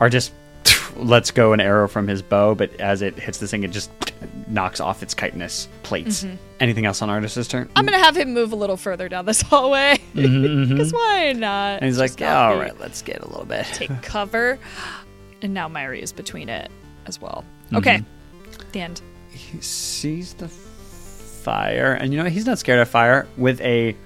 Artus 0.00 0.30
lets 0.96 1.30
go 1.30 1.52
an 1.52 1.60
arrow 1.60 1.88
from 1.88 2.06
his 2.06 2.22
bow, 2.22 2.54
but 2.54 2.72
as 2.80 3.02
it 3.02 3.18
hits 3.18 3.38
this 3.38 3.50
thing, 3.50 3.64
it 3.64 3.70
just 3.72 3.90
knocks 4.48 4.78
off 4.80 5.02
its 5.02 5.14
chitinous 5.14 5.68
plates. 5.82 6.24
Anything 6.60 6.86
else 6.86 7.02
on 7.02 7.10
Artus's 7.10 7.48
turn? 7.48 7.68
I'm 7.76 7.84
gonna 7.84 7.98
have 7.98 8.16
him 8.16 8.32
move 8.32 8.52
a 8.52 8.56
little 8.56 8.76
further 8.76 9.08
down 9.08 9.26
this 9.26 9.42
hallway. 9.42 9.98
Mm-hmm, 10.14 10.68
Because 10.74 10.92
why 10.92 11.32
not? 11.32 11.76
and 11.80 11.84
he's 11.84 11.98
like, 11.98 12.10
Just 12.10 12.20
not 12.20 12.52
all 12.54 12.64
be- 12.64 12.70
let's 12.80 13.02
get 13.02 13.20
a 13.22 13.26
little 13.28 13.44
bit. 13.46 13.66
Take 13.66 13.90
cover. 14.02 14.58
And 15.42 15.52
now 15.54 15.68
Mairi 15.68 16.00
is 16.02 16.12
between 16.12 16.48
it 16.48 16.70
as 17.06 17.20
well. 17.20 17.44
Mm-hmm. 17.66 17.76
Okay. 17.76 18.02
The 18.72 18.80
end. 18.80 19.02
He 19.30 19.60
sees 19.60 20.34
the 20.34 20.48
fire, 20.48 21.92
and 21.94 22.12
you 22.12 22.18
know 22.18 22.24
what? 22.24 22.32
he's 22.32 22.46
not 22.46 22.58
scared 22.58 22.80
of 22.80 22.88
fire. 22.88 23.26
With 23.36 23.60
a 23.60 23.96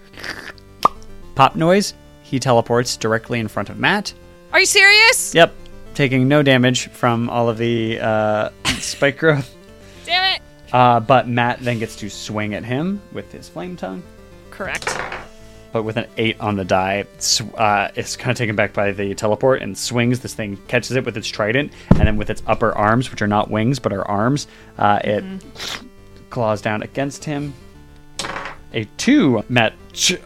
pop 1.34 1.56
noise, 1.56 1.94
he 2.22 2.38
teleports 2.38 2.96
directly 2.96 3.40
in 3.40 3.48
front 3.48 3.68
of 3.70 3.78
Matt. 3.78 4.12
Are 4.52 4.60
you 4.60 4.66
serious? 4.66 5.34
Yep, 5.34 5.54
taking 5.94 6.28
no 6.28 6.42
damage 6.42 6.88
from 6.88 7.30
all 7.30 7.48
of 7.48 7.58
the 7.58 7.98
uh, 8.00 8.50
spike 8.78 9.18
growth. 9.18 9.54
Damn 10.04 10.34
it. 10.34 10.42
Uh, 10.72 11.00
but 11.00 11.28
Matt 11.28 11.60
then 11.60 11.78
gets 11.78 11.96
to 11.96 12.08
swing 12.08 12.54
at 12.54 12.64
him 12.64 13.00
with 13.12 13.30
his 13.30 13.48
flame 13.48 13.76
tongue. 13.76 14.02
Correct. 14.50 14.96
But 15.72 15.84
with 15.84 15.96
an 15.96 16.06
eight 16.18 16.38
on 16.38 16.56
the 16.56 16.64
die, 16.64 17.04
uh, 17.54 17.88
it's 17.94 18.16
kind 18.16 18.30
of 18.30 18.36
taken 18.36 18.54
back 18.54 18.74
by 18.74 18.92
the 18.92 19.14
teleport 19.14 19.62
and 19.62 19.76
swings. 19.76 20.20
This 20.20 20.34
thing 20.34 20.58
catches 20.68 20.96
it 20.96 21.04
with 21.04 21.16
its 21.16 21.28
trident, 21.28 21.72
and 21.90 22.00
then 22.00 22.16
with 22.18 22.28
its 22.28 22.42
upper 22.46 22.72
arms, 22.72 23.10
which 23.10 23.22
are 23.22 23.26
not 23.26 23.50
wings 23.50 23.78
but 23.78 23.92
are 23.92 24.06
arms, 24.06 24.46
uh, 24.76 25.00
it 25.02 25.24
claws 26.28 26.60
down 26.60 26.82
against 26.82 27.24
him. 27.24 27.54
A 28.74 28.84
two, 28.96 29.44
Matt 29.48 29.74
ch- 29.92 30.16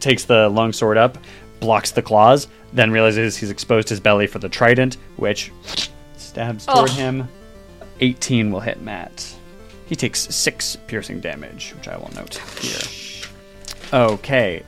takes 0.00 0.24
the 0.24 0.48
long 0.48 0.72
sword 0.72 0.98
up, 0.98 1.18
blocks 1.60 1.92
the 1.92 2.02
claws, 2.02 2.48
then 2.72 2.90
realizes 2.90 3.36
he's 3.36 3.50
exposed 3.50 3.88
his 3.88 4.00
belly 4.00 4.26
for 4.26 4.38
the 4.38 4.48
trident, 4.48 4.96
which 5.16 5.52
stabs 6.16 6.66
toward 6.66 6.90
him. 6.90 7.28
18 8.00 8.50
will 8.50 8.60
hit 8.60 8.80
Matt. 8.80 9.34
He 9.86 9.94
takes 9.94 10.20
six 10.34 10.76
piercing 10.86 11.20
damage, 11.20 11.74
which 11.76 11.86
I 11.86 11.96
will 11.96 12.10
note 12.14 12.36
here. 12.60 13.28
Okay, 13.92 14.62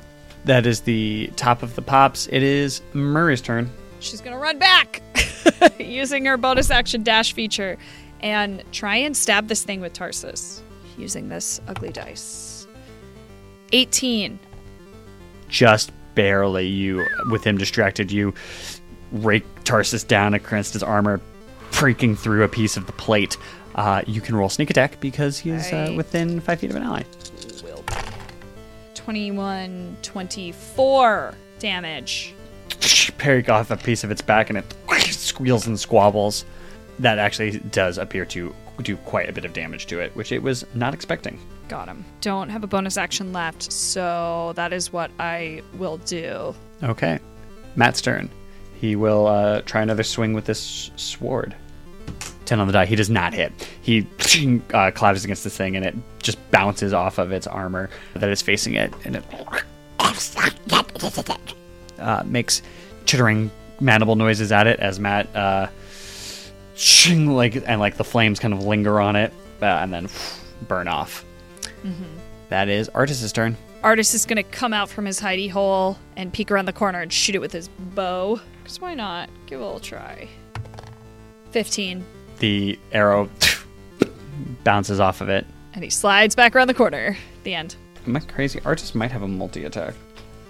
that 0.44 0.66
is 0.66 0.82
the 0.82 1.30
top 1.36 1.62
of 1.62 1.74
the 1.74 1.82
pops. 1.82 2.26
It 2.28 2.42
is 2.42 2.82
Murray's 2.92 3.40
turn. 3.40 3.70
She's 4.00 4.20
gonna 4.20 4.38
run 4.38 4.58
back 4.58 5.02
using 5.78 6.26
her 6.26 6.36
bonus 6.36 6.70
action 6.70 7.02
dash 7.02 7.32
feature 7.32 7.78
and 8.20 8.62
try 8.70 8.96
and 8.96 9.16
stab 9.16 9.48
this 9.48 9.64
thing 9.64 9.80
with 9.80 9.94
Tarsus 9.94 10.62
using 10.98 11.28
this 11.28 11.60
ugly 11.66 11.90
dice. 11.90 12.43
18. 13.74 14.38
just 15.48 15.90
barely 16.14 16.66
you 16.66 17.04
with 17.28 17.42
him 17.42 17.58
distracted 17.58 18.12
you 18.12 18.32
rake 19.10 19.44
tarsus 19.64 20.04
down 20.04 20.32
against 20.32 20.72
his 20.72 20.82
armor 20.82 21.20
breaking 21.72 22.14
through 22.14 22.44
a 22.44 22.48
piece 22.48 22.76
of 22.76 22.86
the 22.86 22.92
plate 22.92 23.36
uh, 23.74 24.00
you 24.06 24.20
can 24.20 24.36
roll 24.36 24.48
sneak 24.48 24.70
attack 24.70 25.00
because 25.00 25.38
he 25.38 25.50
is 25.50 25.72
uh, 25.72 25.92
within 25.96 26.38
five 26.40 26.60
feet 26.60 26.70
of 26.70 26.76
an 26.76 26.84
ally 26.84 27.02
Will. 27.64 27.84
21, 28.94 29.96
24 30.02 31.34
damage. 31.58 32.32
parry 33.18 33.46
off 33.48 33.72
a 33.72 33.76
piece 33.76 34.04
of 34.04 34.10
its 34.12 34.20
back 34.20 34.50
and 34.50 34.58
it 34.58 34.74
squeals 35.10 35.66
and 35.66 35.78
squabbles 35.80 36.44
that 37.00 37.18
actually 37.18 37.58
does 37.58 37.98
appear 37.98 38.24
to 38.24 38.54
do 38.82 38.96
quite 38.98 39.28
a 39.28 39.32
bit 39.32 39.44
of 39.44 39.52
damage 39.52 39.86
to 39.86 39.98
it 39.98 40.14
which 40.14 40.30
it 40.30 40.40
was 40.40 40.64
not 40.74 40.94
expecting 40.94 41.40
Got 41.74 41.88
him. 41.88 42.04
Don't 42.20 42.50
have 42.50 42.62
a 42.62 42.68
bonus 42.68 42.96
action 42.96 43.32
left, 43.32 43.72
so 43.72 44.52
that 44.54 44.72
is 44.72 44.92
what 44.92 45.10
I 45.18 45.60
will 45.76 45.96
do. 45.96 46.54
okay 46.84 47.18
matt's 47.74 48.00
turn 48.00 48.30
he 48.80 48.94
will 48.94 49.26
uh, 49.26 49.60
try 49.62 49.82
another 49.82 50.04
swing 50.04 50.34
with 50.34 50.44
this 50.44 50.92
sword 50.94 51.52
10 52.44 52.60
on 52.60 52.68
the 52.68 52.72
die. 52.72 52.86
He 52.86 52.94
does 52.94 53.10
not 53.10 53.34
hit. 53.34 53.50
He 53.82 54.06
uh, 54.72 54.92
against 54.94 55.42
this 55.42 55.56
thing 55.56 55.74
and 55.74 55.84
it 55.84 55.96
just 56.22 56.38
bounces 56.52 56.92
off 56.92 57.18
of 57.18 57.32
its 57.32 57.48
armor 57.48 57.90
that 58.14 58.28
is 58.28 58.40
facing 58.40 58.74
it 58.74 58.94
and 59.04 59.16
it 59.16 59.24
uh, 61.98 62.22
makes 62.24 62.62
chittering 63.04 63.50
mandible 63.80 64.14
noises 64.14 64.52
at 64.52 64.68
it 64.68 64.78
as 64.78 65.00
Matt 65.00 65.26
uh, 65.34 65.66
like 67.14 67.56
and 67.66 67.80
like 67.80 67.96
the 67.96 68.04
flames 68.04 68.38
kind 68.38 68.54
of 68.54 68.62
linger 68.62 69.00
on 69.00 69.16
it 69.16 69.32
uh, 69.60 69.64
and 69.64 69.92
then 69.92 70.08
burn 70.68 70.86
off. 70.86 71.24
That 72.48 72.68
is 72.68 72.88
Artus's 72.90 73.32
turn. 73.32 73.56
Artus 73.82 74.14
is 74.14 74.24
going 74.24 74.36
to 74.36 74.42
come 74.42 74.72
out 74.72 74.88
from 74.88 75.04
his 75.04 75.20
hidey 75.20 75.50
hole 75.50 75.98
and 76.16 76.32
peek 76.32 76.50
around 76.50 76.66
the 76.66 76.72
corner 76.72 77.00
and 77.00 77.12
shoot 77.12 77.34
it 77.34 77.40
with 77.40 77.52
his 77.52 77.68
bow. 77.68 78.40
Because 78.62 78.80
why 78.80 78.94
not? 78.94 79.28
Give 79.46 79.60
it 79.60 79.62
a 79.62 79.64
little 79.66 79.80
try. 79.80 80.28
15. 81.50 82.04
The 82.38 82.78
arrow 82.92 83.28
bounces 84.64 85.00
off 85.00 85.20
of 85.20 85.28
it. 85.28 85.46
And 85.74 85.84
he 85.84 85.90
slides 85.90 86.34
back 86.34 86.54
around 86.56 86.68
the 86.68 86.74
corner. 86.74 87.16
The 87.42 87.54
end. 87.54 87.76
Am 88.06 88.16
I 88.16 88.20
crazy? 88.20 88.60
Artus 88.64 88.94
might 88.94 89.10
have 89.10 89.22
a 89.22 89.28
multi 89.28 89.64
attack. 89.64 89.94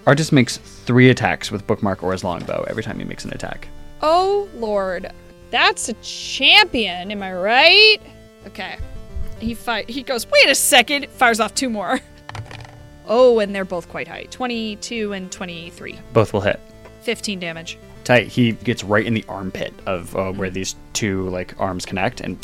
Artus 0.06 0.32
makes 0.32 0.58
three 0.58 1.10
attacks 1.10 1.50
with 1.50 1.66
bookmark 1.66 2.02
or 2.02 2.12
his 2.12 2.22
longbow 2.24 2.64
every 2.68 2.82
time 2.82 2.98
he 2.98 3.04
makes 3.04 3.24
an 3.24 3.32
attack. 3.32 3.68
Oh, 4.02 4.48
Lord. 4.54 5.10
That's 5.50 5.88
a 5.88 5.94
champion, 5.94 7.10
am 7.10 7.22
I 7.22 7.32
right? 7.32 7.98
Okay. 8.46 8.76
He 9.44 9.54
fi- 9.54 9.84
he 9.86 10.02
goes, 10.02 10.26
wait 10.30 10.48
a 10.48 10.54
second, 10.54 11.08
fires 11.10 11.38
off 11.38 11.54
two 11.54 11.68
more. 11.68 12.00
Oh, 13.06 13.38
and 13.38 13.54
they're 13.54 13.66
both 13.66 13.88
quite 13.90 14.08
high 14.08 14.24
22 14.30 15.12
and 15.12 15.30
23. 15.30 15.98
Both 16.14 16.32
will 16.32 16.40
hit. 16.40 16.58
15 17.02 17.38
damage. 17.38 17.78
Tight. 18.04 18.28
He 18.28 18.52
gets 18.52 18.82
right 18.82 19.04
in 19.04 19.12
the 19.12 19.24
armpit 19.28 19.74
of 19.86 20.16
uh, 20.16 20.32
where 20.32 20.48
these 20.48 20.74
two 20.94 21.28
like 21.28 21.54
arms 21.60 21.84
connect, 21.84 22.20
and 22.20 22.38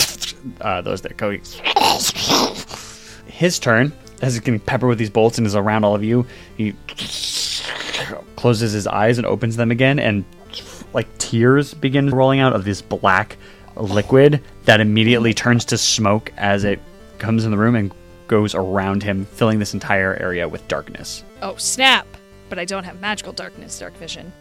uh, 0.61 0.83
those 0.83 1.01
that 1.03 1.17
go. 1.17 1.31
His 3.27 3.59
turn, 3.59 3.93
as 4.21 4.35
he's 4.35 4.41
getting 4.41 4.61
peppered 4.61 4.91
with 4.91 4.99
these 4.99 5.09
bolts 5.09 5.39
and 5.39 5.47
is 5.47 5.57
around 5.57 5.85
all 5.85 5.95
of 5.95 6.05
you, 6.05 6.27
he 6.59 6.75
closes 8.37 8.73
his 8.73 8.87
eyes 8.87 9.17
and 9.17 9.27
opens 9.27 9.57
them 9.57 9.71
again, 9.71 9.99
and 9.99 10.25
like 10.93 11.07
tears 11.17 11.73
begin 11.73 12.11
rolling 12.11 12.41
out 12.41 12.53
of 12.55 12.65
this 12.65 12.83
black 12.83 13.39
liquid 13.77 14.43
that 14.65 14.81
immediately 14.81 15.33
turns 15.33 15.65
to 15.67 15.79
smoke 15.79 16.33
as 16.37 16.65
it 16.65 16.81
comes 17.21 17.45
in 17.45 17.51
the 17.51 17.59
room 17.59 17.77
and 17.77 17.93
goes 18.27 18.55
around 18.55 19.03
him, 19.03 19.25
filling 19.27 19.59
this 19.59 19.75
entire 19.75 20.15
area 20.17 20.49
with 20.49 20.67
darkness. 20.67 21.23
Oh, 21.43 21.57
snap. 21.57 22.07
But 22.49 22.59
I 22.59 22.65
don't 22.65 22.85
have 22.85 23.01
magical 23.01 23.33
darkness, 23.33 23.79
dark 23.79 23.95
vision. 23.95 24.33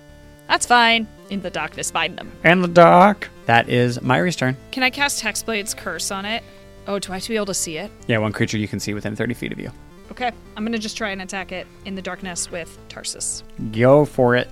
That's 0.47 0.65
fine. 0.65 1.07
In 1.29 1.41
the 1.41 1.51
darkness, 1.51 1.91
find 1.91 2.17
them. 2.17 2.31
And 2.43 2.63
the 2.63 2.67
dark. 2.67 3.29
That 3.45 3.69
is 3.69 4.01
Mairi's 4.01 4.35
turn. 4.35 4.57
Can 4.71 4.81
I 4.81 4.89
cast 4.89 5.23
Hexblade's 5.23 5.75
Curse 5.75 6.09
on 6.09 6.25
it? 6.25 6.43
Oh, 6.87 6.97
do 6.97 7.11
I 7.11 7.15
have 7.15 7.23
to 7.23 7.29
be 7.29 7.35
able 7.35 7.45
to 7.47 7.53
see 7.53 7.77
it? 7.77 7.91
Yeah, 8.07 8.17
one 8.17 8.33
creature 8.33 8.57
you 8.57 8.67
can 8.67 8.79
see 8.79 8.95
within 8.95 9.15
30 9.15 9.35
feet 9.35 9.51
of 9.51 9.59
you. 9.59 9.71
Okay, 10.11 10.31
I'm 10.57 10.65
gonna 10.65 10.79
just 10.79 10.97
try 10.97 11.11
and 11.11 11.21
attack 11.21 11.51
it 11.51 11.67
in 11.85 11.93
the 11.93 12.01
darkness 12.01 12.49
with 12.49 12.79
Tarsus. 12.89 13.43
Go 13.71 14.05
for 14.05 14.35
it. 14.35 14.49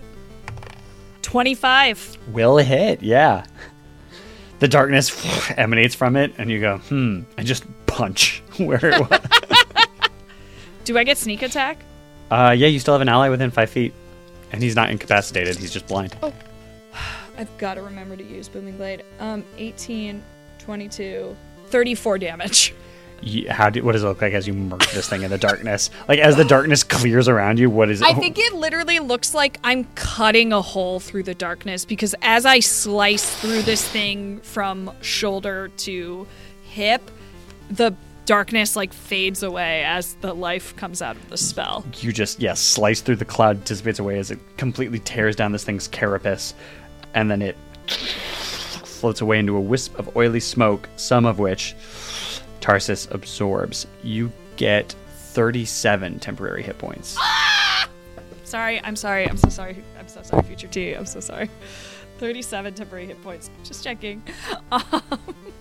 25. 1.24 2.18
Will 2.32 2.58
hit, 2.58 3.02
yeah. 3.02 3.46
The 4.60 4.68
darkness 4.68 5.50
emanates 5.58 5.96
from 5.96 6.16
it, 6.16 6.34
and 6.38 6.52
you 6.52 6.60
go, 6.60 6.78
hmm, 6.78 7.22
and 7.38 7.48
just 7.48 7.64
punch 7.88 8.44
where 8.58 8.86
it 8.86 9.10
was. 9.10 9.20
Do 10.86 10.98
I 10.98 11.04
get 11.04 11.18
sneak 11.18 11.42
attack? 11.42 11.80
uh, 12.32 12.54
yeah, 12.58 12.68
you 12.68 12.80
still 12.80 12.94
have 12.94 13.02
an 13.02 13.10
ally 13.10 13.30
within 13.30 13.52
five 13.52 13.70
feet, 13.70 13.94
and 14.52 14.62
he's 14.62 14.76
not 14.76 14.90
incapacitated, 14.90 15.58
he's 15.58 15.72
just 15.72 15.88
blind. 15.88 16.16
Oh, 16.22 16.34
I've 17.38 17.56
got 17.58 17.76
to 17.76 17.82
remember 17.82 18.16
to 18.16 18.24
use 18.24 18.48
Booming 18.50 18.78
Blade. 18.78 19.04
Um, 19.20 19.44
18, 19.58 20.24
22, 20.60 21.36
34 21.68 22.18
damage. 22.18 22.74
You, 23.22 23.50
how 23.50 23.70
do, 23.72 23.84
what 23.84 23.94
does 23.94 24.04
it 24.04 24.08
look 24.08 24.22
like 24.22 24.34
as 24.34 24.46
you 24.46 24.54
murk 24.54 24.86
this 24.92 25.10
thing 25.10 25.24
in 25.24 25.32
the 25.32 25.40
darkness? 25.40 25.90
Like, 26.08 26.20
as 26.20 26.36
the 26.36 26.46
darkness 26.46 26.84
clears 26.84 27.28
around 27.28 27.58
you, 27.58 27.68
what 27.70 27.90
is 27.90 28.02
it? 28.02 28.08
I 28.08 28.14
think 28.14 28.38
it 28.38 28.54
literally 28.54 29.00
looks 29.00 29.34
like 29.34 29.58
I'm 29.64 29.86
cutting 29.96 30.54
a 30.54 30.62
hole 30.62 31.00
through 31.00 31.24
the 31.24 31.34
darkness 31.34 31.84
because 31.84 32.14
as 32.22 32.46
I 32.46 32.60
slice 32.60 33.28
through 33.40 33.64
this 33.64 33.88
thing 33.88 34.40
from 34.42 34.92
shoulder 35.02 35.70
to 35.78 36.28
hip, 36.70 37.10
the 37.70 37.94
darkness 38.26 38.76
like 38.76 38.92
fades 38.92 39.42
away 39.42 39.84
as 39.86 40.16
the 40.16 40.34
life 40.34 40.76
comes 40.76 41.02
out 41.02 41.16
of 41.16 41.30
the 41.30 41.38
spell. 41.38 41.86
you 42.00 42.12
just 42.12 42.40
yes 42.42 42.60
slice 42.60 43.00
through 43.00 43.16
the 43.16 43.26
cloud 43.26 43.64
dissipates 43.64 44.00
away 44.00 44.20
as 44.20 44.32
it 44.32 44.40
completely 44.58 45.00
tears 45.00 45.36
down 45.36 45.52
this 45.54 45.64
thing's 45.64 45.88
carapace 45.88 46.54
and 47.14 47.32
then 47.32 47.42
it 47.42 47.56
floats 47.88 49.22
away 49.22 49.40
into 49.40 49.56
a 49.56 49.62
wisp 49.62 49.98
of 49.98 50.14
oily 50.18 50.42
smoke 50.42 50.90
some 50.98 51.26
of 51.26 51.40
which 51.40 51.74
tarsus 52.60 53.08
absorbs 53.12 53.88
you 54.04 54.30
get 54.58 54.94
37 55.16 56.20
temporary 56.20 56.64
hit 56.64 56.78
points 56.78 57.18
Sorry, 58.44 58.82
I'm 58.82 58.96
sorry, 58.96 59.28
I'm 59.30 59.36
so 59.36 59.50
sorry, 59.50 59.84
I'm 60.00 60.08
so 60.08 60.22
sorry, 60.24 60.42
future 60.44 60.68
T, 60.68 60.94
I'm 60.94 61.06
so 61.06 61.20
sorry. 61.20 61.50
37 62.20 62.74
temporary 62.76 63.06
hit 63.08 63.22
points. 63.22 63.50
Just 63.66 63.84
checking. 63.84 64.24
Um, 64.72 65.02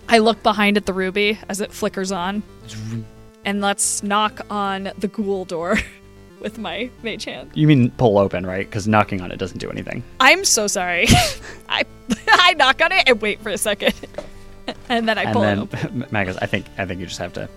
I 0.09 0.19
look 0.19 0.41
behind 0.43 0.77
at 0.77 0.85
the 0.85 0.93
ruby 0.93 1.37
as 1.49 1.61
it 1.61 1.71
flickers 1.71 2.11
on. 2.11 2.43
And 3.45 3.61
let's 3.61 4.03
knock 4.03 4.45
on 4.49 4.91
the 4.97 5.07
ghoul 5.07 5.45
door 5.45 5.77
with 6.41 6.57
my 6.57 6.89
mage 7.03 7.25
hand. 7.25 7.51
you 7.53 7.67
mean 7.67 7.91
pull 7.91 8.17
open 8.17 8.45
right 8.45 8.65
because 8.67 8.87
knocking 8.87 9.21
on 9.21 9.31
it 9.31 9.37
doesn't 9.37 9.57
do 9.57 9.69
anything 9.69 10.03
I'm 10.19 10.45
so 10.45 10.67
sorry. 10.67 11.07
I 11.69 11.83
I 12.27 12.53
knock 12.53 12.81
on 12.81 12.91
it 12.91 13.03
and 13.07 13.21
wait 13.21 13.41
for 13.41 13.49
a 13.49 13.57
second. 13.57 13.93
and 14.89 15.07
then 15.09 15.17
I 15.17 15.23
and 15.23 15.33
pull 15.33 15.43
it 15.43 15.45
then 15.45 15.59
open. 15.59 16.05
magus 16.11 16.37
i 16.41 16.45
think 16.45 16.65
i 16.77 16.85
think 16.85 16.99
you 16.99 17.05
just 17.05 17.19
have 17.19 17.31
to 17.33 17.47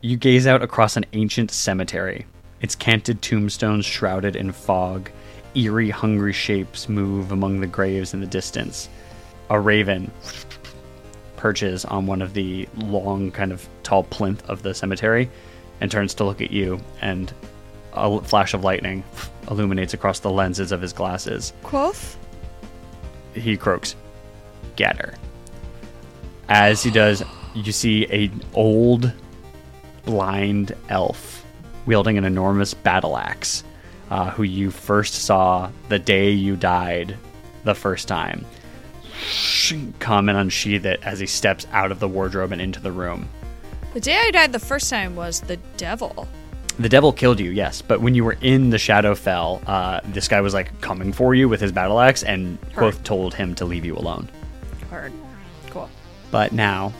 you 0.00 0.16
gaze 0.16 0.46
out 0.46 0.60
across 0.62 0.96
an 0.96 1.04
ancient 1.12 1.50
cemetery 1.52 2.26
its 2.60 2.74
canted 2.74 3.22
tombstones 3.22 3.84
shrouded 3.86 4.34
in 4.36 4.50
fog 4.52 5.08
eerie 5.54 5.90
hungry 5.90 6.32
shapes 6.32 6.88
move 6.88 7.30
among 7.32 7.60
the 7.60 7.66
graves 7.66 8.12
in 8.12 8.20
the 8.20 8.26
distance 8.26 8.88
a 9.50 9.58
raven 9.60 10.10
perches 11.46 11.84
on 11.84 12.06
one 12.06 12.22
of 12.22 12.34
the 12.34 12.68
long 12.74 13.30
kind 13.30 13.52
of 13.52 13.68
tall 13.84 14.02
plinth 14.02 14.44
of 14.50 14.64
the 14.64 14.74
cemetery 14.74 15.30
and 15.80 15.92
turns 15.92 16.12
to 16.12 16.24
look 16.24 16.40
at 16.40 16.50
you 16.50 16.80
and 17.00 17.32
a 17.92 18.20
flash 18.22 18.52
of 18.52 18.64
lightning 18.64 19.04
illuminates 19.48 19.94
across 19.94 20.18
the 20.18 20.28
lenses 20.28 20.72
of 20.72 20.80
his 20.80 20.92
glasses 20.92 21.52
Quoth? 21.62 22.18
he 23.32 23.56
croaks, 23.56 23.94
"Get 24.74 24.96
her." 24.96 25.14
As 26.48 26.82
he 26.82 26.90
does, 26.90 27.22
you 27.54 27.70
see 27.70 28.06
an 28.06 28.42
old, 28.52 29.12
blind 30.04 30.74
elf 30.88 31.44
wielding 31.86 32.18
an 32.18 32.24
enormous 32.24 32.74
battle 32.74 33.16
axe, 33.16 33.62
uh, 34.10 34.30
who 34.30 34.42
you 34.42 34.72
first 34.72 35.14
saw 35.14 35.70
the 35.90 36.00
day 36.00 36.32
you 36.32 36.56
died, 36.56 37.16
the 37.62 37.74
first 37.76 38.08
time. 38.08 38.44
Come 39.98 40.28
and 40.28 40.38
unsheath 40.38 40.84
it 40.84 41.00
as 41.02 41.18
he 41.18 41.26
steps 41.26 41.66
out 41.72 41.90
of 41.90 42.00
the 42.00 42.08
wardrobe 42.08 42.52
and 42.52 42.60
into 42.60 42.80
the 42.80 42.92
room. 42.92 43.28
The 43.94 44.00
day 44.00 44.16
I 44.16 44.30
died 44.30 44.52
the 44.52 44.58
first 44.58 44.90
time 44.90 45.16
was 45.16 45.40
the 45.40 45.56
devil. 45.76 46.28
The 46.78 46.88
devil 46.88 47.12
killed 47.12 47.40
you, 47.40 47.50
yes, 47.50 47.80
but 47.80 48.02
when 48.02 48.14
you 48.14 48.24
were 48.24 48.36
in 48.42 48.68
the 48.68 48.76
Shadowfell, 48.76 49.62
uh, 49.66 50.00
this 50.04 50.28
guy 50.28 50.42
was 50.42 50.52
like 50.52 50.78
coming 50.82 51.12
for 51.12 51.34
you 51.34 51.48
with 51.48 51.60
his 51.60 51.72
battle 51.72 51.98
axe, 51.98 52.22
and 52.22 52.58
both 52.74 53.02
told 53.02 53.32
him 53.32 53.54
to 53.54 53.64
leave 53.64 53.86
you 53.86 53.96
alone. 53.96 54.28
Heard. 54.90 55.12
Cool. 55.70 55.88
But 56.30 56.52
now 56.52 56.92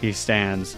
he 0.00 0.12
stands 0.12 0.76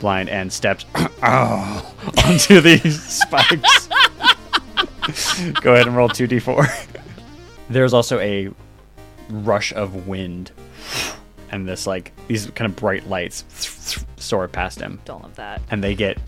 blind 0.00 0.28
and 0.28 0.52
steps 0.52 0.86
oh, 1.22 1.94
onto 2.24 2.60
these 2.60 3.00
spikes. 3.20 3.88
Go 5.60 5.74
ahead 5.74 5.86
and 5.86 5.96
roll 5.96 6.08
2d4. 6.08 6.86
There's 7.70 7.94
also 7.94 8.18
a 8.18 8.50
rush 9.30 9.72
of 9.72 10.06
wind 10.06 10.52
and 11.50 11.68
this 11.68 11.86
like 11.86 12.12
these 12.28 12.46
kind 12.50 12.70
of 12.70 12.76
bright 12.76 13.08
lights 13.08 13.44
soar 14.16 14.48
past 14.48 14.80
him, 14.80 15.00
Don't 15.04 15.22
love 15.22 15.36
that. 15.36 15.60
and 15.70 15.82
they 15.82 15.94
get 15.94 16.18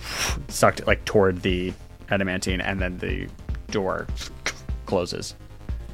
sucked 0.48 0.86
like 0.86 1.04
toward 1.04 1.42
the 1.42 1.72
adamantine, 2.10 2.60
and 2.60 2.80
then 2.80 2.98
the 2.98 3.28
door 3.70 4.06
closes. 4.86 5.34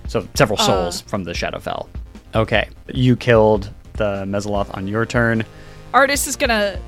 So 0.08 0.26
several 0.34 0.58
uh. 0.60 0.64
souls 0.64 1.00
from 1.02 1.24
the 1.24 1.32
Shadowfell. 1.32 1.88
Okay, 2.34 2.68
you 2.92 3.16
killed 3.16 3.72
the 3.94 4.24
Mezzoloth 4.26 4.74
on 4.76 4.86
your 4.86 5.06
turn. 5.06 5.44
Artus 5.92 6.26
is 6.26 6.36
gonna 6.36 6.80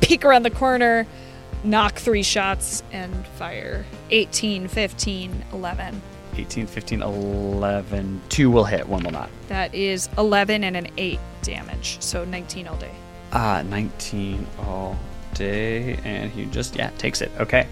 peek 0.00 0.24
around 0.24 0.42
the 0.42 0.50
corner, 0.50 1.06
knock 1.64 1.96
three 1.96 2.22
shots, 2.22 2.82
and 2.92 3.26
fire 3.38 3.84
18, 4.10 4.68
15, 4.68 5.44
11. 5.52 6.02
18, 6.36 6.66
15, 6.66 7.02
11. 7.02 8.20
Two 8.28 8.50
will 8.50 8.64
hit, 8.64 8.88
one 8.88 9.02
will 9.04 9.12
not. 9.12 9.30
That 9.48 9.74
is 9.74 10.08
11 10.18 10.64
and 10.64 10.76
an 10.76 10.88
8 10.96 11.18
damage, 11.42 11.96
so 12.00 12.24
19 12.24 12.68
all 12.68 12.76
day. 12.76 12.92
Ah, 13.32 13.62
19 13.66 14.46
all 14.60 14.98
day, 15.34 15.94
and 16.04 16.30
he 16.30 16.46
just, 16.46 16.76
yeah, 16.76 16.90
takes 16.98 17.20
it. 17.20 17.30
Okay. 17.38 17.66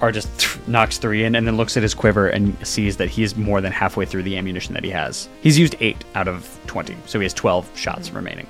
Artus 0.00 0.28
knocks 0.68 0.98
three 0.98 1.24
in 1.24 1.34
and 1.34 1.46
then 1.46 1.56
looks 1.56 1.76
at 1.76 1.82
his 1.82 1.92
quiver 1.92 2.28
and 2.28 2.56
sees 2.66 2.96
that 2.98 3.08
he's 3.08 3.36
more 3.36 3.60
than 3.60 3.72
halfway 3.72 4.04
through 4.04 4.22
the 4.22 4.36
ammunition 4.36 4.74
that 4.74 4.84
he 4.84 4.90
has. 4.90 5.28
He's 5.40 5.58
used 5.58 5.74
eight 5.80 5.96
out 6.14 6.28
of 6.28 6.58
20, 6.68 6.96
so 7.06 7.18
he 7.18 7.24
has 7.24 7.34
12 7.34 7.76
shots 7.76 8.10
remaining. 8.12 8.46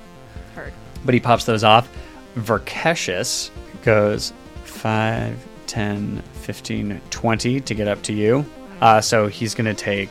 Hurt. 0.53 0.73
But 1.05 1.13
he 1.13 1.19
pops 1.19 1.45
those 1.45 1.63
off. 1.63 1.89
Verkeshus 2.35 3.49
goes 3.83 4.31
5, 4.65 5.47
10, 5.65 6.21
15, 6.33 7.01
20 7.09 7.59
to 7.61 7.73
get 7.73 7.87
up 7.87 8.01
to 8.03 8.13
you. 8.13 8.45
Uh, 8.81 9.01
so 9.01 9.27
he's 9.27 9.53
going 9.55 9.65
to 9.65 9.73
take 9.73 10.09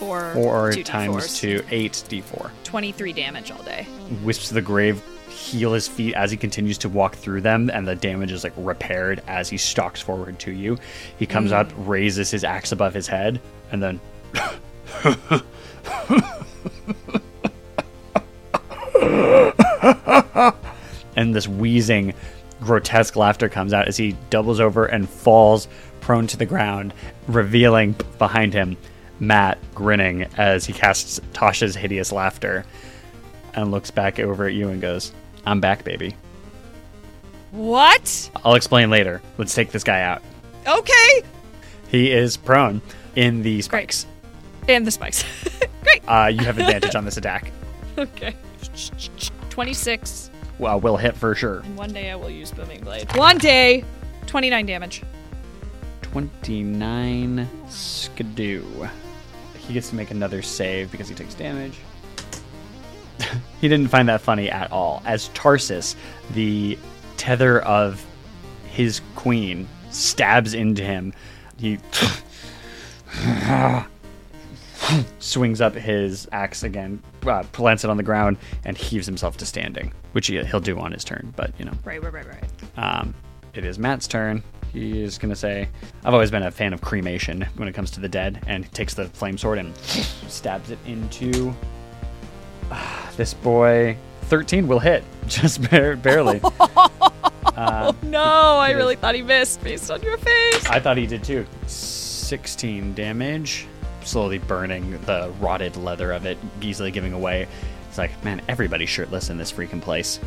Four, 0.00 0.72
times 0.82 1.14
D4s. 1.28 1.40
two, 1.40 1.62
eight 1.70 1.92
d4. 2.08 2.50
23 2.64 3.12
damage 3.12 3.50
all 3.50 3.62
day. 3.62 3.86
wisps 4.24 4.48
to 4.48 4.54
the 4.54 4.62
grave, 4.62 5.02
heal 5.28 5.72
his 5.74 5.86
feet 5.86 6.14
as 6.14 6.30
he 6.30 6.36
continues 6.38 6.78
to 6.78 6.88
walk 6.88 7.14
through 7.16 7.42
them, 7.42 7.70
and 7.72 7.86
the 7.86 7.94
damage 7.94 8.32
is 8.32 8.42
like 8.42 8.54
repaired 8.56 9.22
as 9.26 9.48
he 9.50 9.56
stalks 9.58 10.00
forward 10.00 10.38
to 10.40 10.52
you. 10.52 10.78
He 11.18 11.26
comes 11.26 11.52
up, 11.52 11.70
raises 11.76 12.30
his 12.30 12.44
axe 12.44 12.72
above 12.72 12.94
his 12.94 13.06
head, 13.06 13.40
and 13.72 13.82
then 13.82 14.00
and 21.16 21.34
this 21.34 21.48
wheezing, 21.48 22.14
grotesque 22.60 23.16
laughter 23.16 23.48
comes 23.48 23.72
out 23.72 23.88
as 23.88 23.96
he 23.96 24.16
doubles 24.30 24.60
over 24.60 24.86
and 24.86 25.08
falls 25.08 25.68
prone 26.10 26.26
to 26.26 26.36
the 26.36 26.44
ground, 26.44 26.92
revealing 27.28 27.94
behind 28.18 28.52
him 28.52 28.76
Matt 29.20 29.58
grinning 29.76 30.24
as 30.36 30.64
he 30.66 30.72
casts 30.72 31.20
Tasha's 31.32 31.76
hideous 31.76 32.10
laughter 32.10 32.64
and 33.54 33.70
looks 33.70 33.92
back 33.92 34.18
over 34.18 34.44
at 34.44 34.52
you 34.52 34.70
and 34.70 34.80
goes, 34.80 35.12
I'm 35.46 35.60
back, 35.60 35.84
baby. 35.84 36.16
What? 37.52 38.28
I'll 38.44 38.56
explain 38.56 38.90
later. 38.90 39.22
Let's 39.38 39.54
take 39.54 39.70
this 39.70 39.84
guy 39.84 40.02
out. 40.02 40.20
Okay. 40.66 41.22
He 41.86 42.10
is 42.10 42.36
prone 42.36 42.82
in 43.14 43.44
the 43.44 43.58
Great. 43.58 43.64
spikes. 43.92 44.06
And 44.66 44.84
the 44.84 44.90
spikes. 44.90 45.22
Great. 45.84 46.02
Uh, 46.08 46.26
you 46.26 46.44
have 46.44 46.58
advantage 46.58 46.96
on 46.96 47.04
this 47.04 47.18
attack. 47.18 47.52
Okay. 47.98 48.34
26. 49.50 50.30
Well, 50.58 50.80
we'll 50.80 50.96
hit 50.96 51.14
for 51.16 51.34
sure. 51.34 51.60
And 51.60 51.76
one 51.76 51.92
day 51.92 52.10
I 52.10 52.16
will 52.16 52.30
use 52.30 52.50
Booming 52.50 52.80
Blade. 52.80 53.14
One 53.14 53.36
day. 53.38 53.84
29 54.26 54.64
damage. 54.66 55.02
29 56.12 57.48
skidoo. 57.68 58.88
He 59.58 59.74
gets 59.74 59.90
to 59.90 59.94
make 59.94 60.10
another 60.10 60.42
save 60.42 60.90
because 60.90 61.08
he 61.08 61.14
takes 61.14 61.34
damage. 61.34 61.78
he 63.60 63.68
didn't 63.68 63.88
find 63.88 64.08
that 64.08 64.20
funny 64.20 64.50
at 64.50 64.72
all. 64.72 65.02
As 65.04 65.28
Tarsus, 65.28 65.94
the 66.32 66.76
tether 67.16 67.60
of 67.60 68.04
his 68.70 69.00
queen, 69.14 69.68
stabs 69.90 70.54
into 70.54 70.82
him, 70.82 71.12
he 71.58 71.78
swings 75.20 75.60
up 75.60 75.74
his 75.74 76.26
axe 76.32 76.62
again, 76.64 77.02
uh, 77.26 77.44
plants 77.52 77.84
it 77.84 77.90
on 77.90 77.96
the 77.96 78.02
ground, 78.02 78.36
and 78.64 78.76
heaves 78.76 79.06
himself 79.06 79.36
to 79.36 79.46
standing, 79.46 79.92
which 80.12 80.26
he, 80.26 80.42
he'll 80.44 80.58
do 80.60 80.78
on 80.78 80.90
his 80.92 81.04
turn. 81.04 81.32
But 81.36 81.52
you 81.58 81.64
know, 81.66 81.72
Right, 81.84 82.02
right, 82.02 82.12
right, 82.12 82.26
right. 82.26 82.42
um, 82.76 83.14
it 83.54 83.64
is 83.64 83.78
Matt's 83.78 84.08
turn. 84.08 84.42
He 84.72 85.02
is 85.02 85.18
going 85.18 85.30
to 85.30 85.36
say, 85.36 85.68
I've 86.04 86.14
always 86.14 86.30
been 86.30 86.42
a 86.42 86.50
fan 86.50 86.72
of 86.72 86.80
cremation 86.80 87.46
when 87.56 87.68
it 87.68 87.72
comes 87.74 87.90
to 87.92 88.00
the 88.00 88.08
dead, 88.08 88.42
and 88.46 88.64
he 88.64 88.70
takes 88.70 88.94
the 88.94 89.06
flame 89.06 89.36
sword 89.36 89.58
and 89.58 89.76
stabs 89.76 90.70
it 90.70 90.78
into 90.86 91.52
ah, 92.70 93.12
this 93.16 93.34
boy. 93.34 93.96
13 94.22 94.68
will 94.68 94.78
hit, 94.78 95.02
just 95.26 95.68
bar- 95.70 95.96
barely. 95.96 96.40
Oh 97.56 97.94
no, 98.02 98.22
I 98.22 98.70
really 98.70 98.96
thought 98.96 99.14
he 99.14 99.20
missed 99.20 99.62
based 99.62 99.90
on 99.90 100.00
your 100.02 100.16
face. 100.16 100.66
I 100.66 100.80
thought 100.80 100.96
he 100.96 101.06
did 101.06 101.22
too. 101.22 101.46
16 101.66 102.94
damage, 102.94 103.66
slowly 104.02 104.38
burning 104.38 104.92
the 105.02 105.30
rotted 105.40 105.76
leather 105.76 106.12
of 106.12 106.24
it, 106.24 106.38
easily 106.62 106.90
giving 106.90 107.12
away. 107.12 107.48
It's 107.88 107.98
like, 107.98 108.24
man, 108.24 108.40
everybody's 108.48 108.88
shirtless 108.88 109.28
in 109.28 109.36
this 109.36 109.52
freaking 109.52 109.80
place. 109.82 110.20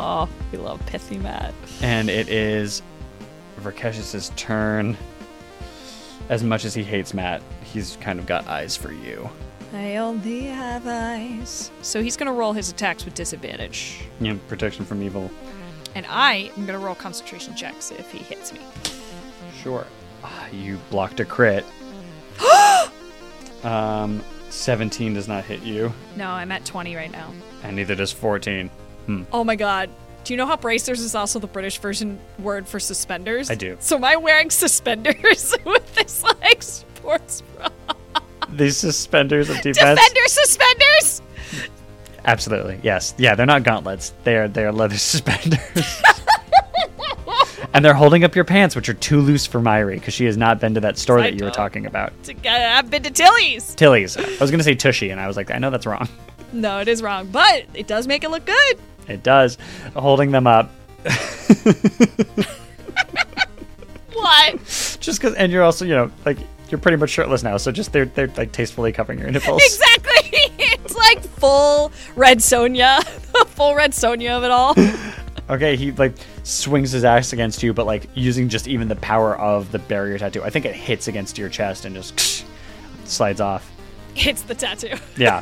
Oh, 0.00 0.28
we 0.52 0.58
love 0.58 0.84
pithy 0.86 1.18
Matt. 1.18 1.52
And 1.82 2.08
it 2.08 2.28
is 2.28 2.82
Verkeshus' 3.60 4.34
turn. 4.36 4.96
As 6.28 6.44
much 6.44 6.64
as 6.64 6.72
he 6.74 6.84
hates 6.84 7.12
Matt, 7.14 7.42
he's 7.64 7.96
kind 8.00 8.18
of 8.20 8.26
got 8.26 8.46
eyes 8.46 8.76
for 8.76 8.92
you. 8.92 9.28
I 9.74 9.96
only 9.96 10.44
have 10.44 10.86
eyes. 10.86 11.70
So 11.82 12.02
he's 12.02 12.16
gonna 12.16 12.32
roll 12.32 12.52
his 12.52 12.70
attacks 12.70 13.04
with 13.04 13.14
disadvantage. 13.14 14.02
Know, 14.20 14.38
protection 14.48 14.84
from 14.84 15.02
evil. 15.02 15.30
And 15.94 16.06
I 16.08 16.50
am 16.56 16.64
gonna 16.64 16.78
roll 16.78 16.94
concentration 16.94 17.54
checks 17.56 17.90
if 17.90 18.10
he 18.12 18.18
hits 18.18 18.52
me. 18.52 18.60
Sure. 19.62 19.84
Ah, 20.22 20.46
you 20.48 20.78
blocked 20.90 21.18
a 21.20 21.24
crit. 21.24 21.64
um, 23.64 24.22
17 24.50 25.14
does 25.14 25.28
not 25.28 25.44
hit 25.44 25.62
you, 25.62 25.92
No, 26.16 26.30
I'm 26.30 26.52
at 26.52 26.64
20 26.64 26.94
right 26.96 27.10
now. 27.10 27.32
and 27.64 27.74
neither 27.76 27.94
does 27.94 28.12
14. 28.12 28.70
Mm. 29.08 29.26
Oh 29.32 29.42
my 29.42 29.56
god. 29.56 29.90
Do 30.24 30.34
you 30.34 30.36
know 30.36 30.46
how 30.46 30.56
bracers 30.56 31.00
is 31.00 31.14
also 31.14 31.38
the 31.38 31.46
British 31.46 31.78
version 31.78 32.18
word 32.38 32.68
for 32.68 32.78
suspenders? 32.78 33.50
I 33.50 33.54
do. 33.54 33.76
So 33.80 33.96
am 33.96 34.04
I 34.04 34.16
wearing 34.16 34.50
suspenders 34.50 35.54
with 35.64 35.94
this 35.94 36.22
like 36.22 36.62
sports 36.62 37.42
bra? 37.56 37.68
These 38.50 38.76
suspenders 38.76 39.50
of 39.50 39.56
defense. 39.60 39.98
Defender 39.98 40.26
suspenders! 40.26 41.22
Absolutely, 42.24 42.78
yes. 42.82 43.14
Yeah, 43.16 43.34
they're 43.34 43.46
not 43.46 43.62
gauntlets. 43.62 44.12
They 44.24 44.36
are 44.36 44.48
they 44.48 44.64
are 44.64 44.72
leather 44.72 44.98
suspenders. 44.98 45.60
and 47.72 47.84
they're 47.84 47.94
holding 47.94 48.24
up 48.24 48.34
your 48.34 48.44
pants, 48.44 48.76
which 48.76 48.88
are 48.88 48.94
too 48.94 49.20
loose 49.20 49.46
for 49.46 49.60
Mairi 49.60 49.94
because 49.94 50.14
she 50.14 50.24
has 50.26 50.36
not 50.36 50.60
been 50.60 50.74
to 50.74 50.80
that 50.80 50.98
store 50.98 51.20
that 51.20 51.34
you 51.34 51.44
were 51.44 51.50
talking 51.50 51.86
about. 51.86 52.12
I've 52.46 52.90
been 52.90 53.02
to 53.02 53.10
Tilly's. 53.10 53.74
Tilly's. 53.74 54.16
I 54.16 54.36
was 54.40 54.50
gonna 54.50 54.62
say 54.62 54.74
Tushy, 54.74 55.10
and 55.10 55.20
I 55.20 55.26
was 55.26 55.36
like, 55.36 55.50
I 55.50 55.58
know 55.58 55.70
that's 55.70 55.86
wrong. 55.86 56.08
No, 56.52 56.80
it 56.80 56.88
is 56.88 57.02
wrong, 57.02 57.28
but 57.28 57.64
it 57.74 57.86
does 57.86 58.06
make 58.06 58.24
it 58.24 58.30
look 58.30 58.44
good. 58.46 58.78
It 59.08 59.22
does. 59.22 59.58
Holding 59.94 60.30
them 60.30 60.46
up. 60.46 60.70
What? 64.18 64.56
Just 65.00 65.20
because, 65.20 65.34
and 65.34 65.52
you're 65.52 65.62
also, 65.62 65.84
you 65.84 65.94
know, 65.94 66.10
like 66.24 66.38
you're 66.70 66.78
pretty 66.78 66.96
much 66.96 67.10
shirtless 67.10 67.42
now, 67.42 67.56
so 67.56 67.70
just 67.70 67.92
they're 67.92 68.06
they're 68.06 68.32
like 68.36 68.52
tastefully 68.52 68.92
covering 68.92 69.18
your 69.18 69.30
nipples. 69.30 69.62
exactly. 69.64 70.40
It's 70.58 70.96
like 70.96 71.20
full 71.20 71.92
red 72.16 72.38
Sonja, 72.38 73.02
full 73.48 73.74
red 73.74 73.92
Sonja 73.92 74.30
of 74.30 74.44
it 74.44 74.50
all. 74.50 74.74
Okay, 75.48 75.76
he 75.76 75.92
like 75.92 76.14
swings 76.42 76.90
his 76.90 77.04
axe 77.04 77.32
against 77.32 77.62
you, 77.62 77.72
but 77.72 77.86
like 77.86 78.08
using 78.14 78.48
just 78.48 78.66
even 78.68 78.88
the 78.88 78.96
power 78.96 79.36
of 79.36 79.70
the 79.72 79.78
barrier 79.78 80.18
tattoo. 80.18 80.42
I 80.42 80.50
think 80.50 80.66
it 80.66 80.74
hits 80.74 81.08
against 81.08 81.38
your 81.38 81.48
chest 81.48 81.84
and 81.84 81.94
just 81.94 82.44
slides 83.04 83.40
off. 83.40 83.70
Hits 84.14 84.42
the 84.42 84.54
tattoo. 84.54 84.96
Yeah. 85.16 85.40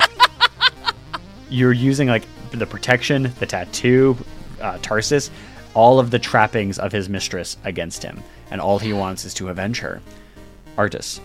You're 1.49 1.73
using 1.73 2.09
like 2.09 2.25
the 2.53 2.67
protection, 2.67 3.33
the 3.39 3.47
tattoo, 3.47 4.17
uh, 4.61 4.79
Tarsus, 4.83 5.31
all 5.75 5.99
of 6.01 6.11
the 6.11 6.19
trappings 6.19 6.79
of 6.79 6.93
his 6.93 7.09
mistress 7.09 7.57
against 7.65 8.03
him, 8.03 8.23
and 8.51 8.61
all 8.61 8.79
he 8.79 8.93
wants 8.93 9.25
is 9.25 9.35
to 9.35 9.49
avenge 9.49 9.81
her. 9.81 10.01
Artus. 10.79 11.21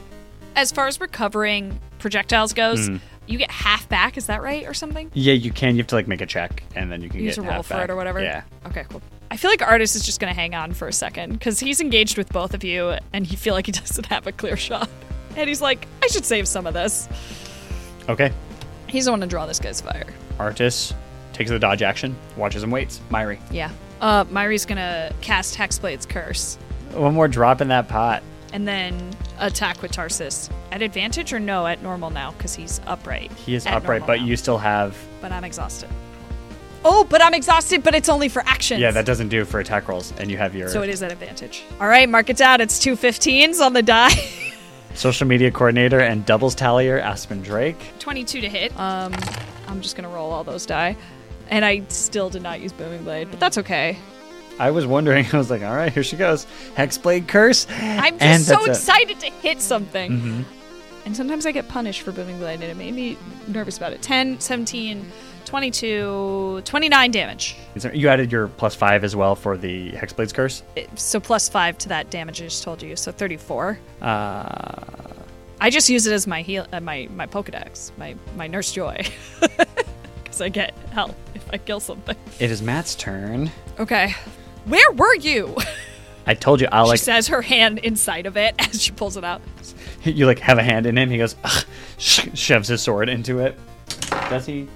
As 0.56 0.72
far 0.72 0.88
as 0.88 1.00
recovering 1.00 1.80
projectiles 2.00 2.54
goes, 2.54 2.88
Hmm. 2.88 2.98
you 3.28 3.38
get 3.38 3.50
half 3.52 3.88
back. 3.88 4.18
Is 4.18 4.26
that 4.26 4.42
right, 4.42 4.66
or 4.68 4.74
something? 4.74 5.10
Yeah, 5.14 5.34
you 5.34 5.52
can. 5.52 5.76
You 5.76 5.80
have 5.82 5.88
to 5.88 5.96
like 5.96 6.08
make 6.08 6.22
a 6.22 6.26
check, 6.26 6.64
and 6.76 6.92
then 6.92 7.02
you 7.02 7.10
can 7.10 7.22
Use 7.22 7.36
get 7.36 7.46
a 7.46 7.48
roll 7.48 7.52
half 7.58 7.68
for 7.68 7.74
back. 7.76 7.84
it 7.86 7.92
or 7.92 7.96
whatever. 7.96 8.22
Yeah. 8.22 8.44
Okay, 8.68 8.86
cool. 8.90 9.02
I 9.30 9.38
feel 9.38 9.50
like 9.50 9.62
Artus 9.62 9.96
is 9.96 10.06
just 10.06 10.20
gonna 10.20 10.34
hang 10.34 10.54
on 10.56 10.74
for 10.74 10.90
a 10.90 10.94
second 10.94 11.32
because 11.34 11.60
he's 11.62 11.80
engaged 11.80 12.18
with 12.18 12.28
both 12.34 12.54
of 12.54 12.64
you, 12.66 12.96
and 13.14 13.26
he 13.26 13.38
feel 13.38 13.54
like 13.54 13.66
he 13.68 13.72
doesn't 13.72 14.08
have 14.08 14.28
a 14.28 14.32
clear 14.34 14.58
shot. 14.58 14.90
And 15.38 15.48
he's 15.48 15.62
like, 15.62 15.88
I 16.04 16.08
should 16.08 16.26
save 16.26 16.46
some 16.50 16.68
of 16.68 16.74
this. 16.74 17.08
Okay. 18.10 18.34
He's 18.88 19.06
the 19.06 19.12
one 19.12 19.22
to 19.22 19.28
draw 19.28 19.46
this 19.46 19.60
guy's 19.60 19.80
fire. 19.80 20.08
Artus 20.38 20.94
takes 21.34 21.50
the 21.50 21.60
dodge 21.60 21.82
action, 21.82 22.16
watches 22.38 22.64
and 22.64 22.72
waits. 22.72 23.00
Mairi. 23.10 23.40
Yeah. 23.52 23.70
Uh, 24.00 24.26
Mairi's 24.30 24.66
gonna 24.66 25.12
cast 25.22 25.56
Hexblade's 25.56 26.06
Curse 26.08 26.58
One 26.94 27.14
more 27.14 27.28
drop 27.28 27.62
in 27.62 27.68
that 27.70 27.88
pot. 27.88 28.24
and 28.54 28.68
then 28.68 29.16
attack 29.40 29.82
with 29.82 29.92
Tarsus. 29.92 30.50
At 30.72 30.82
advantage 30.82 31.32
or 31.34 31.40
no 31.40 31.66
at 31.68 31.82
normal 31.84 32.10
now 32.10 32.32
because 32.32 32.54
he's 32.56 32.82
upright. 32.88 33.32
He 33.34 33.56
is 33.56 33.66
At 33.66 33.76
upright, 33.76 34.02
normal 34.02 34.08
but 34.08 34.20
now. 34.22 34.26
you 34.28 34.36
still 34.38 34.58
have. 34.58 34.98
But 35.22 35.32
I'm 35.32 35.44
exhausted. 35.44 35.90
Oh, 36.84 37.04
but 37.04 37.22
I'm 37.22 37.34
exhausted, 37.36 37.84
but 37.84 37.94
it's 37.94 38.10
only 38.10 38.28
for 38.28 38.42
actions. 38.48 38.82
Yeah, 38.82 38.90
that 38.92 39.06
doesn't 39.06 39.30
do 39.30 39.46
for 39.46 39.60
attack 39.60 39.88
rolls, 39.88 40.14
and 40.18 40.32
you 40.32 40.38
have 40.38 40.56
your 40.56 40.68
So 40.70 40.82
it 40.82 40.90
is 40.90 41.04
at 41.04 41.12
advantage. 41.12 41.64
All 41.80 41.88
right, 41.88 42.10
mark 42.10 42.30
it 42.32 42.38
down. 42.38 42.60
It's 42.60 42.80
two 42.80 42.96
15s 42.96 43.60
on 43.64 43.74
the 43.74 43.84
die. 43.84 44.10
social 44.96 45.28
media 45.28 45.52
coordinator 45.52 46.00
and 46.00 46.26
doubles 46.26 46.56
tallier, 46.56 47.00
Aspen 47.00 47.42
Drake. 47.44 47.78
22 48.00 48.42
to 48.42 48.50
hit. 48.50 48.78
Um, 48.80 49.14
I'm 49.68 49.82
just 49.82 49.96
gonna 49.96 50.10
roll 50.10 50.32
all 50.32 50.44
those 50.44 50.66
die, 50.66 50.98
and 51.52 51.64
I 51.64 51.84
still 51.90 52.30
did 52.30 52.42
not 52.42 52.60
use 52.62 52.74
booming 52.74 53.04
blade, 53.04 53.28
but 53.30 53.40
that's 53.40 53.58
okay. 53.60 53.98
I 54.60 54.72
was 54.72 54.86
wondering. 54.88 55.26
I 55.34 55.38
was 55.38 55.50
like, 55.52 55.62
all 55.64 55.76
right, 55.76 55.92
here 55.94 56.04
she 56.04 56.16
goes. 56.18 56.46
Hexblade 56.76 57.28
curse. 57.28 57.68
I'm 57.70 58.14
just 58.14 58.22
And 58.24 58.42
so 58.44 58.54
that's 58.56 58.68
it. 58.68 58.70
excited 58.72 59.20
to 59.22 59.26
hit 59.28 59.62
something. 59.62 60.12
Mhm. 60.12 60.44
And 61.06 61.16
sometimes 61.18 61.46
I 61.48 61.52
get 61.52 61.68
punished 61.68 62.02
for 62.04 62.12
booming 62.12 62.38
blade, 62.38 62.62
and 62.62 62.64
it 62.72 62.78
made 62.78 62.94
me 62.94 63.18
nervous 63.48 63.78
about 63.78 63.92
it. 63.92 64.02
10, 64.04 64.40
17, 64.40 65.04
22, 65.46 66.62
29 66.64 67.12
damage. 67.12 67.56
There- 67.76 67.94
You 67.96 68.08
added 68.08 68.32
your 68.32 68.48
plus 68.50 68.76
five 68.76 69.04
as 69.04 69.16
well 69.16 69.36
for 69.36 69.58
the 69.58 69.92
Hexblade's 69.94 70.32
curse. 70.34 70.62
It- 70.76 70.90
So 71.00 71.20
plus 71.20 71.50
five 71.50 71.78
to 71.80 71.90
that 71.90 72.12
damage 72.12 72.40
I 72.42 72.46
just 72.46 72.62
told 72.64 72.84
you, 72.84 72.96
so 72.96 73.12
34. 73.12 73.80
Uh, 74.02 74.46
I 75.60 75.70
just 75.72 75.90
use 75.90 76.06
it 76.08 76.14
as 76.14 76.28
my 76.28 76.42
heal, 76.44 76.68
uh, 76.74 76.80
my 76.80 77.08
my 77.16 77.26
Pokedex, 77.28 77.92
my 77.98 78.16
my 78.36 78.48
Nurse 78.48 78.72
Joy, 78.72 79.04
I 80.42 80.50
get 80.50 80.74
help 80.92 81.16
if 81.36 81.48
I 81.54 81.58
kill 81.58 81.80
something. 81.80 82.16
it 82.40 82.52
is 82.52 82.62
Matt's 82.62 82.96
turn. 82.96 83.52
Okay, 83.80 84.14
where 84.66 84.92
were 84.92 85.16
you? 85.16 85.56
I 86.28 86.34
told 86.36 86.62
you 86.62 86.68
I'll 86.72 86.92
she 86.92 86.98
says 86.98 87.28
her 87.30 87.42
hand 87.42 87.80
inside 87.80 88.26
of 88.26 88.38
it 88.38 88.56
as 88.60 88.82
she 88.82 88.92
pulls 88.92 89.18
it 89.18 89.24
out. 89.24 89.42
you 90.04 90.26
like 90.26 90.40
have 90.40 90.58
a 90.58 90.64
hand 90.64 90.86
in 90.86 90.98
it. 90.98 91.04
And 91.04 91.12
he 91.12 91.18
goes, 91.18 91.36
"Ugh," 91.44 91.66
sh- 91.98 92.28
shoves 92.34 92.68
his 92.68 92.82
sword 92.82 93.10
into 93.10 93.40
it. 93.40 93.58
Does 94.30 94.46
he? 94.46 94.68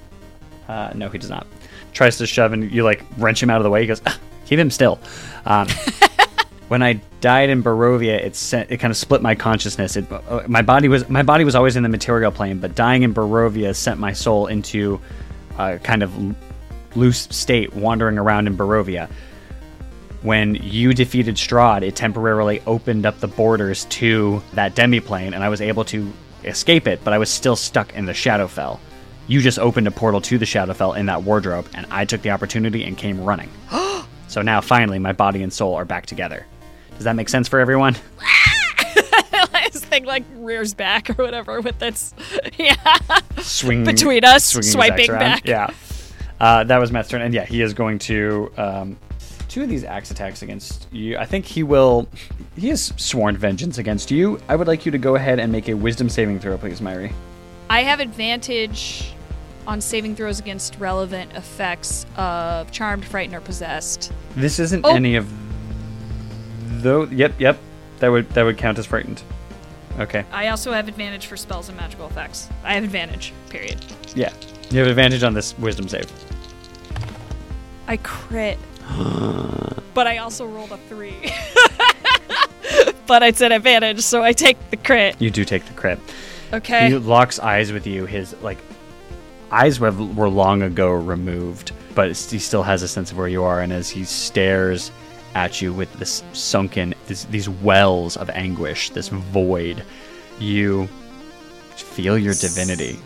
Uh, 0.67 0.91
no, 0.95 1.09
he 1.09 1.17
does 1.17 1.29
not. 1.29 1.45
Tries 1.93 2.17
to 2.17 2.25
shove 2.27 2.51
and 2.53 2.71
you 2.71 2.83
like 2.83 3.03
wrench 3.17 3.41
him 3.43 3.49
out 3.49 3.57
of 3.57 3.63
the 3.63 3.69
way. 3.69 3.81
He 3.81 3.87
goes, 3.87 4.01
"Ugh, 4.05 4.17
keep 4.45 4.57
him 4.59 4.71
still. 4.71 4.99
Um, 5.45 5.67
when 6.67 6.81
I 6.81 6.93
died 7.21 7.49
in 7.49 7.61
Barovia, 7.63 8.17
it 8.19 8.35
sent, 8.35 8.71
it 8.71 8.77
kind 8.77 8.89
of 8.91 8.97
split 8.97 9.21
my 9.21 9.35
consciousness. 9.35 9.95
It, 9.95 10.11
uh, 10.11 10.43
my 10.47 10.61
body 10.63 10.87
was 10.87 11.07
my 11.09 11.21
body 11.23 11.43
was 11.43 11.53
always 11.55 11.75
in 11.75 11.83
the 11.83 11.89
material 11.89 12.31
plane, 12.31 12.59
but 12.59 12.75
dying 12.75 13.03
in 13.03 13.13
Barovia 13.13 13.75
sent 13.75 13.99
my 13.99 14.13
soul 14.13 14.47
into 14.47 14.99
a 15.57 15.79
kind 15.79 16.03
of 16.03 16.13
loose 16.95 17.27
state, 17.31 17.73
wandering 17.75 18.17
around 18.17 18.47
in 18.47 18.57
Barovia. 18.57 19.09
When 20.21 20.55
you 20.55 20.93
defeated 20.93 21.35
Strahd, 21.35 21.83
it 21.83 21.95
temporarily 21.95 22.61
opened 22.65 23.05
up 23.05 23.19
the 23.19 23.27
borders 23.27 23.85
to 23.85 24.41
that 24.53 24.73
demiplane, 24.73 25.33
and 25.33 25.43
I 25.43 25.49
was 25.49 25.61
able 25.61 25.85
to 25.85 26.11
escape 26.43 26.87
it, 26.87 27.01
but 27.03 27.13
I 27.13 27.17
was 27.17 27.29
still 27.29 27.55
stuck 27.55 27.93
in 27.93 28.05
the 28.05 28.13
Shadowfell. 28.13 28.79
You 29.27 29.41
just 29.41 29.59
opened 29.59 29.87
a 29.87 29.91
portal 29.91 30.21
to 30.21 30.37
the 30.37 30.45
Shadowfell 30.45 30.97
in 30.97 31.07
that 31.07 31.23
wardrobe, 31.23 31.67
and 31.73 31.85
I 31.91 32.05
took 32.05 32.21
the 32.21 32.31
opportunity 32.31 32.83
and 32.83 32.97
came 32.97 33.21
running. 33.21 33.49
so 34.27 34.41
now, 34.41 34.61
finally, 34.61 34.99
my 34.99 35.13
body 35.13 35.43
and 35.43 35.53
soul 35.53 35.75
are 35.75 35.85
back 35.85 36.05
together. 36.05 36.45
Does 36.95 37.03
that 37.03 37.15
make 37.15 37.29
sense 37.29 37.47
for 37.47 37.59
everyone? 37.59 37.95
Thing 39.95 40.03
like 40.03 40.25
rears 40.35 40.73
back 40.73 41.09
or 41.09 41.23
whatever 41.23 41.61
with 41.61 41.81
its 41.81 42.13
yeah 42.59 42.75
Swing 43.37 43.85
between 43.85 44.25
us, 44.25 44.43
swiping 44.43 45.07
back. 45.07 45.47
Yeah, 45.47 45.69
uh, 46.41 46.65
that 46.65 46.79
was 46.79 46.91
Matt's 46.91 47.07
turn, 47.07 47.21
and 47.21 47.33
yeah, 47.33 47.45
he 47.45 47.61
is 47.61 47.73
going 47.73 47.99
to 47.99 48.51
um, 48.57 48.97
two 49.47 49.63
of 49.63 49.69
these 49.69 49.85
axe 49.85 50.11
attacks 50.11 50.41
against 50.41 50.89
you. 50.91 51.17
I 51.17 51.25
think 51.25 51.45
he 51.45 51.63
will. 51.63 52.09
He 52.57 52.67
has 52.67 52.91
sworn 52.97 53.37
vengeance 53.37 53.77
against 53.77 54.11
you. 54.11 54.37
I 54.49 54.57
would 54.57 54.67
like 54.67 54.85
you 54.85 54.91
to 54.91 54.97
go 54.97 55.15
ahead 55.15 55.39
and 55.39 55.49
make 55.49 55.69
a 55.69 55.73
Wisdom 55.73 56.09
saving 56.09 56.41
throw, 56.41 56.57
please, 56.57 56.81
Mairi. 56.81 57.13
I 57.69 57.83
have 57.83 58.01
advantage 58.01 59.13
on 59.65 59.79
saving 59.79 60.17
throws 60.17 60.41
against 60.41 60.77
relevant 60.77 61.31
effects 61.37 62.05
of 62.17 62.69
charmed, 62.69 63.05
frightened, 63.05 63.33
or 63.33 63.39
possessed. 63.39 64.11
This 64.35 64.59
isn't 64.59 64.83
Oh. 64.85 64.93
any 64.93 65.15
of 65.15 65.31
though. 66.83 67.05
Yep, 67.05 67.39
yep. 67.39 67.57
That 67.99 68.09
would 68.09 68.29
that 68.31 68.43
would 68.43 68.57
count 68.57 68.77
as 68.77 68.85
frightened. 68.85 69.23
Okay. 69.99 70.25
I 70.31 70.49
also 70.49 70.71
have 70.71 70.87
advantage 70.87 71.27
for 71.27 71.37
spells 71.37 71.69
and 71.69 71.77
magical 71.77 72.07
effects. 72.07 72.49
I 72.63 72.73
have 72.73 72.83
advantage. 72.83 73.33
Period. 73.49 73.83
Yeah. 74.13 74.33
You 74.69 74.79
have 74.79 74.87
advantage 74.87 75.23
on 75.23 75.33
this 75.33 75.57
Wisdom 75.57 75.87
save. 75.87 76.11
I 77.87 77.97
crit, 77.97 78.57
but 79.93 80.07
I 80.07 80.17
also 80.17 80.47
rolled 80.47 80.71
a 80.71 80.77
three. 80.89 81.15
but 83.07 83.23
it's 83.23 83.41
an 83.41 83.51
advantage, 83.51 84.01
so 84.01 84.23
I 84.23 84.33
take 84.33 84.57
the 84.71 84.77
crit. 84.77 85.21
You 85.21 85.29
do 85.29 85.45
take 85.45 85.65
the 85.65 85.73
crit. 85.73 85.99
Okay. 86.51 86.89
He 86.89 86.97
locks 86.97 87.39
eyes 87.39 87.71
with 87.71 87.85
you. 87.85 88.05
His 88.05 88.35
like 88.41 88.57
eyes 89.51 89.79
were, 89.79 89.91
were 89.91 90.29
long 90.29 90.63
ago 90.63 90.91
removed, 90.91 91.71
but 91.93 92.07
he 92.07 92.39
still 92.39 92.63
has 92.63 92.81
a 92.81 92.87
sense 92.87 93.11
of 93.11 93.17
where 93.17 93.27
you 93.27 93.43
are. 93.43 93.61
And 93.61 93.71
as 93.71 93.89
he 93.89 94.03
stares 94.03 94.91
at 95.35 95.61
you 95.61 95.73
with 95.73 95.91
this 95.93 96.23
sunken, 96.33 96.95
this, 97.07 97.25
these 97.25 97.47
wells 97.47 98.17
of 98.17 98.29
anguish, 98.31 98.89
this 98.89 99.09
void, 99.09 99.83
you 100.39 100.87
feel 101.75 102.17
your 102.17 102.33
divinity. 102.33 102.97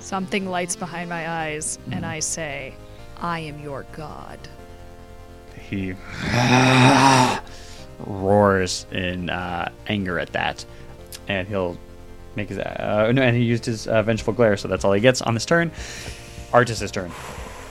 Something 0.00 0.48
lights 0.48 0.76
behind 0.76 1.08
my 1.08 1.28
eyes, 1.28 1.78
and 1.90 2.04
I 2.04 2.20
say, 2.20 2.74
I 3.20 3.40
am 3.40 3.58
your 3.60 3.86
god. 3.92 4.38
He 5.68 5.94
roars 8.06 8.86
in 8.92 9.30
uh, 9.30 9.70
anger 9.86 10.18
at 10.18 10.32
that, 10.32 10.64
and 11.28 11.48
he'll 11.48 11.78
make 12.36 12.48
his. 12.48 12.58
Uh, 12.58 13.10
no, 13.12 13.22
and 13.22 13.36
he 13.36 13.42
used 13.42 13.64
his 13.64 13.88
uh, 13.88 14.02
vengeful 14.02 14.32
glare, 14.32 14.56
so 14.56 14.68
that's 14.68 14.84
all 14.84 14.92
he 14.92 15.00
gets 15.00 15.22
on 15.22 15.34
this 15.34 15.46
turn. 15.46 15.70
Artus's 16.52 16.90
turn. 16.90 17.10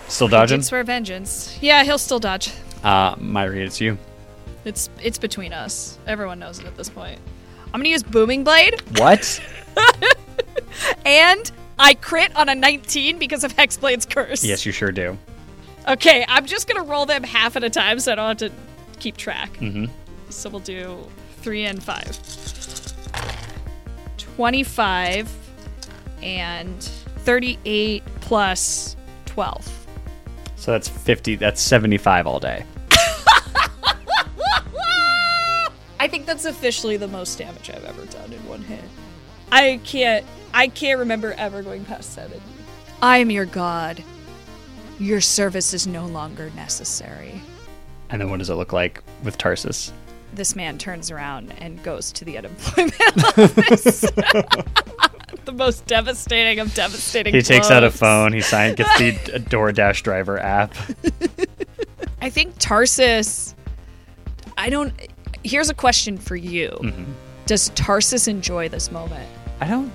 Still 0.07 0.28
dodging. 0.28 0.59
It's 0.59 0.70
for 0.70 0.84
vengeance. 0.84 1.57
Yeah, 1.61 1.84
he'll 1.84 1.97
still 1.97 2.20
dodge. 2.20 2.51
Uh, 2.86 3.15
Mairi, 3.19 3.63
it's 3.63 3.81
you. 3.81 3.97
It's 4.63 4.89
it's 5.01 5.17
between 5.17 5.53
us. 5.53 5.97
Everyone 6.05 6.38
knows 6.38 6.59
it 6.59 6.65
at 6.67 6.77
this 6.77 6.88
point. 6.88 7.19
I'm 7.65 7.79
gonna 7.79 7.89
use 7.89 8.03
booming 8.03 8.43
blade, 8.43 8.79
What? 8.99 9.41
and 11.05 11.51
I 11.79 11.95
crit 11.95 12.33
on 12.36 12.47
a 12.47 12.55
19 12.55 13.17
because 13.17 13.43
of 13.43 13.53
Hexblade's 13.55 14.05
curse. 14.05 14.43
yes, 14.43 14.65
you 14.65 14.71
sure 14.71 14.91
do. 14.91 15.17
Okay, 15.88 16.25
I'm 16.27 16.45
just 16.45 16.67
gonna 16.67 16.83
roll 16.88 17.07
them 17.07 17.23
half 17.23 17.55
at 17.55 17.63
a 17.63 17.69
time 17.71 17.99
so 17.99 18.11
I 18.11 18.15
don't 18.15 18.39
have 18.39 18.49
to 18.51 18.99
keep 18.99 19.17
track. 19.17 19.53
Mm-hmm. 19.57 19.86
So 20.29 20.49
we'll 20.51 20.59
do 20.59 20.99
three 21.38 21.65
and 21.65 21.83
five. 21.83 22.17
25 24.36 25.31
and 26.21 26.83
38 26.83 28.03
plus 28.21 28.95
12. 29.25 29.88
So 30.55 30.71
that's 30.71 30.88
fifty. 30.89 31.36
That's 31.36 31.61
seventy-five 31.61 32.25
all 32.25 32.39
day. 32.39 32.65
I 35.99 36.07
think 36.07 36.25
that's 36.25 36.45
officially 36.45 36.97
the 36.97 37.07
most 37.07 37.37
damage 37.37 37.69
I've 37.69 37.85
ever 37.85 38.05
done 38.05 38.33
in 38.33 38.45
one 38.47 38.61
hit. 38.61 38.83
I 39.51 39.79
can't 39.83 40.25
I 40.53 40.67
can't 40.67 40.99
remember 40.99 41.33
ever 41.33 41.61
going 41.61 41.85
past 41.85 42.13
7. 42.13 42.41
I 43.01 43.17
am 43.17 43.29
your 43.29 43.45
god. 43.45 44.03
Your 44.99 45.21
service 45.21 45.73
is 45.73 45.85
no 45.85 46.05
longer 46.05 46.49
necessary. 46.55 47.41
And 48.09 48.21
then 48.21 48.29
what 48.29 48.39
does 48.39 48.49
it 48.49 48.55
look 48.55 48.71
like 48.71 49.03
with 49.23 49.37
Tarsus? 49.37 49.91
This 50.33 50.55
man 50.55 50.77
turns 50.77 51.11
around 51.11 51.53
and 51.57 51.81
goes 51.83 52.11
to 52.13 52.25
the 52.25 52.37
unemployment 52.37 52.95
office. 53.37 54.01
the 55.45 55.51
most 55.53 55.85
devastating 55.85 56.59
of 56.59 56.73
devastating. 56.73 57.33
He 57.33 57.41
takes 57.41 57.69
out 57.71 57.83
a 57.83 57.91
phone. 57.91 58.33
He 58.33 58.41
signs, 58.41 58.75
gets 58.75 58.97
the 58.97 59.11
DoorDash 59.49 60.01
driver 60.03 60.39
app. 60.39 60.75
I 62.21 62.29
think 62.29 62.55
Tarsus. 62.59 63.55
I 64.57 64.69
don't. 64.69 64.93
Here's 65.45 65.69
a 65.69 65.73
question 65.75 66.17
for 66.17 66.35
you. 66.35 66.69
Mhm. 66.81 67.05
Does 67.45 67.69
Tarsus 67.75 68.27
enjoy 68.27 68.67
this 68.69 68.91
moment? 68.91 69.29
I 69.61 69.67
don't 69.67 69.91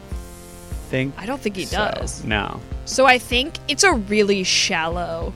think. 0.89 1.13
I 1.19 1.27
don't 1.27 1.41
think 1.41 1.57
he 1.57 1.65
so. 1.67 1.91
does. 1.97 2.25
No. 2.25 2.61
So 2.85 3.05
I 3.07 3.19
think 3.19 3.55
it's 3.69 3.83
a 3.83 3.93
really 3.93 4.45
shallow 4.45 5.33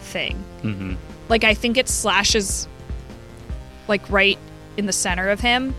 thing. 0.00 0.42
Mm-hmm. 0.62 0.94
Like 1.28 1.44
I 1.44 1.52
think 1.54 1.76
it 1.76 1.88
slashes 1.88 2.66
like 3.86 4.08
right 4.10 4.38
in 4.78 4.86
the 4.86 4.92
center 4.92 5.28
of 5.28 5.40
him, 5.40 5.74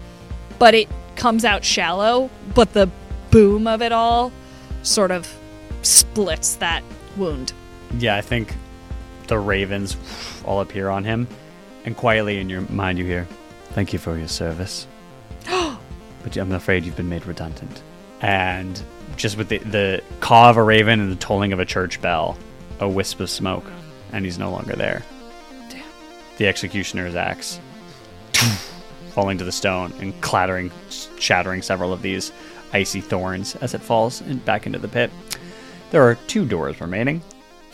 but 0.59 0.73
it 0.75 0.87
comes 1.15 1.43
out 1.43 1.63
shallow, 1.65 2.29
but 2.53 2.73
the 2.73 2.87
boom 3.31 3.65
of 3.67 3.81
it 3.81 3.91
all 3.91 4.31
sort 4.83 5.09
of 5.11 5.27
splits 5.81 6.55
that 6.55 6.83
wound. 7.17 7.53
Yeah, 7.97 8.15
I 8.15 8.21
think 8.21 8.53
the 9.27 9.39
ravens 9.39 9.97
all 10.45 10.61
appear 10.61 10.89
on 10.89 11.03
him, 11.03 11.27
and 11.85 11.95
quietly 11.95 12.39
in 12.39 12.49
your 12.49 12.61
mind 12.61 12.97
you 12.97 13.05
hear, 13.05 13.27
"Thank 13.71 13.93
you 13.93 13.99
for 13.99 14.17
your 14.17 14.27
service." 14.27 14.87
but 16.23 16.35
I'm 16.35 16.51
afraid 16.51 16.85
you've 16.85 16.97
been 16.97 17.09
made 17.09 17.25
redundant. 17.25 17.81
And 18.21 18.81
just 19.15 19.37
with 19.37 19.49
the 19.49 19.59
the 19.59 20.03
caw 20.19 20.49
of 20.49 20.57
a 20.57 20.63
raven 20.63 20.99
and 20.99 21.11
the 21.11 21.15
tolling 21.15 21.53
of 21.53 21.59
a 21.59 21.65
church 21.65 22.01
bell, 22.01 22.37
a 22.79 22.87
wisp 22.87 23.19
of 23.19 23.29
smoke, 23.29 23.65
and 24.11 24.25
he's 24.25 24.39
no 24.39 24.51
longer 24.51 24.75
there. 24.75 25.03
Damn. 25.69 25.83
The 26.37 26.47
executioner's 26.47 27.15
axe 27.15 27.59
falling 29.09 29.37
to 29.37 29.43
the 29.43 29.51
stone 29.51 29.93
and 29.99 30.19
clattering, 30.21 30.71
shattering 31.19 31.61
several 31.61 31.93
of 31.93 32.01
these 32.01 32.31
icy 32.73 33.01
thorns 33.01 33.55
as 33.57 33.73
it 33.73 33.81
falls 33.81 34.21
in, 34.21 34.37
back 34.39 34.65
into 34.65 34.79
the 34.79 34.87
pit. 34.87 35.11
There 35.91 36.03
are 36.03 36.15
two 36.27 36.45
doors 36.45 36.79
remaining. 36.79 37.21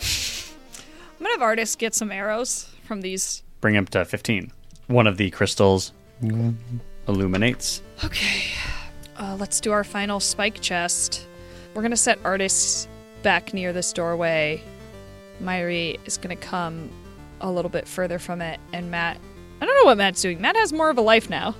I'm 0.00 1.18
gonna 1.18 1.30
have 1.30 1.42
artists 1.42 1.76
get 1.76 1.94
some 1.94 2.10
arrows 2.10 2.68
from 2.84 3.00
these. 3.00 3.42
Bring 3.60 3.74
him 3.74 3.86
to 3.86 4.04
15. 4.04 4.52
One 4.86 5.06
of 5.06 5.16
the 5.16 5.30
crystals 5.30 5.92
illuminates. 7.08 7.82
Okay, 8.04 8.44
uh, 9.16 9.36
let's 9.38 9.60
do 9.60 9.72
our 9.72 9.84
final 9.84 10.20
spike 10.20 10.60
chest. 10.60 11.26
We're 11.74 11.82
gonna 11.82 11.96
set 11.96 12.18
artists 12.24 12.88
back 13.22 13.52
near 13.52 13.72
this 13.72 13.92
doorway. 13.92 14.62
Mairi 15.40 15.98
is 16.04 16.16
gonna 16.16 16.36
come 16.36 16.90
a 17.40 17.50
little 17.50 17.70
bit 17.70 17.86
further 17.86 18.18
from 18.18 18.40
it, 18.40 18.60
and 18.72 18.90
Matt. 18.90 19.18
I 19.60 19.66
don't 19.66 19.74
know 19.76 19.84
what 19.84 19.98
Matt's 19.98 20.22
doing. 20.22 20.40
Matt 20.40 20.56
has 20.56 20.72
more 20.72 20.90
of 20.90 20.98
a 20.98 21.02
life 21.02 21.30
now. 21.30 21.54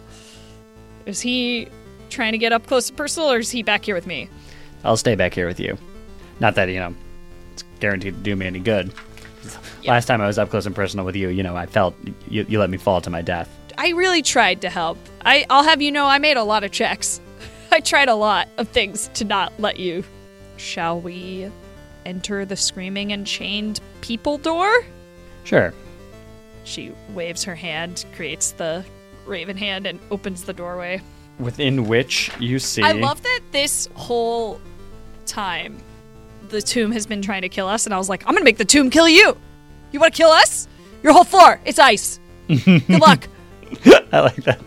Is 1.06 1.20
he 1.20 1.68
trying 2.10 2.32
to 2.32 2.38
get 2.38 2.52
up 2.52 2.66
close 2.66 2.88
and 2.88 2.96
personal, 2.96 3.30
or 3.32 3.38
is 3.38 3.50
he 3.50 3.62
back 3.62 3.84
here 3.84 3.94
with 3.94 4.06
me? 4.06 4.28
I'll 4.84 4.96
stay 4.96 5.14
back 5.14 5.34
here 5.34 5.46
with 5.46 5.58
you. 5.58 5.76
Not 6.40 6.54
that, 6.56 6.68
you 6.68 6.78
know, 6.78 6.94
it's 7.52 7.64
guaranteed 7.80 8.14
to 8.14 8.20
do 8.20 8.36
me 8.36 8.46
any 8.46 8.58
good. 8.58 8.92
Last 9.86 10.06
time 10.06 10.20
I 10.20 10.26
was 10.26 10.38
up 10.38 10.50
close 10.50 10.66
and 10.66 10.74
personal 10.74 11.06
with 11.06 11.16
you, 11.16 11.28
you 11.28 11.42
know, 11.42 11.56
I 11.56 11.66
felt 11.66 11.94
you, 12.28 12.44
you 12.48 12.58
let 12.58 12.70
me 12.70 12.76
fall 12.76 13.00
to 13.00 13.10
my 13.10 13.22
death. 13.22 13.48
I 13.78 13.90
really 13.90 14.22
tried 14.22 14.62
to 14.62 14.70
help. 14.70 14.98
I, 15.24 15.46
I'll 15.50 15.64
have 15.64 15.82
you 15.82 15.92
know, 15.92 16.06
I 16.06 16.18
made 16.18 16.36
a 16.36 16.44
lot 16.44 16.64
of 16.64 16.70
checks. 16.70 17.20
I 17.72 17.80
tried 17.80 18.08
a 18.08 18.14
lot 18.14 18.48
of 18.58 18.68
things 18.68 19.10
to 19.14 19.24
not 19.24 19.52
let 19.58 19.78
you. 19.78 20.04
Shall 20.56 21.00
we 21.00 21.50
enter 22.04 22.44
the 22.44 22.56
screaming 22.56 23.12
and 23.12 23.26
chained 23.26 23.80
people 24.00 24.38
door? 24.38 24.84
Sure. 25.44 25.74
She 26.64 26.92
waves 27.10 27.44
her 27.44 27.54
hand, 27.54 28.04
creates 28.14 28.52
the 28.52 28.84
raven 29.26 29.56
hand, 29.56 29.86
and 29.86 30.00
opens 30.10 30.44
the 30.44 30.52
doorway. 30.52 31.00
Within 31.38 31.86
which 31.86 32.30
you 32.40 32.58
see. 32.58 32.82
I 32.82 32.92
love 32.92 33.22
that 33.22 33.40
this 33.52 33.88
whole 33.94 34.60
time 35.26 35.78
the 36.48 36.62
tomb 36.62 36.92
has 36.92 37.06
been 37.06 37.22
trying 37.22 37.42
to 37.42 37.48
kill 37.48 37.68
us, 37.68 37.84
and 37.84 37.94
I 37.94 37.98
was 37.98 38.08
like, 38.08 38.22
I'm 38.26 38.34
gonna 38.34 38.44
make 38.44 38.58
the 38.58 38.64
tomb 38.64 38.90
kill 38.90 39.08
you. 39.08 39.36
You 39.96 40.00
wanna 40.00 40.10
kill 40.10 40.28
us? 40.28 40.68
Your 41.02 41.14
whole 41.14 41.24
floor, 41.24 41.58
it's 41.64 41.78
ice. 41.78 42.20
Good 42.48 43.00
luck. 43.00 43.26
I 44.12 44.20
like 44.20 44.44
that. 44.44 44.60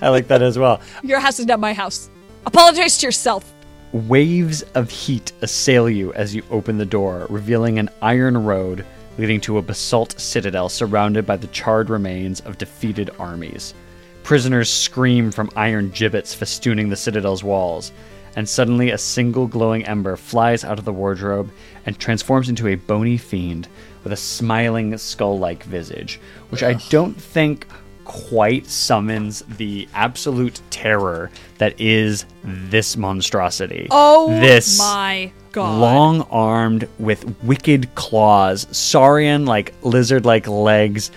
I 0.00 0.08
like 0.08 0.28
that 0.28 0.40
as 0.40 0.56
well. 0.56 0.80
Your 1.02 1.18
house 1.18 1.40
is 1.40 1.46
not 1.46 1.58
my 1.58 1.72
house. 1.72 2.08
Apologize 2.46 2.96
to 2.98 3.06
yourself. 3.06 3.52
Waves 3.90 4.62
of 4.76 4.88
heat 4.88 5.32
assail 5.42 5.90
you 5.90 6.12
as 6.12 6.32
you 6.32 6.44
open 6.48 6.78
the 6.78 6.86
door, 6.86 7.26
revealing 7.28 7.80
an 7.80 7.90
iron 8.02 8.38
road 8.44 8.86
leading 9.18 9.40
to 9.40 9.58
a 9.58 9.62
basalt 9.62 10.14
citadel 10.16 10.68
surrounded 10.68 11.26
by 11.26 11.36
the 11.36 11.48
charred 11.48 11.90
remains 11.90 12.38
of 12.42 12.56
defeated 12.56 13.10
armies. 13.18 13.74
Prisoners 14.22 14.70
scream 14.70 15.32
from 15.32 15.50
iron 15.56 15.90
gibbets 15.90 16.36
festooning 16.36 16.88
the 16.88 16.94
citadel's 16.94 17.42
walls, 17.42 17.90
and 18.36 18.48
suddenly 18.48 18.90
a 18.90 18.98
single 18.98 19.48
glowing 19.48 19.84
ember 19.86 20.14
flies 20.14 20.62
out 20.62 20.78
of 20.78 20.84
the 20.84 20.92
wardrobe 20.92 21.50
and 21.84 21.98
transforms 21.98 22.48
into 22.48 22.68
a 22.68 22.76
bony 22.76 23.16
fiend 23.16 23.66
with 24.08 24.18
a 24.18 24.20
smiling 24.20 24.96
skull 24.96 25.38
like 25.38 25.62
visage, 25.64 26.18
which 26.48 26.62
I 26.62 26.74
don't 26.88 27.14
think 27.14 27.66
quite 28.04 28.66
summons 28.66 29.42
the 29.58 29.86
absolute 29.92 30.62
terror 30.70 31.30
that 31.58 31.78
is 31.78 32.24
this 32.42 32.96
monstrosity. 32.96 33.86
Oh 33.90 34.30
this 34.40 34.78
my 34.78 35.30
god. 35.52 35.78
long 35.78 36.22
armed 36.30 36.88
with 36.98 37.26
wicked 37.42 37.94
claws, 37.96 38.66
saurian 38.74 39.44
like 39.44 39.74
lizard 39.82 40.24
like 40.24 40.48
legs, 40.48 41.10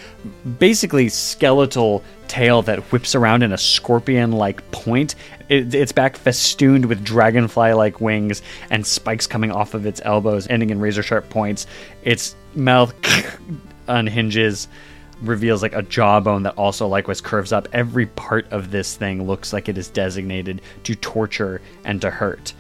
basically 0.59 1.07
skeletal 1.07 2.03
tail 2.27 2.61
that 2.63 2.79
whips 2.91 3.15
around 3.15 3.41
in 3.41 3.53
a 3.53 3.57
scorpion 3.57 4.33
like 4.33 4.69
point. 4.71 5.15
It, 5.47 5.73
its 5.73 5.93
back 5.93 6.17
festooned 6.17 6.85
with 6.85 7.05
dragonfly 7.05 7.71
like 7.71 8.01
wings 8.01 8.41
and 8.69 8.85
spikes 8.85 9.27
coming 9.27 9.51
off 9.51 9.73
of 9.73 9.85
its 9.85 10.01
elbows, 10.03 10.45
ending 10.49 10.71
in 10.71 10.81
razor 10.81 11.03
sharp 11.03 11.29
points. 11.29 11.67
Its 12.03 12.35
mouth 12.55 12.93
unhinges. 13.87 14.67
Reveals 15.21 15.61
like 15.61 15.75
a 15.75 15.83
jawbone 15.83 16.43
that 16.43 16.57
also 16.57 16.87
likewise 16.87 17.21
curves 17.21 17.53
up. 17.53 17.67
Every 17.73 18.07
part 18.07 18.51
of 18.51 18.71
this 18.71 18.95
thing 18.95 19.27
looks 19.27 19.53
like 19.53 19.69
it 19.69 19.77
is 19.77 19.87
designated 19.87 20.63
to 20.83 20.95
torture 20.95 21.61
and 21.85 22.01
to 22.01 22.09
hurt. 22.09 22.53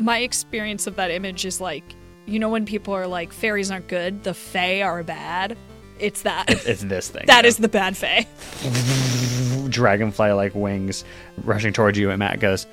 My 0.00 0.18
experience 0.18 0.88
of 0.88 0.96
that 0.96 1.12
image 1.12 1.44
is 1.44 1.60
like, 1.60 1.84
you 2.26 2.40
know, 2.40 2.48
when 2.48 2.66
people 2.66 2.94
are 2.94 3.06
like, 3.06 3.32
fairies 3.32 3.70
aren't 3.70 3.86
good, 3.86 4.24
the 4.24 4.34
fae 4.34 4.82
are 4.82 5.04
bad. 5.04 5.56
It's 6.00 6.22
that. 6.22 6.50
It's 6.66 6.82
this 6.82 7.10
thing. 7.10 7.24
That 7.26 7.44
yeah. 7.44 7.48
is 7.48 7.58
the 7.58 7.68
bad 7.68 7.96
fae. 7.96 8.26
dragonfly 9.70 10.32
like 10.32 10.54
wings 10.54 11.04
rushing 11.44 11.72
towards 11.72 11.96
you, 11.96 12.10
and 12.10 12.18
Matt 12.18 12.40
goes, 12.40 12.66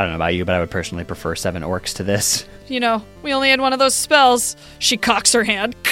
I 0.00 0.04
don't 0.04 0.12
know 0.12 0.16
about 0.16 0.34
you, 0.34 0.46
but 0.46 0.54
I 0.54 0.60
would 0.60 0.70
personally 0.70 1.04
prefer 1.04 1.34
seven 1.34 1.62
orcs 1.62 1.96
to 1.96 2.02
this. 2.02 2.46
You 2.68 2.80
know, 2.80 3.04
we 3.22 3.34
only 3.34 3.50
had 3.50 3.60
one 3.60 3.74
of 3.74 3.78
those 3.78 3.94
spells. 3.94 4.56
She 4.78 4.96
cocks 4.96 5.34
her 5.34 5.44
hand. 5.44 5.76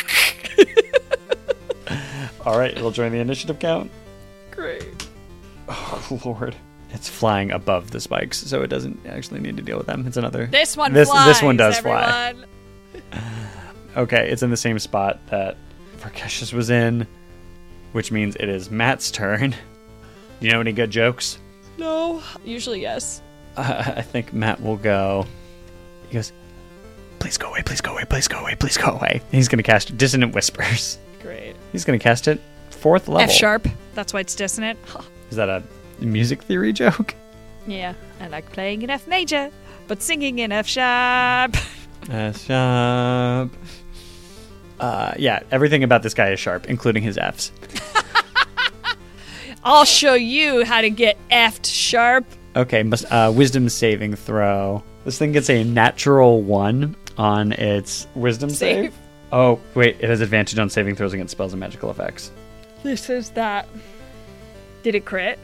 All 2.47 2.59
right, 2.59 2.71
it'll 2.75 2.91
join 2.91 3.13
the 3.13 3.19
initiative 3.19 3.59
count. 3.59 3.91
Great. 4.51 5.07
Oh, 5.69 6.19
Lord. 6.25 6.57
It's 6.89 7.07
flying 7.07 7.51
above 7.51 7.91
the 7.91 8.01
spikes, 8.01 8.39
so 8.39 8.63
it 8.63 8.69
doesn't 8.69 8.99
actually 9.07 9.41
need 9.41 9.59
to 9.59 9.63
deal 9.63 9.77
with 9.77 9.87
them. 9.87 10.07
It's 10.07 10.17
another. 10.17 10.47
This 10.47 10.75
one 10.75 10.95
This- 10.95 11.11
flies. 11.11 11.27
this 11.27 11.43
one 11.43 11.59
does 11.59 11.79
fly. 11.79 12.33
Okay, 13.95 14.31
it's 14.31 14.43
in 14.43 14.49
the 14.51 14.57
same 14.57 14.79
spot 14.79 15.19
that 15.27 15.57
Varkeshus 15.99 16.53
was 16.55 16.71
in, 16.71 17.07
which 17.93 18.11
means 18.13 18.37
it 18.37 18.49
is 18.49 18.71
Matt's 18.71 19.11
turn. 19.11 19.55
You 20.41 20.53
know 20.53 20.61
any 20.61 20.73
good 20.73 20.91
jokes? 20.93 21.37
No. 21.79 22.23
Usually, 22.45 22.81
yes. 22.81 23.21
Uh, 23.59 23.93
I 23.97 24.03
think 24.03 24.33
Matt 24.33 24.63
will 24.63 24.77
go. 24.77 25.27
He 26.09 26.15
goes, 26.15 26.33
Please 27.19 27.37
go 27.37 27.49
away, 27.51 27.63
please 27.63 27.81
go 27.81 27.93
away, 27.93 28.05
please 28.09 28.29
go 28.29 28.39
away, 28.39 28.55
please 28.55 28.77
go 28.77 28.93
away. 28.93 29.21
He's 29.33 29.49
going 29.49 29.59
to 29.59 29.65
cast 29.65 29.97
Dissonant 29.99 30.35
Whispers. 30.35 30.99
Great. 31.23 31.57
He's 31.73 31.85
going 31.85 31.99
to 31.99 32.03
cast 32.03 32.29
it 32.29 32.41
fourth 32.71 33.09
level. 33.09 33.23
F 33.23 33.33
sharp. 33.33 33.67
That's 33.95 34.13
why 34.15 34.21
it's 34.21 34.37
dissonant. 34.37 34.79
Is 35.31 35.37
that 35.37 35.49
a 35.49 35.63
music 35.99 36.43
theory 36.43 36.73
joke? 36.73 37.15
yeah. 37.67 37.95
I 38.21 38.29
like 38.29 38.51
playing 38.53 38.83
in 38.83 38.91
F 38.91 39.07
major, 39.09 39.51
but 39.89 40.01
singing 40.01 40.39
in 40.39 40.53
F 40.53 40.67
sharp. 40.67 41.57
F 42.09 42.39
sharp. 42.45 43.51
Uh, 44.79 45.13
yeah, 45.19 45.41
everything 45.51 45.83
about 45.83 46.05
this 46.05 46.15
guy 46.15 46.31
is 46.31 46.39
sharp, 46.39 46.67
including 46.67 47.03
his 47.03 47.19
Fs. 47.19 47.51
I'll 49.65 49.85
show 49.85 50.15
you 50.15 50.65
how 50.65 50.81
to 50.81 50.89
get 50.89 51.19
F'd 51.31 51.67
sharp. 51.67 52.25
Okay, 52.59 52.83
must, 52.83 53.05
uh, 53.11 53.33
wisdom 53.35 53.69
saving 53.69 54.17
throw. 54.17 54.83
This 55.05 55.17
thing 55.17 55.31
gets 55.33 55.49
a 55.49 55.63
natural 55.63 56.43
one 56.43 56.97
on 57.17 57.53
its 57.53 58.09
wisdom 58.17 58.51
save. 58.51 58.93
Save. 58.93 58.95
Oh, 59.31 59.61
wait, 59.75 59.97
it 60.01 60.09
has 60.11 60.21
advantage 60.21 60.59
on 60.59 60.69
saving 60.69 60.97
throws 60.97 61.13
against 61.13 61.33
spells 61.33 61.53
and 61.53 61.61
magical 61.61 61.91
effects. 61.91 62.33
This 62.83 63.09
is 63.11 63.31
that. 63.31 63.69
Did 64.83 64.97
it 64.97 65.05
crit? 65.05 65.39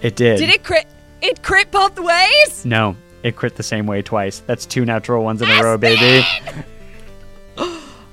It 0.00 0.14
did. 0.14 0.38
Did 0.38 0.50
it 0.50 0.62
crit? 0.62 0.86
It 1.20 1.42
crit 1.42 1.72
both 1.72 1.98
ways? 1.98 2.64
No, 2.64 2.94
it 3.24 3.34
crit 3.34 3.56
the 3.56 3.62
same 3.64 3.86
way 3.86 4.02
twice. 4.02 4.38
That's 4.46 4.64
two 4.64 4.84
natural 4.84 5.24
ones 5.24 5.42
in 5.42 5.48
a 5.50 5.62
row, 5.62 5.76
baby. 5.76 6.24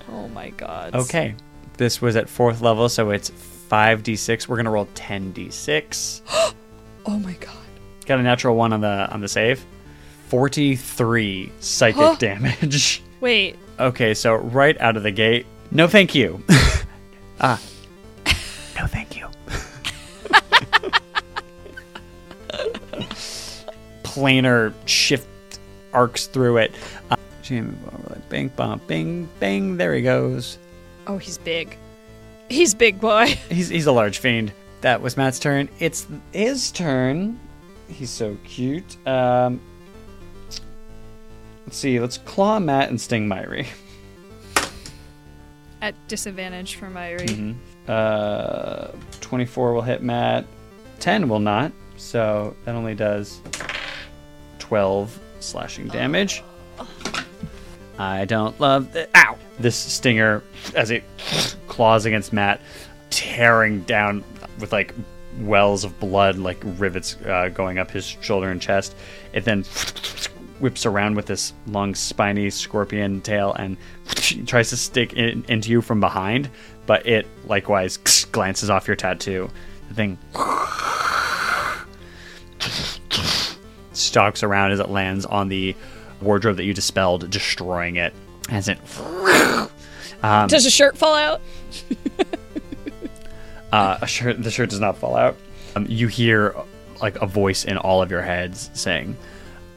Oh 0.07 0.27
my 0.29 0.49
god. 0.51 0.95
Okay, 0.95 1.35
this 1.77 2.01
was 2.01 2.15
at 2.15 2.27
fourth 2.29 2.61
level, 2.61 2.89
so 2.89 3.11
it's 3.11 3.29
5d6. 3.69 4.47
We're 4.47 4.57
gonna 4.57 4.71
roll 4.71 4.87
10d6. 4.95 6.21
Oh 7.07 7.19
my 7.19 7.33
god. 7.33 7.64
Got 8.05 8.19
a 8.19 8.23
natural 8.23 8.55
one 8.55 8.71
on 8.73 8.81
the 8.81 9.09
on 9.11 9.21
the 9.21 9.27
save. 9.27 9.65
43 10.27 11.51
psychic 11.59 11.99
Huh? 12.01 12.15
damage. 12.19 13.01
Wait. 13.21 13.57
Okay, 13.79 14.13
so 14.13 14.35
right 14.35 14.79
out 14.81 14.97
of 14.97 15.03
the 15.03 15.11
gate, 15.11 15.45
no 15.71 15.87
thank 15.87 16.15
you. 16.15 16.41
ah. 17.41 17.61
No 18.77 18.85
thank 18.87 19.15
you. 19.17 19.27
Planar 24.03 24.73
shift 24.85 25.27
arcs 25.93 26.27
through 26.27 26.57
it. 26.57 26.73
Uh, 27.09 27.15
bing, 28.29 28.49
bong, 28.55 28.81
bing, 28.87 29.29
bang. 29.39 29.77
There 29.77 29.93
he 29.93 30.01
goes. 30.01 30.57
Oh, 31.07 31.17
he's 31.17 31.37
big. 31.37 31.77
He's 32.49 32.73
big 32.73 32.99
boy. 32.99 33.37
He's 33.49 33.69
he's 33.69 33.85
a 33.87 33.91
large 33.91 34.19
fiend. 34.19 34.51
That 34.81 35.01
was 35.01 35.17
Matt's 35.17 35.39
turn. 35.39 35.69
It's 35.79 36.07
his 36.31 36.71
turn. 36.71 37.39
He's 37.87 38.09
so 38.09 38.37
cute. 38.43 38.97
Um, 39.07 39.61
let's 41.65 41.77
see. 41.77 41.99
Let's 41.99 42.17
claw 42.19 42.59
Matt 42.59 42.89
and 42.89 42.99
sting 42.99 43.27
Mairi. 43.27 43.67
At 45.81 45.95
disadvantage 46.07 46.75
for 46.75 46.89
Mairi. 46.89 47.27
Mm-hmm. 47.27 47.53
Uh, 47.87 48.87
24 49.21 49.73
will 49.73 49.81
hit 49.81 50.01
Matt. 50.01 50.45
10 50.99 51.29
will 51.29 51.39
not. 51.39 51.71
So 51.97 52.55
that 52.65 52.75
only 52.75 52.95
does 52.95 53.39
12 54.59 55.19
slashing 55.39 55.87
damage. 55.87 56.43
I 57.97 58.25
don't 58.25 58.59
love 58.59 58.91
the 58.93 59.07
ow. 59.15 59.37
This 59.59 59.75
stinger 59.75 60.43
as 60.75 60.91
it 60.91 61.03
claws 61.67 62.05
against 62.05 62.33
Matt, 62.33 62.59
tearing 63.09 63.81
down 63.81 64.23
with 64.59 64.73
like 64.73 64.93
wells 65.39 65.83
of 65.83 65.99
blood, 65.99 66.37
like 66.37 66.57
rivets 66.63 67.17
uh, 67.25 67.49
going 67.53 67.77
up 67.77 67.91
his 67.91 68.05
shoulder 68.05 68.49
and 68.49 68.61
chest. 68.61 68.95
It 69.33 69.45
then 69.45 69.63
whips 70.59 70.85
around 70.85 71.15
with 71.15 71.25
this 71.25 71.53
long, 71.67 71.95
spiny 71.95 72.49
scorpion 72.49 73.21
tail 73.21 73.53
and 73.53 73.77
tries 74.45 74.69
to 74.69 74.77
stick 74.77 75.13
in, 75.13 75.45
into 75.47 75.69
you 75.69 75.81
from 75.81 75.99
behind, 75.99 76.49
but 76.85 77.05
it 77.05 77.27
likewise 77.45 77.97
glances 78.31 78.69
off 78.69 78.87
your 78.87 78.95
tattoo. 78.95 79.49
The 79.89 79.93
thing 79.93 80.17
stalks 83.93 84.43
around 84.43 84.71
as 84.71 84.79
it 84.79 84.89
lands 84.89 85.25
on 85.25 85.49
the 85.49 85.75
wardrobe 86.21 86.57
that 86.57 86.63
you 86.63 86.73
dispelled, 86.73 87.29
destroying 87.29 87.97
it. 87.97 88.13
As 88.49 88.67
it 88.67 88.77
Does 90.49 90.65
a 90.65 90.71
shirt 90.71 90.97
fall 90.97 91.15
out? 91.15 91.41
uh, 93.75 93.97
a 94.01 94.07
shirt, 94.07 94.41
the 94.41 94.49
shirt 94.49 94.69
does 94.69 94.79
not 94.79 94.97
fall 94.97 95.17
out. 95.17 95.35
Um, 95.75 95.85
you 95.89 96.07
hear 96.07 96.55
like 97.01 97.17
a 97.21 97.27
voice 97.27 97.65
in 97.65 97.77
all 97.77 98.01
of 98.01 98.09
your 98.09 98.21
heads 98.21 98.69
saying, 98.73 99.17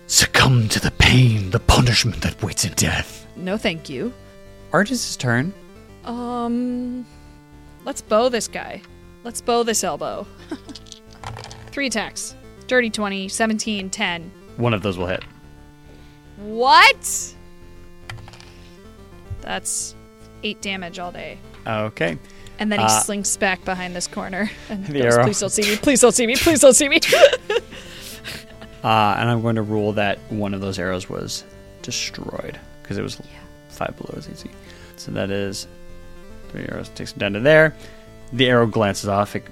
Succumb 0.06 0.68
to 0.68 0.78
the 0.80 0.92
pain, 0.92 1.50
the 1.50 1.58
punishment 1.58 2.22
that 2.22 2.40
waits 2.40 2.64
in 2.64 2.72
death. 2.74 3.26
No, 3.34 3.56
thank 3.56 3.90
you. 3.90 4.12
"Artus's 4.72 5.16
turn." 5.16 5.52
Um, 6.04 7.04
let's 7.84 8.00
bow 8.00 8.28
this 8.28 8.46
guy. 8.46 8.82
Let's 9.24 9.40
bow 9.40 9.64
this 9.64 9.82
elbow. 9.82 10.26
Three 11.72 11.88
attacks. 11.88 12.36
Dirty 12.68 12.90
20, 12.90 13.28
17, 13.28 13.90
10. 13.90 14.30
One 14.58 14.74
of 14.74 14.82
those 14.82 14.96
will 14.96 15.06
hit. 15.08 15.24
What? 16.36 17.34
That's 19.40 19.94
eight 20.44 20.60
damage 20.62 20.98
all 20.98 21.10
day. 21.10 21.38
Okay. 21.66 22.16
And 22.58 22.72
then 22.72 22.80
he 22.80 22.84
Uh, 22.84 22.88
slinks 22.88 23.36
back 23.36 23.64
behind 23.64 23.94
this 23.94 24.06
corner 24.06 24.50
and 24.68 24.84
The 24.86 25.00
goes, 25.02 25.14
arrow. 25.14 25.24
please 25.24 25.40
don't 25.40 25.50
see 25.50 25.62
me, 25.62 25.76
please 25.76 26.00
don't 26.00 26.12
see 26.14 26.26
me, 26.26 26.36
please 26.36 26.60
don't 26.60 26.74
see 26.74 26.88
me. 26.88 27.00
Uh, 28.84 29.16
and 29.18 29.28
I'm 29.28 29.42
going 29.42 29.56
to 29.56 29.62
rule 29.62 29.92
that 29.94 30.18
one 30.30 30.54
of 30.54 30.60
those 30.60 30.78
arrows 30.78 31.10
was 31.10 31.42
destroyed 31.82 32.58
because 32.80 32.96
it 32.96 33.02
was 33.02 33.20
five 33.70 33.96
below 33.96 34.14
his 34.14 34.28
AC. 34.28 34.48
So 34.96 35.10
that 35.12 35.30
is 35.30 35.66
three 36.50 36.62
arrows 36.68 36.88
takes 36.90 37.12
him 37.12 37.18
down 37.18 37.32
to 37.32 37.40
there. 37.40 37.74
The 38.32 38.48
arrow 38.48 38.68
glances 38.68 39.08
off. 39.08 39.34
It 39.34 39.42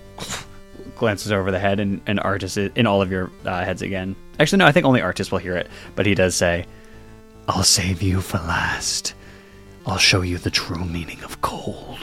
glances 0.97 1.33
over 1.33 1.51
the 1.51 1.59
head, 1.59 1.81
and, 1.81 2.01
and 2.07 2.21
Artis 2.21 2.57
is 2.57 2.71
in 2.77 2.87
all 2.87 3.03
of 3.03 3.11
your 3.11 3.31
uh, 3.45 3.65
heads 3.65 3.83
again. 3.83 4.15
Actually, 4.39 4.59
no, 4.59 4.67
I 4.67 4.73
think 4.73 4.87
only 4.87 5.01
Artus 5.03 5.33
will 5.33 5.39
hear 5.41 5.57
it, 5.57 5.67
but 5.97 6.07
he 6.07 6.15
does 6.15 6.37
say, 6.37 6.65
I'll 7.49 7.65
save 7.65 8.03
you 8.03 8.21
for 8.21 8.39
last. 8.39 9.15
I'll 9.87 9.99
show 9.99 10.23
you 10.23 10.39
the 10.39 10.51
true 10.51 10.85
meaning 10.85 11.23
of 11.25 11.41
cold. 11.41 11.99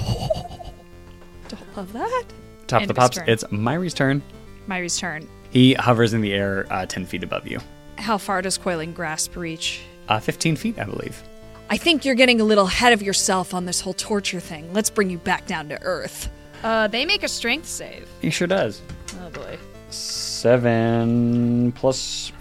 don't 1.48 1.76
love 1.76 1.92
that. 1.92 2.24
"Top 2.66 2.82
End 2.82 2.90
of 2.90 2.94
the 2.94 3.00
pops." 3.00 3.16
turn. 3.16 3.28
It's 3.28 3.44
Mairi's 3.50 3.94
turn. 3.94 4.22
Mairi's 4.66 4.98
turn. 4.98 5.28
He 5.50 5.74
hovers 5.74 6.12
in 6.14 6.20
the 6.20 6.32
air 6.32 6.66
uh, 6.70 6.86
ten 6.86 7.06
feet 7.06 7.22
above 7.24 7.46
you, 7.48 7.58
How 7.98 8.18
far 8.18 8.40
does 8.42 8.56
Coiling 8.58 8.92
Grasp 8.92 9.36
reach? 9.36 9.80
uh, 10.08 10.20
fifteen 10.20 10.56
feet, 10.56 10.78
I 10.78 10.84
believe. 10.84 11.22
I 11.68 11.76
think 11.76 12.04
you're 12.04 12.16
getting 12.16 12.40
a 12.40 12.44
little 12.44 12.66
ahead 12.66 12.92
of 12.92 13.00
yourself 13.02 13.54
on 13.54 13.64
this 13.64 13.80
whole 13.80 13.92
torture 13.94 14.40
thing. 14.40 14.72
Let's 14.72 14.90
bring 14.90 15.08
you 15.10 15.18
back 15.18 15.46
down 15.46 15.68
to 15.68 15.80
earth. 15.82 16.28
Uh, 16.64 16.88
they 16.88 17.04
make 17.06 17.22
a 17.22 17.28
strength 17.28 17.66
save. 17.68 18.08
He 18.20 18.30
sure 18.30 18.48
does. 18.48 18.82
Oh 19.20 19.30
boy. 19.30 19.56
Seven 19.90 21.72
plus 21.72 22.32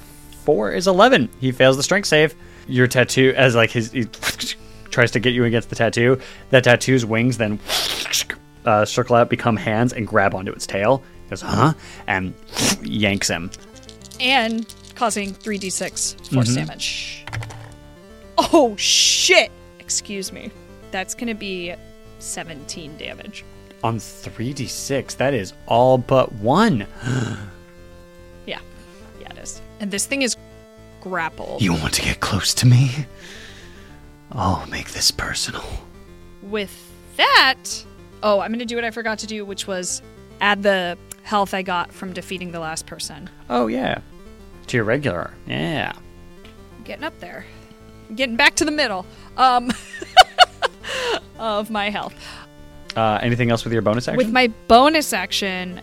four 0.43 0.71
is 0.71 0.87
eleven. 0.87 1.29
He 1.39 1.51
fails 1.51 1.77
the 1.77 1.83
strength 1.83 2.07
save. 2.07 2.33
Your 2.67 2.87
tattoo, 2.87 3.33
as 3.35 3.55
like 3.55 3.71
his, 3.71 3.91
he 3.91 4.05
tries 4.99 5.11
to 5.11 5.19
get 5.21 5.33
you 5.33 5.45
against 5.45 5.69
the 5.69 5.77
tattoo. 5.77 6.19
That 6.49 6.65
tattoo's 6.65 7.05
wings 7.05 7.37
then 7.37 7.57
uh, 8.65 8.83
circle 8.83 9.15
out, 9.15 9.29
become 9.29 9.55
hands, 9.55 9.93
and 9.93 10.05
grab 10.05 10.35
onto 10.35 10.51
its 10.51 10.67
tail. 10.67 11.01
He 11.23 11.29
goes, 11.29 11.39
huh? 11.41 11.71
And 12.05 12.33
yanks 12.83 13.29
him. 13.29 13.49
And 14.19 14.67
causing 14.95 15.33
3d6 15.33 16.33
force 16.33 16.53
damage. 16.53 17.25
Oh 18.37 18.75
shit! 18.75 19.51
Excuse 19.79 20.33
me. 20.33 20.51
That's 20.91 21.15
gonna 21.15 21.33
be 21.33 21.73
17 22.19 22.97
damage. 22.97 23.45
On 23.85 23.97
3d6, 23.99 25.15
that 25.15 25.33
is 25.33 25.53
all 25.65 25.97
but 25.97 26.33
one. 26.33 26.85
Yeah. 28.45 28.59
Yeah, 29.21 29.31
it 29.31 29.37
is. 29.37 29.61
And 29.79 29.91
this 29.91 30.05
thing 30.07 30.23
is 30.23 30.35
grappled. 31.01 31.61
You 31.61 31.73
want 31.73 31.93
to 31.93 32.01
get 32.01 32.19
close 32.19 32.53
to 32.55 32.65
me? 32.65 33.05
I'll 34.31 34.65
make 34.67 34.91
this 34.91 35.11
personal. 35.11 35.63
With 36.43 36.91
that, 37.17 37.85
oh, 38.23 38.39
I'm 38.39 38.51
gonna 38.51 38.65
do 38.65 38.75
what 38.75 38.83
I 38.83 38.91
forgot 38.91 39.19
to 39.19 39.27
do, 39.27 39.43
which 39.45 39.67
was 39.67 40.01
add 40.41 40.63
the 40.63 40.97
health 41.23 41.53
I 41.53 41.61
got 41.61 41.91
from 41.91 42.13
defeating 42.13 42.51
the 42.51 42.59
last 42.59 42.85
person. 42.85 43.29
Oh, 43.49 43.67
yeah. 43.67 43.99
To 44.67 44.77
your 44.77 44.83
regular. 44.83 45.33
Yeah. 45.47 45.93
I'm 46.77 46.83
getting 46.83 47.03
up 47.03 47.19
there. 47.19 47.45
I'm 48.09 48.15
getting 48.15 48.35
back 48.35 48.55
to 48.55 48.65
the 48.65 48.71
middle. 48.71 49.05
Um 49.37 49.71
of 51.39 51.69
my 51.69 51.89
health. 51.89 52.13
Uh, 52.95 53.19
anything 53.21 53.49
else 53.49 53.63
with 53.63 53.71
your 53.71 53.81
bonus 53.81 54.07
action? 54.07 54.17
With 54.17 54.31
my 54.31 54.47
bonus 54.67 55.13
action, 55.13 55.79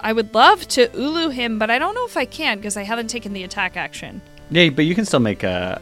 I 0.00 0.12
would 0.12 0.32
love 0.34 0.66
to 0.68 0.88
Ulu 0.94 1.30
him, 1.30 1.58
but 1.58 1.70
I 1.70 1.78
don't 1.78 1.94
know 1.94 2.06
if 2.06 2.16
I 2.16 2.24
can 2.24 2.58
because 2.58 2.76
I 2.76 2.84
haven't 2.84 3.08
taken 3.08 3.32
the 3.32 3.42
attack 3.42 3.76
action. 3.76 4.22
yeah, 4.50 4.70
but 4.70 4.84
you 4.84 4.94
can 4.94 5.04
still 5.04 5.20
make 5.20 5.42
a. 5.42 5.80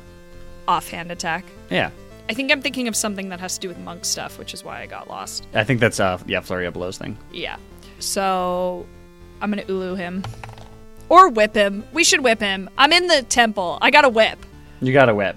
Offhand 0.66 1.12
attack. 1.12 1.44
Yeah. 1.70 1.90
I 2.28 2.34
think 2.34 2.50
I'm 2.50 2.60
thinking 2.60 2.88
of 2.88 2.96
something 2.96 3.28
that 3.28 3.40
has 3.40 3.54
to 3.54 3.60
do 3.60 3.68
with 3.68 3.78
monk 3.78 4.04
stuff, 4.04 4.38
which 4.38 4.52
is 4.52 4.64
why 4.64 4.80
I 4.80 4.86
got 4.86 5.08
lost. 5.08 5.46
I 5.54 5.64
think 5.64 5.80
that's, 5.80 6.00
uh, 6.00 6.18
yeah, 6.26 6.38
of 6.38 6.74
Blows 6.74 6.98
thing. 6.98 7.16
Yeah. 7.32 7.56
So 7.98 8.86
I'm 9.40 9.50
gonna 9.50 9.64
Ulu 9.68 9.94
him. 9.94 10.24
Or 11.08 11.28
whip 11.28 11.54
him. 11.54 11.84
We 11.92 12.02
should 12.02 12.20
whip 12.20 12.40
him. 12.40 12.68
I'm 12.76 12.92
in 12.92 13.06
the 13.06 13.22
temple. 13.22 13.78
I 13.80 13.90
got 13.90 14.04
a 14.04 14.08
whip. 14.08 14.44
You 14.80 14.92
got 14.92 15.08
a 15.08 15.14
whip. 15.14 15.36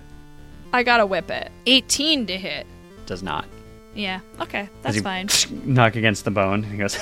I 0.74 0.84
gotta 0.84 1.06
whip 1.06 1.30
it. 1.30 1.52
18 1.68 2.26
to 2.26 2.38
hit. 2.38 2.66
Does 3.06 3.22
not. 3.22 3.46
Yeah. 3.94 4.22
Okay. 4.40 4.70
That's 4.82 4.96
you 4.96 5.02
fine. 5.02 5.30
Knock 5.66 5.96
against 5.96 6.26
the 6.26 6.32
bone. 6.32 6.64
He 6.64 6.78
goes, 6.78 6.98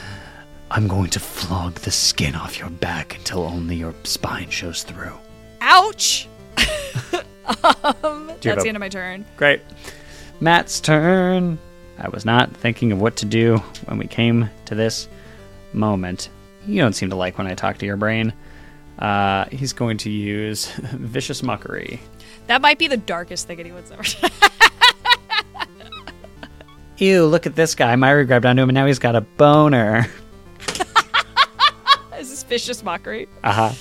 I'm 0.70 0.88
going 0.88 1.10
to 1.10 1.20
flog 1.20 1.74
the 1.74 1.90
skin 1.90 2.34
off 2.34 2.58
your 2.58 2.70
back 2.70 3.16
until 3.16 3.44
only 3.44 3.76
your 3.76 3.94
spine 4.04 4.50
shows 4.50 4.82
through. 4.82 5.18
Ouch. 5.60 6.28
um, 7.64 7.92
Do 8.02 8.02
you 8.02 8.04
have 8.04 8.40
that's 8.42 8.62
the 8.62 8.68
end 8.68 8.76
of 8.76 8.80
my 8.80 8.88
turn. 8.88 9.24
Great. 9.36 9.62
Matt's 10.40 10.80
turn. 10.80 11.58
I 11.98 12.08
was 12.08 12.24
not 12.24 12.50
thinking 12.56 12.92
of 12.92 13.00
what 13.00 13.16
to 13.16 13.26
do 13.26 13.58
when 13.86 13.98
we 13.98 14.06
came 14.06 14.50
to 14.66 14.74
this 14.74 15.08
moment. 15.72 16.28
You 16.66 16.80
don't 16.80 16.94
seem 16.94 17.10
to 17.10 17.16
like 17.16 17.38
when 17.38 17.46
I 17.46 17.54
talk 17.54 17.78
to 17.78 17.86
your 17.86 17.96
brain. 17.96 18.32
Uh, 18.98 19.46
he's 19.46 19.72
going 19.72 19.98
to 19.98 20.10
use 20.10 20.66
vicious 20.76 21.42
mockery. 21.42 22.00
That 22.46 22.60
might 22.60 22.78
be 22.78 22.88
the 22.88 22.96
darkest 22.96 23.46
thing 23.46 23.60
anyone's 23.60 23.90
ever 23.90 24.02
done. 24.20 24.30
Ew, 26.98 27.26
look 27.26 27.46
at 27.46 27.56
this 27.56 27.74
guy. 27.74 27.96
Myra 27.96 28.24
grabbed 28.24 28.46
onto 28.46 28.62
him 28.62 28.68
and 28.68 28.74
now 28.74 28.86
he's 28.86 28.98
got 28.98 29.16
a 29.16 29.20
boner. 29.22 30.06
Is 32.18 32.30
this 32.30 32.42
vicious 32.44 32.84
mockery? 32.84 33.28
Uh 33.42 33.52
huh. 33.52 33.72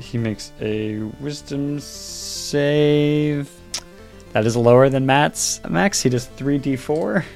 He 0.00 0.18
makes 0.18 0.52
a 0.60 0.98
wisdom 1.20 1.78
save. 1.80 3.50
That 4.32 4.46
is 4.46 4.56
lower 4.56 4.88
than 4.88 5.06
Matt's. 5.06 5.60
Max, 5.68 6.00
he 6.02 6.08
does 6.08 6.26
3d4. 6.36 7.24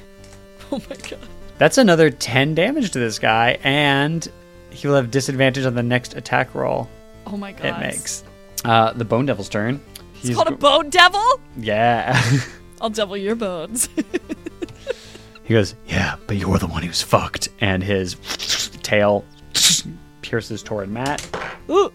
Oh 0.71 0.81
my 0.89 0.95
god. 0.95 1.19
That's 1.59 1.77
another 1.77 2.09
10 2.09 2.55
damage 2.55 2.89
to 2.91 2.99
this 2.99 3.19
guy, 3.19 3.59
and 3.63 4.27
he 4.71 4.87
will 4.87 4.95
have 4.95 5.11
disadvantage 5.11 5.63
on 5.63 5.75
the 5.75 5.83
next 5.83 6.15
attack 6.15 6.55
roll 6.55 6.89
Oh 7.27 7.37
my 7.37 7.51
god. 7.51 7.65
it 7.65 7.79
makes. 7.79 8.23
Uh, 8.65 8.91
the 8.93 9.05
Bone 9.05 9.27
Devil's 9.27 9.47
turn. 9.47 9.79
It's 10.23 10.33
called 10.35 10.47
a 10.47 10.55
bone 10.55 10.89
devil? 10.89 11.23
Yeah. 11.55 12.19
I'll 12.81 12.89
double 12.89 13.15
your 13.15 13.35
bones. 13.35 13.87
he 15.43 15.53
goes, 15.53 15.75
Yeah, 15.85 16.15
but 16.25 16.37
you're 16.37 16.57
the 16.57 16.65
one 16.67 16.81
who's 16.81 17.03
fucked. 17.03 17.49
and 17.61 17.83
his 17.83 18.15
tail 18.81 19.23
pierces 20.23 20.63
toward 20.63 20.89
Matt. 20.89 21.23
Ooh. 21.69 21.93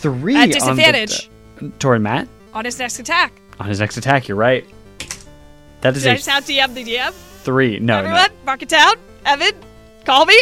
Three 0.00 0.36
At 0.36 0.42
on 0.42 0.48
the- 0.48 0.54
disadvantage. 0.54 1.30
toward 1.78 2.00
Matt 2.02 2.28
On 2.54 2.64
his 2.64 2.78
next 2.78 2.98
attack. 2.98 3.32
on 3.58 3.66
his 3.66 3.80
next 3.80 3.96
attack. 3.96 4.28
You're 4.28 4.36
right. 4.36 4.64
That 5.80 5.96
is 5.96 6.02
Did 6.02 6.10
I 6.10 6.12
a 6.12 6.16
just 6.16 6.28
have 6.28 6.44
DM 6.44 6.74
the 6.74 6.84
DM? 6.84 7.12
three. 7.42 7.78
No, 7.78 7.98
Everyone, 7.98 8.20
no. 8.30 8.36
mark 8.46 8.62
it 8.62 8.68
down. 8.68 8.94
Evan, 9.24 9.52
call 10.04 10.26
me. 10.26 10.40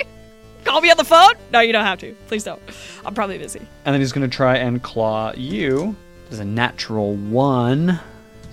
Call 0.65 0.81
me 0.81 0.91
on 0.91 0.97
the 0.97 1.05
phone. 1.05 1.33
No, 1.53 1.61
you 1.61 1.73
don't 1.73 1.85
have 1.85 1.99
to. 2.01 2.15
Please 2.27 2.43
don't. 2.45 2.61
I'm 3.05 3.15
probably 3.15 3.39
busy. 3.39 3.61
And 3.85 3.95
then 3.95 4.01
he's 4.01 4.13
going 4.13 4.29
to 4.29 4.35
try 4.35 4.57
and 4.57 4.83
claw 4.83 5.33
you. 5.37 5.95
There's 6.29 6.41
a 6.41 6.45
natural 6.45 7.15
one. 7.15 8.01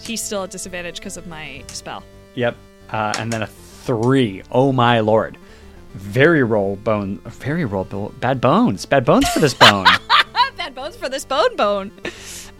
He's 0.01 0.22
still 0.22 0.43
at 0.43 0.51
disadvantage 0.51 0.97
because 0.97 1.18
of 1.18 1.26
my 1.26 1.64
spell. 1.68 2.04
Yep. 2.36 2.56
Uh, 2.91 3.14
and 3.18 3.32
then 3.34 3.41
a 3.41 3.47
three. 3.47 4.43
Oh 4.51 4.72
my 4.72 4.99
lord. 4.99 5.38
Very 5.95 6.43
roll 6.43 6.76
bone. 6.76 7.18
Very 7.26 7.66
roll 7.66 7.86
bad 8.20 8.39
bones. 8.41 8.86
Bad 8.86 9.06
bones 9.06 9.28
for 9.30 9.39
this 9.39 9.54
bone. 9.56 9.88
Bones 10.74 10.95
for 10.95 11.07
this 11.07 11.24
bone 11.24 11.55
bone. 11.55 11.91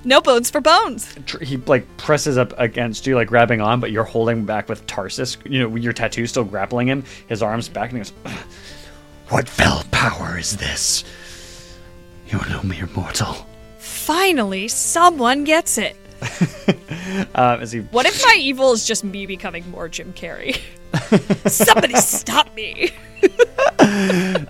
No 0.05 0.22
bones 0.22 0.49
for 0.49 0.61
bones. 0.61 1.16
He 1.41 1.57
like 1.57 1.86
presses 1.97 2.38
up 2.38 2.53
against 2.59 3.07
you, 3.07 3.16
like 3.16 3.28
grabbing 3.28 3.59
on, 3.59 3.80
but 3.80 3.91
you're 3.91 4.03
holding 4.03 4.45
back 4.45 4.70
with 4.70 4.86
Tarsus. 4.86 5.38
You 5.45 5.68
know, 5.68 5.76
your 5.76 5.93
tattoo 5.93 6.28
still 6.28 6.43
grappling 6.43 6.88
him. 6.88 7.03
His 7.28 7.41
arms 7.41 7.70
back, 7.70 7.91
and 7.91 8.05
he 8.05 8.11
goes, 8.11 8.36
What 9.30 9.49
fell 9.49 9.84
power 9.91 10.38
is 10.38 10.57
this? 10.57 11.03
You're 12.28 12.47
no 12.49 12.61
mere 12.64 12.88
mortal. 12.95 13.47
Finally, 13.80 14.68
someone 14.68 15.43
gets 15.43 15.78
it. 15.78 15.95
Uh, 17.36 17.57
as 17.59 17.72
he 17.72 17.80
What 17.80 18.05
if 18.05 18.24
my 18.24 18.38
evil 18.39 18.72
is 18.72 18.88
just 18.88 19.03
me 19.03 19.26
becoming 19.26 19.70
more 19.70 19.89
Jim 19.89 20.14
Carrey? 20.14 20.59
Somebody 21.49 21.95
stop 21.95 22.53
me. 22.55 22.91
the 23.78 24.47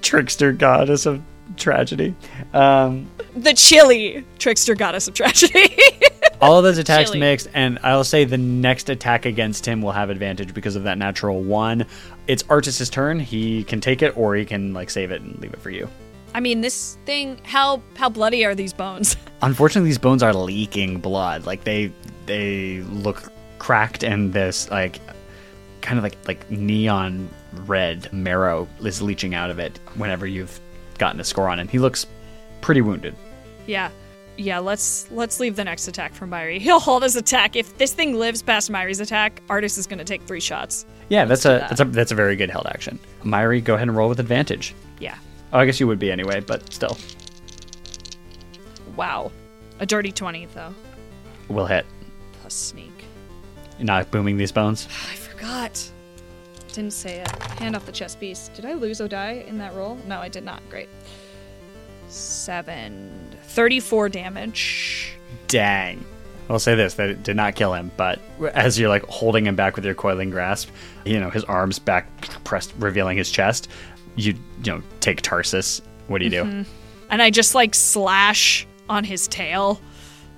trickster 0.00 0.52
goddess 0.52 1.06
of 1.06 1.22
tragedy. 1.56 2.14
Um, 2.52 3.10
The 3.36 3.54
chili 3.54 4.24
trickster 4.38 4.74
goddess 4.74 5.08
of 5.08 5.14
tragedy. 5.14 5.76
all 6.40 6.58
of 6.58 6.64
those 6.64 6.78
attacks 6.78 7.10
Chilly. 7.10 7.20
mixed, 7.20 7.48
and 7.54 7.78
I'll 7.82 8.04
say 8.04 8.24
the 8.24 8.38
next 8.38 8.88
attack 8.88 9.24
against 9.26 9.64
him 9.66 9.82
will 9.82 9.92
have 9.92 10.10
advantage 10.10 10.52
because 10.54 10.76
of 10.76 10.84
that 10.84 10.98
natural 10.98 11.42
one. 11.42 11.86
It's 12.26 12.42
Artus's 12.44 12.90
turn. 12.90 13.18
He 13.20 13.64
can 13.64 13.80
take 13.80 14.02
it, 14.02 14.16
or 14.16 14.34
he 14.34 14.44
can 14.44 14.74
like 14.74 14.90
save 14.90 15.10
it 15.10 15.22
and 15.22 15.38
leave 15.40 15.52
it 15.52 15.60
for 15.60 15.70
you. 15.70 15.88
I 16.34 16.40
mean, 16.40 16.60
this 16.60 16.98
thing. 17.06 17.40
How 17.44 17.82
how 17.96 18.08
bloody 18.08 18.44
are 18.44 18.54
these 18.54 18.72
bones? 18.72 19.16
Unfortunately, 19.42 19.88
these 19.88 19.98
bones 19.98 20.22
are 20.22 20.34
leaking 20.34 20.98
blood. 21.00 21.46
Like 21.46 21.64
they 21.64 21.92
they 22.26 22.80
look 22.80 23.30
cracked, 23.58 24.02
and 24.02 24.32
this 24.32 24.70
like 24.70 25.00
kind 25.80 25.98
of 25.98 26.02
like 26.02 26.16
like 26.26 26.50
neon 26.50 27.28
red 27.66 28.12
marrow 28.12 28.66
is 28.80 29.00
leaching 29.00 29.34
out 29.34 29.50
of 29.50 29.58
it 29.58 29.78
whenever 29.96 30.26
you've 30.26 30.58
gotten 31.04 31.20
a 31.20 31.24
score 31.24 31.48
on 31.48 31.58
him. 31.58 31.68
He 31.68 31.78
looks 31.78 32.06
pretty 32.62 32.80
wounded. 32.80 33.14
yeah, 33.66 33.90
yeah. 34.38 34.58
Let's 34.58 35.10
let's 35.10 35.38
leave 35.40 35.54
the 35.56 35.64
next 35.64 35.86
attack 35.88 36.14
for 36.14 36.26
Mairi. 36.26 36.58
He'll 36.66 36.80
hold 36.80 37.02
his 37.02 37.14
attack. 37.16 37.56
If 37.56 37.76
this 37.78 37.92
thing 37.92 38.14
lives 38.14 38.42
past 38.42 38.70
Mairi's 38.70 39.00
attack, 39.00 39.42
Artus 39.50 39.76
is 39.78 39.86
going 39.86 39.98
to 39.98 40.04
take 40.04 40.22
three 40.22 40.40
shots. 40.40 40.86
Yeah, 41.10 41.24
that's 41.26 41.44
a 41.44 41.48
that. 41.48 41.68
that's 41.68 41.80
a 41.80 41.84
that's 41.84 42.12
a 42.12 42.14
very 42.14 42.36
good 42.36 42.50
held 42.50 42.66
action. 42.66 42.98
Mairi, 43.22 43.60
go 43.60 43.74
ahead 43.74 43.88
and 43.88 43.96
roll 43.96 44.08
with 44.08 44.18
advantage. 44.20 44.74
Yeah. 44.98 45.16
Oh, 45.52 45.58
I 45.58 45.66
guess 45.66 45.78
you 45.78 45.86
would 45.86 45.98
be 45.98 46.10
anyway, 46.10 46.40
but 46.40 46.72
still, 46.72 46.96
Wow. 48.96 49.30
A 49.80 49.86
dirty 49.86 50.12
twenty 50.12 50.46
though. 50.46 50.72
we'll 51.48 51.66
hit. 51.66 51.84
Plus 52.40 52.54
sneak. 52.54 52.92
You're 53.78 53.86
not 53.86 54.10
booming 54.10 54.36
these 54.36 54.52
bones. 54.52 54.88
I 55.12 55.14
forgot. 55.16 55.90
Didn't 56.74 56.92
say 56.92 57.20
it. 57.20 57.30
Hand 57.60 57.76
off 57.76 57.86
the 57.86 57.92
chess 57.92 58.16
piece. 58.16 58.48
Did 58.48 58.64
I 58.64 58.72
lose 58.74 58.98
Odai 58.98 59.46
in 59.46 59.58
that 59.58 59.74
roll? 59.74 59.96
No, 60.08 60.18
I 60.18 60.28
did 60.28 60.42
not. 60.44 60.60
Great. 60.70 60.88
Seven. 62.08 63.36
34 63.44 64.08
damage. 64.08 65.16
Dang. 65.46 66.04
I'll 66.50 66.58
say 66.58 66.74
this: 66.74 66.94
that 66.94 67.10
it 67.10 67.22
did 67.22 67.36
not 67.36 67.54
kill 67.54 67.72
him, 67.74 67.92
but 67.96 68.18
as 68.52 68.78
you're 68.78 68.88
like 68.88 69.04
holding 69.04 69.46
him 69.46 69.54
back 69.54 69.76
with 69.76 69.84
your 69.84 69.94
coiling 69.94 70.30
grasp, 70.30 70.68
you 71.04 71.18
know 71.18 71.30
his 71.30 71.44
arms 71.44 71.78
back 71.78 72.06
pressed, 72.42 72.74
revealing 72.78 73.16
his 73.16 73.30
chest. 73.30 73.68
You 74.16 74.34
you 74.62 74.72
know 74.72 74.82
take 75.00 75.22
Tarsus. 75.22 75.80
What 76.08 76.18
do 76.18 76.24
you 76.24 76.30
do? 76.30 76.64
And 77.08 77.22
I 77.22 77.30
just 77.30 77.54
like 77.54 77.74
slash 77.74 78.66
on 78.90 79.04
his 79.04 79.28
tail 79.28 79.80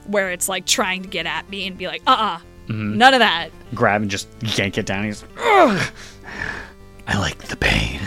where 0.07 0.30
it's 0.30 0.49
like 0.49 0.66
trying 0.66 1.03
to 1.03 1.09
get 1.09 1.26
at 1.26 1.49
me 1.49 1.66
and 1.66 1.76
be 1.76 1.87
like, 1.89 2.03
uh 2.07 2.39
uh 2.39 2.39
None 2.68 3.14
of 3.14 3.20
that. 3.20 3.51
Grab 3.74 4.03
and 4.03 4.11
just 4.11 4.28
yank 4.59 4.76
it 4.76 4.87
down. 4.87 5.05
He's 5.05 5.24
I 7.07 7.18
like 7.18 7.38
the 7.38 7.57
pain. 7.57 8.00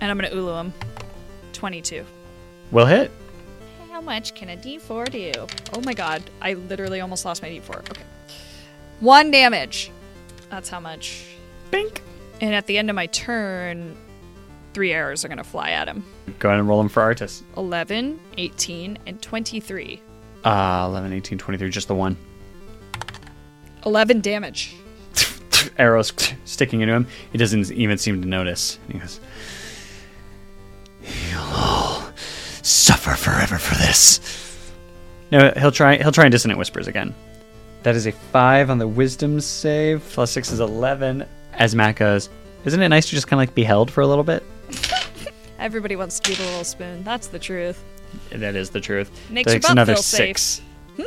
And 0.00 0.10
I'm 0.10 0.18
going 0.18 0.30
to 0.30 0.36
Ulu 0.36 0.52
him. 0.54 0.72
22. 1.52 2.04
will 2.70 2.86
hit. 2.86 3.10
How 3.90 4.00
much 4.00 4.34
can 4.34 4.48
a 4.50 4.56
d4 4.56 5.10
do? 5.10 5.46
Oh 5.72 5.80
my 5.80 5.94
god. 5.94 6.22
I 6.42 6.54
literally 6.54 7.00
almost 7.00 7.24
lost 7.24 7.42
my 7.42 7.48
d4. 7.48 7.78
Okay. 7.90 8.02
One 9.00 9.30
damage. 9.30 9.90
That's 10.50 10.68
how 10.68 10.80
much. 10.80 11.24
Bink. 11.70 12.02
And 12.40 12.54
at 12.54 12.66
the 12.66 12.76
end 12.78 12.90
of 12.90 12.96
my 12.96 13.06
turn, 13.06 13.96
three 14.72 14.92
arrows 14.92 15.24
are 15.24 15.28
going 15.28 15.38
to 15.38 15.44
fly 15.44 15.70
at 15.70 15.86
him 15.86 16.04
Go 16.38 16.48
ahead 16.48 16.58
and 16.58 16.68
roll 16.68 16.78
them 16.78 16.88
for 16.88 17.02
Artus. 17.02 17.42
11, 17.56 18.18
18, 18.36 18.98
and 19.06 19.22
23. 19.22 20.00
Uh, 20.44 20.84
11, 20.88 21.12
18, 21.12 21.38
23, 21.38 21.70
just 21.70 21.88
the 21.88 21.94
one. 21.94 22.16
11 23.86 24.20
damage. 24.20 24.74
Arrows 25.78 26.12
sticking 26.44 26.80
into 26.80 26.94
him. 26.94 27.06
He 27.32 27.38
doesn't 27.38 27.70
even 27.72 27.98
seem 27.98 28.22
to 28.22 28.28
notice. 28.28 28.78
He 28.88 28.98
goes, 28.98 29.20
You'll 31.30 32.04
Suffer 32.64 33.14
forever 33.14 33.58
for 33.58 33.74
this. 33.74 34.20
No, 35.30 35.52
he'll 35.54 35.70
try. 35.70 35.96
He'll 35.96 36.12
try 36.12 36.24
and 36.24 36.32
dissonant 36.32 36.58
whispers 36.58 36.86
again. 36.86 37.14
That 37.82 37.94
is 37.94 38.06
a 38.06 38.12
five 38.12 38.70
on 38.70 38.78
the 38.78 38.88
wisdom 38.88 39.38
save. 39.42 40.02
Plus 40.12 40.30
six 40.30 40.50
is 40.50 40.60
eleven. 40.60 41.26
As 41.52 41.74
Matt 41.74 41.96
goes, 41.96 42.30
isn't 42.64 42.80
it 42.80 42.88
nice 42.88 43.04
to 43.10 43.12
just 43.14 43.26
kind 43.26 43.38
of 43.38 43.42
like 43.48 43.54
be 43.54 43.64
held 43.64 43.90
for 43.90 44.00
a 44.00 44.06
little 44.06 44.24
bit? 44.24 44.42
Everybody 45.58 45.94
wants 45.94 46.18
to 46.20 46.30
be 46.30 46.34
the 46.36 46.44
little 46.44 46.64
spoon. 46.64 47.04
That's 47.04 47.26
the 47.26 47.38
truth. 47.38 47.84
That 48.30 48.56
is 48.56 48.70
the 48.70 48.80
truth. 48.80 49.10
Makes 49.28 49.52
your 49.52 49.60
butt 49.60 49.72
another 49.72 49.94
feel 49.94 50.02
safe. 50.02 50.38
six. 50.38 50.62
Hmm? 50.96 51.02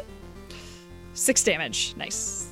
Six 1.15 1.43
damage. 1.43 1.95
Nice. 1.97 2.46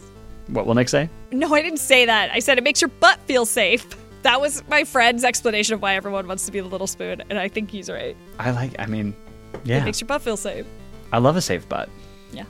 What 0.48 0.66
will 0.66 0.76
Nick 0.76 0.90
say? 0.90 1.10
No, 1.32 1.54
I 1.54 1.62
didn't 1.62 1.80
say 1.80 2.06
that. 2.06 2.32
I 2.32 2.40
said 2.40 2.58
it 2.58 2.64
makes 2.64 2.82
your 2.82 2.90
butt 2.90 3.20
feel 3.22 3.46
safe. 3.46 3.86
That 4.22 4.42
was 4.42 4.64
my 4.68 4.84
friend's 4.84 5.24
explanation 5.24 5.76
of 5.76 5.82
why 5.82 5.96
everyone 5.96 6.28
wants 6.28 6.46
to 6.48 6.52
be 6.52 6.60
the 6.60 6.68
little 6.68 6.88
spoon, 6.88 7.24
and 7.30 7.38
I 7.38 7.48
think 7.48 7.70
he's 7.70 7.90
right. 7.90 8.16
I 8.40 8.52
like. 8.52 8.76
I 8.80 8.86
mean, 8.86 9.16
yeah, 9.64 9.82
It 9.82 9.86
makes 9.86 10.02
your 10.02 10.08
butt 10.08 10.22
feel 10.22 10.38
safe. 10.38 10.66
I 11.12 11.20
love 11.20 11.36
a 11.36 11.42
safe 11.42 11.68
butt. 11.70 11.90
Yeah. 12.32 12.46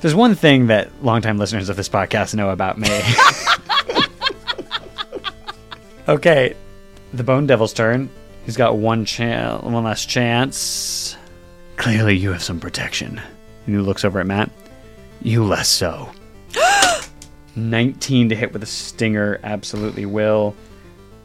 There's 0.00 0.14
one 0.14 0.34
thing 0.34 0.68
that 0.68 1.04
longtime 1.04 1.38
listeners 1.38 1.68
of 1.68 1.76
this 1.76 1.88
podcast 1.88 2.34
know 2.34 2.50
about 2.50 2.78
me. 2.78 2.88
okay, 6.08 6.54
the 7.12 7.24
Bone 7.24 7.46
Devil's 7.46 7.72
turn. 7.72 8.10
He's 8.44 8.56
got 8.56 8.76
one 8.76 9.04
chance, 9.04 9.62
one 9.62 9.84
last 9.84 10.08
chance. 10.08 11.16
Clearly, 11.76 12.16
you 12.16 12.32
have 12.32 12.42
some 12.42 12.60
protection. 12.60 13.20
And 13.66 13.74
he 13.74 13.80
looks 13.80 14.04
over 14.04 14.20
at 14.20 14.26
Matt. 14.26 14.50
You 15.22 15.44
less 15.44 15.68
so. 15.68 16.10
19 17.58 18.30
to 18.30 18.36
hit 18.36 18.52
with 18.52 18.62
a 18.62 18.66
stinger, 18.66 19.40
absolutely 19.42 20.06
will. 20.06 20.54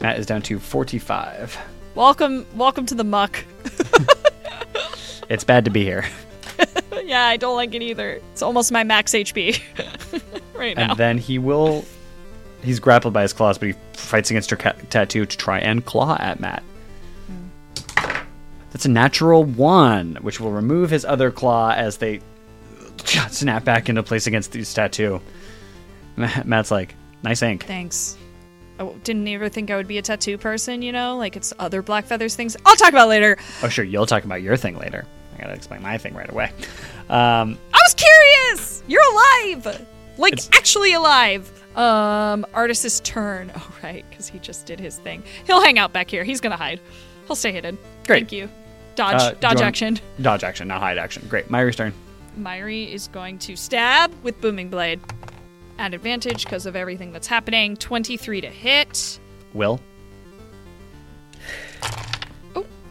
Matt 0.00 0.18
is 0.18 0.26
down 0.26 0.42
to 0.42 0.58
45. 0.58 1.56
Welcome, 1.94 2.44
welcome 2.56 2.86
to 2.86 2.94
the 2.94 3.04
muck. 3.04 3.44
It's 5.28 5.44
bad 5.44 5.64
to 5.64 5.70
be 5.70 5.84
here. 5.84 6.04
yeah, 7.04 7.26
I 7.26 7.36
don't 7.36 7.56
like 7.56 7.74
it 7.74 7.82
either. 7.82 8.20
It's 8.32 8.42
almost 8.42 8.72
my 8.72 8.84
max 8.84 9.12
HP 9.12 9.60
right 10.54 10.76
now. 10.76 10.90
And 10.90 10.98
then 10.98 11.18
he 11.18 11.38
will. 11.38 11.84
He's 12.64 12.80
grappled 12.80 13.12
by 13.14 13.22
his 13.22 13.32
claws, 13.32 13.58
but 13.58 13.68
he 13.68 13.74
fights 13.92 14.30
against 14.30 14.50
her 14.50 14.56
ca- 14.56 14.72
tattoo 14.90 15.26
to 15.26 15.36
try 15.36 15.58
and 15.58 15.84
claw 15.84 16.16
at 16.18 16.40
Matt. 16.40 16.62
That's 18.72 18.86
a 18.86 18.90
natural 18.90 19.44
one, 19.44 20.16
which 20.22 20.40
will 20.40 20.50
remove 20.50 20.90
his 20.90 21.04
other 21.04 21.30
claw 21.30 21.70
as 21.70 21.98
they 21.98 22.20
snap 23.30 23.64
back 23.64 23.88
into 23.88 24.02
place 24.02 24.26
against 24.26 24.52
his 24.52 24.72
tattoo. 24.74 25.20
Matt's 26.16 26.70
like, 26.70 26.94
nice 27.22 27.42
ink. 27.42 27.64
Thanks. 27.64 28.16
I 28.80 28.84
didn't 29.04 29.28
ever 29.28 29.48
think 29.48 29.70
I 29.70 29.76
would 29.76 29.86
be 29.86 29.98
a 29.98 30.02
tattoo 30.02 30.38
person, 30.38 30.82
you 30.82 30.90
know? 30.90 31.16
Like 31.16 31.36
it's 31.36 31.52
other 31.58 31.82
Black 31.82 32.06
Feathers 32.06 32.34
things. 32.34 32.56
I'll 32.66 32.74
talk 32.74 32.88
about 32.88 33.08
later. 33.08 33.36
Oh, 33.62 33.68
sure, 33.68 33.84
you'll 33.84 34.06
talk 34.06 34.24
about 34.24 34.42
your 34.42 34.56
thing 34.56 34.76
later. 34.76 35.06
I 35.36 35.40
gotta 35.40 35.52
explain 35.52 35.82
my 35.82 35.98
thing 35.98 36.14
right 36.14 36.30
away. 36.30 36.50
Um, 37.08 37.58
I 37.72 37.80
was 37.86 37.94
curious. 37.94 38.82
You're 38.88 39.02
alive. 39.12 39.86
Like 40.18 40.34
actually 40.52 40.94
alive. 40.94 41.50
Um, 41.76 42.46
Artus's 42.54 43.00
turn. 43.00 43.52
Oh 43.56 43.70
right, 43.82 44.04
because 44.08 44.28
he 44.28 44.38
just 44.38 44.66
did 44.66 44.78
his 44.80 44.98
thing. 44.98 45.22
He'll 45.46 45.60
hang 45.62 45.78
out 45.78 45.92
back 45.92 46.10
here. 46.10 46.24
He's 46.24 46.40
gonna 46.40 46.56
hide. 46.56 46.80
He'll 47.26 47.36
stay 47.36 47.52
hidden. 47.52 47.76
Great. 48.06 48.20
Thank 48.20 48.32
you. 48.32 48.48
Dodge. 48.96 49.14
Uh, 49.16 49.30
do 49.30 49.34
you 49.34 49.40
dodge 49.40 49.60
action. 49.60 49.98
dodge 50.22 50.44
action, 50.44 50.68
not 50.68 50.80
hide 50.80 50.98
action. 50.98 51.26
Great. 51.28 51.50
Mairi's 51.50 51.76
turn. 51.76 51.92
Mairi 52.36 52.92
is 52.92 53.08
going 53.08 53.38
to 53.40 53.56
stab 53.56 54.12
with 54.22 54.40
booming 54.40 54.70
blade. 54.70 55.00
At 55.78 55.92
advantage 55.94 56.44
because 56.44 56.66
of 56.66 56.76
everything 56.76 57.12
that's 57.12 57.26
happening. 57.26 57.76
Twenty-three 57.76 58.40
to 58.42 58.48
hit. 58.48 59.18
Will. 59.52 59.80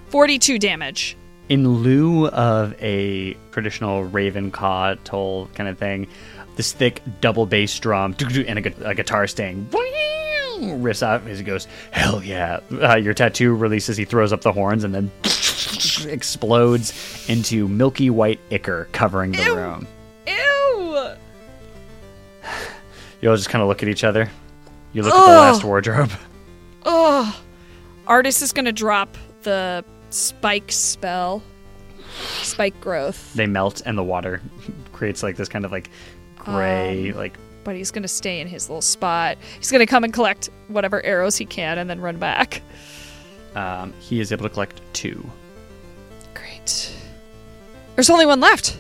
Forty-two 0.10 0.60
damage. 0.60 1.18
in 1.50 1.68
lieu 1.68 2.28
of 2.28 2.74
a 2.82 3.34
traditional 3.52 4.04
raven 4.04 4.52
caw 4.52 4.96
toll 5.04 5.48
kind 5.56 5.68
of 5.70 5.78
thing, 5.78 6.08
this 6.56 6.72
thick 6.72 7.01
double 7.22 7.45
bass 7.45 7.78
drum 7.80 8.16
and 8.47 8.66
a, 8.66 8.89
a 8.89 8.95
guitar 8.95 9.28
sting 9.28 9.68
riffs 10.72 11.04
out 11.04 11.28
as 11.28 11.39
he 11.39 11.43
goes, 11.43 11.68
"Hell 11.91 12.24
yeah!" 12.24 12.60
Uh, 12.72 12.95
your 12.95 13.14
tattoo 13.14 13.54
releases. 13.54 13.97
He 13.97 14.06
throws 14.06 14.34
up 14.34 14.41
the 14.41 14.51
horns 14.51 14.84
and 14.84 14.93
then 14.93 15.12
explodes 16.10 17.26
into 17.28 17.68
milky 17.68 18.10
white 18.10 18.39
ichor 18.51 18.88
covering 18.91 19.32
the 19.34 19.43
Ew. 19.43 19.56
room. 19.56 19.88
Ew. 20.28 21.08
You 23.22 23.30
all 23.30 23.36
just 23.38 23.49
kind 23.49 23.62
of 23.62 23.68
look 23.68 23.84
at 23.84 23.89
each 23.89 24.04
other. 24.04 24.30
You 24.93 25.04
look 25.04 25.14
at 25.14 25.20
the 25.26 25.32
last 25.32 25.64
wardrobe. 25.64 26.12
Ugh. 26.84 27.34
Artus 28.08 28.41
is 28.41 28.51
gonna 28.51 28.72
drop 28.74 29.18
the 29.43 29.84
spike 30.10 30.72
spell 30.72 31.41
spike 32.41 32.80
growth. 32.80 33.34
They 33.34 33.47
melt, 33.47 33.82
and 33.86 33.97
the 33.97 34.04
water 34.04 34.41
creates 34.91 35.24
like 35.24 35.36
this 35.36 35.49
kind 35.49 35.66
of 35.66 35.72
like 35.72 35.89
gray, 36.46 37.12
Um, 37.12 37.18
like 37.18 37.34
But 37.64 37.76
he's 37.76 37.91
gonna 37.91 38.08
stay 38.08 38.39
in 38.41 38.48
his 38.48 38.70
little 38.70 38.82
spot. 38.82 39.38
He's 39.58 39.72
gonna 39.72 39.86
come 39.86 40.04
and 40.04 40.14
collect 40.14 40.50
whatever 40.68 41.04
arrows 41.06 41.38
he 41.38 41.46
can 41.46 41.78
and 41.78 41.89
then 41.89 42.02
run 42.02 42.18
back. 42.18 42.62
um, 43.56 43.94
he 44.00 44.20
is 44.20 44.32
able 44.32 44.44
to 44.44 44.50
collect 44.50 44.82
two. 44.94 45.24
Great. 46.34 46.91
There's 47.96 48.10
only 48.10 48.26
one 48.26 48.39
left. 48.39 48.78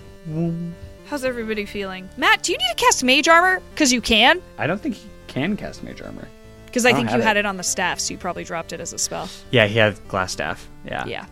How's 1.07 1.23
everybody 1.23 1.65
feeling? 1.65 2.09
Matt, 2.17 2.43
do 2.43 2.51
you 2.51 2.57
need 2.57 2.69
to 2.69 2.83
cast 2.83 3.03
mage 3.03 3.27
armor? 3.27 3.61
Because 3.73 3.91
you 3.93 4.01
can. 4.01 4.41
I 4.57 4.67
don't 4.67 4.81
think 4.81 4.95
he 4.95 5.07
can 5.27 5.55
cast 5.57 5.83
mage 5.83 6.01
armor. 6.01 6.27
Because 6.65 6.85
I, 6.85 6.89
I 6.89 6.93
think 6.93 7.09
you 7.09 7.15
have 7.17 7.23
had 7.23 7.37
it. 7.37 7.41
it 7.41 7.45
on 7.45 7.57
the 7.57 7.63
staff, 7.63 7.99
so 7.99 8.13
you 8.13 8.17
probably 8.17 8.43
dropped 8.43 8.73
it 8.73 8.79
as 8.79 8.93
a 8.93 8.97
spell. 8.97 9.29
Yeah, 9.51 9.67
he 9.67 9.77
has 9.77 9.99
glass 10.07 10.31
staff. 10.31 10.67
Yeah. 10.85 11.05
Yeah. 11.05 11.25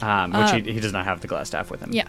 Um, 0.00 0.30
which 0.32 0.50
Um, 0.52 0.62
he, 0.64 0.72
he 0.72 0.80
does 0.80 0.92
not 0.94 1.04
have 1.04 1.20
the 1.20 1.26
glass 1.28 1.48
staff 1.48 1.70
with 1.70 1.80
him. 1.80 1.90
Yeah. 1.92 2.08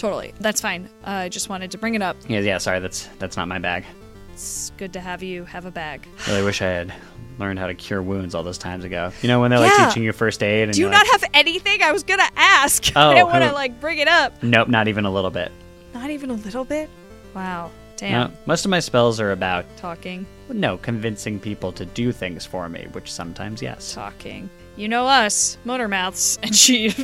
Totally. 0.00 0.32
That's 0.40 0.62
fine. 0.62 0.86
Uh, 1.06 1.10
I 1.10 1.28
just 1.28 1.50
wanted 1.50 1.70
to 1.72 1.78
bring 1.78 1.94
it 1.94 2.00
up. 2.00 2.16
Yeah, 2.26 2.40
yeah. 2.40 2.56
Sorry, 2.56 2.80
that's 2.80 3.06
that's 3.18 3.36
not 3.36 3.48
my 3.48 3.58
bag. 3.58 3.84
It's 4.32 4.72
good 4.78 4.94
to 4.94 5.00
have 5.00 5.22
you 5.22 5.44
have 5.44 5.66
a 5.66 5.70
bag. 5.70 6.08
I 6.26 6.30
really 6.30 6.42
wish 6.44 6.62
I 6.62 6.66
had 6.68 6.94
learned 7.38 7.58
how 7.58 7.66
to 7.66 7.74
cure 7.74 8.00
wounds 8.02 8.34
all 8.34 8.42
those 8.42 8.56
times 8.56 8.84
ago. 8.84 9.12
You 9.20 9.28
know 9.28 9.40
when 9.40 9.50
they're 9.50 9.60
like 9.60 9.76
teaching 9.88 10.02
you 10.02 10.12
first 10.12 10.42
aid 10.42 10.64
and 10.64 10.72
Do 10.72 10.80
you 10.80 10.86
you're 10.86 10.92
not 10.92 11.06
like, 11.06 11.20
have 11.20 11.30
anything? 11.34 11.82
I 11.82 11.92
was 11.92 12.02
gonna 12.02 12.28
ask. 12.34 12.84
Oh, 12.96 13.10
I 13.10 13.14
didn't 13.16 13.26
want 13.28 13.42
to 13.42 13.48
who- 13.50 13.54
like 13.54 13.78
bring 13.78 13.98
it 13.98 14.08
up. 14.08 14.42
Nope, 14.42 14.68
not 14.68 14.88
even 14.88 15.04
a 15.04 15.10
little 15.12 15.30
bit. 15.30 15.52
Not 15.92 16.08
even 16.08 16.30
a 16.30 16.34
little 16.34 16.64
bit. 16.64 16.88
Wow. 17.34 17.70
Damn. 17.98 18.30
No, 18.30 18.36
most 18.46 18.64
of 18.64 18.70
my 18.70 18.80
spells 18.80 19.20
are 19.20 19.32
about 19.32 19.66
Talking. 19.76 20.24
no 20.48 20.78
convincing 20.78 21.38
people 21.38 21.70
to 21.72 21.84
do 21.84 22.10
things 22.12 22.46
for 22.46 22.66
me, 22.70 22.86
which 22.92 23.12
sometimes 23.12 23.60
yes. 23.60 23.92
Talking. 23.92 24.48
You 24.76 24.88
know 24.88 25.06
us, 25.06 25.58
motor 25.66 25.88
mouths, 25.88 26.38
and 26.42 26.56
she 26.56 26.94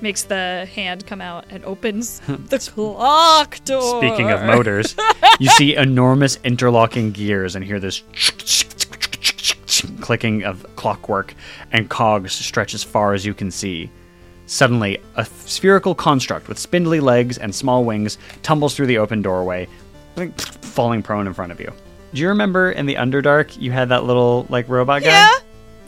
makes 0.00 0.22
the 0.22 0.68
hand 0.74 1.06
come 1.06 1.20
out 1.20 1.44
and 1.50 1.64
opens 1.64 2.20
the 2.26 2.58
clock 2.58 3.62
door. 3.64 4.00
Speaking 4.00 4.30
of 4.30 4.42
motors, 4.44 4.96
you 5.38 5.48
see 5.50 5.76
enormous 5.76 6.38
interlocking 6.44 7.12
gears 7.12 7.56
and 7.56 7.64
hear 7.64 7.80
this 7.80 8.02
clicking 10.00 10.44
of 10.44 10.64
clockwork, 10.76 11.34
and 11.72 11.88
cogs 11.88 12.32
stretch 12.32 12.74
as 12.74 12.82
far 12.82 13.14
as 13.14 13.26
you 13.26 13.34
can 13.34 13.50
see. 13.50 13.90
Suddenly, 14.46 14.98
a 15.16 15.24
spherical 15.26 15.94
construct 15.94 16.48
with 16.48 16.58
spindly 16.58 17.00
legs 17.00 17.36
and 17.36 17.54
small 17.54 17.84
wings 17.84 18.16
tumbles 18.42 18.74
through 18.74 18.86
the 18.86 18.98
open 18.98 19.20
doorway, 19.20 19.68
falling 20.62 21.02
prone 21.02 21.26
in 21.26 21.34
front 21.34 21.52
of 21.52 21.60
you. 21.60 21.70
Do 22.14 22.22
you 22.22 22.28
remember 22.28 22.72
in 22.72 22.86
the 22.86 22.94
Underdark 22.94 23.60
you 23.60 23.70
had 23.70 23.90
that 23.90 24.04
little 24.04 24.46
like 24.48 24.68
robot 24.68 25.02
guy? 25.02 25.08
Yeah. 25.08 25.32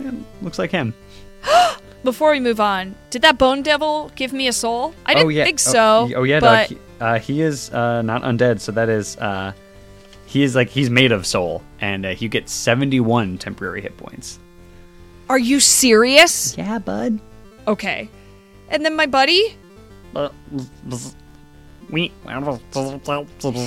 Yeah, 0.01 0.13
looks 0.43 0.59
like 0.59 0.71
him. 0.71 0.95
Before 2.03 2.31
we 2.31 2.41
move 2.41 2.61
on, 2.61 2.95
did 3.11 3.23
that 3.23 3.37
bone 3.39 3.63
devil 3.63 4.11
give 4.17 4.33
me 4.33 4.49
a 4.49 4.53
soul? 4.53 4.95
I 5.05 5.13
didn't 5.15 5.27
oh 5.27 5.29
yeah. 5.31 5.45
think 5.45 5.61
Oh, 5.67 5.73
so. 5.73 6.05
y- 6.07 6.13
Oh, 6.17 6.23
yeah. 6.23 6.41
but 6.41 6.69
Doc. 6.69 6.69
He, 6.69 6.79
uh, 7.01 7.19
he 7.19 7.43
is 7.43 7.71
uh, 7.71 8.03
not 8.03 8.23
undead, 8.23 8.61
so 8.61 8.73
that 8.73 8.89
is 8.89 9.17
uh, 9.19 9.53
he 10.27 10.43
is 10.43 10.55
like 10.57 10.69
he's 10.71 10.89
made 10.91 11.13
of 11.13 11.27
soul, 11.27 11.63
and 11.81 12.07
uh, 12.07 12.09
you 12.11 12.29
get 12.29 12.49
seventy-one 12.49 13.37
temporary 13.39 13.83
hit 13.83 13.97
points. 13.99 14.39
are 15.29 15.39
you 15.39 15.61
serious? 15.61 16.57
Yeah, 16.57 16.79
bud. 16.79 17.21
Okay. 17.69 18.09
And 18.71 18.85
then 18.85 18.97
my 18.97 19.07
buddy? 19.07 19.57
We. 21.91 22.13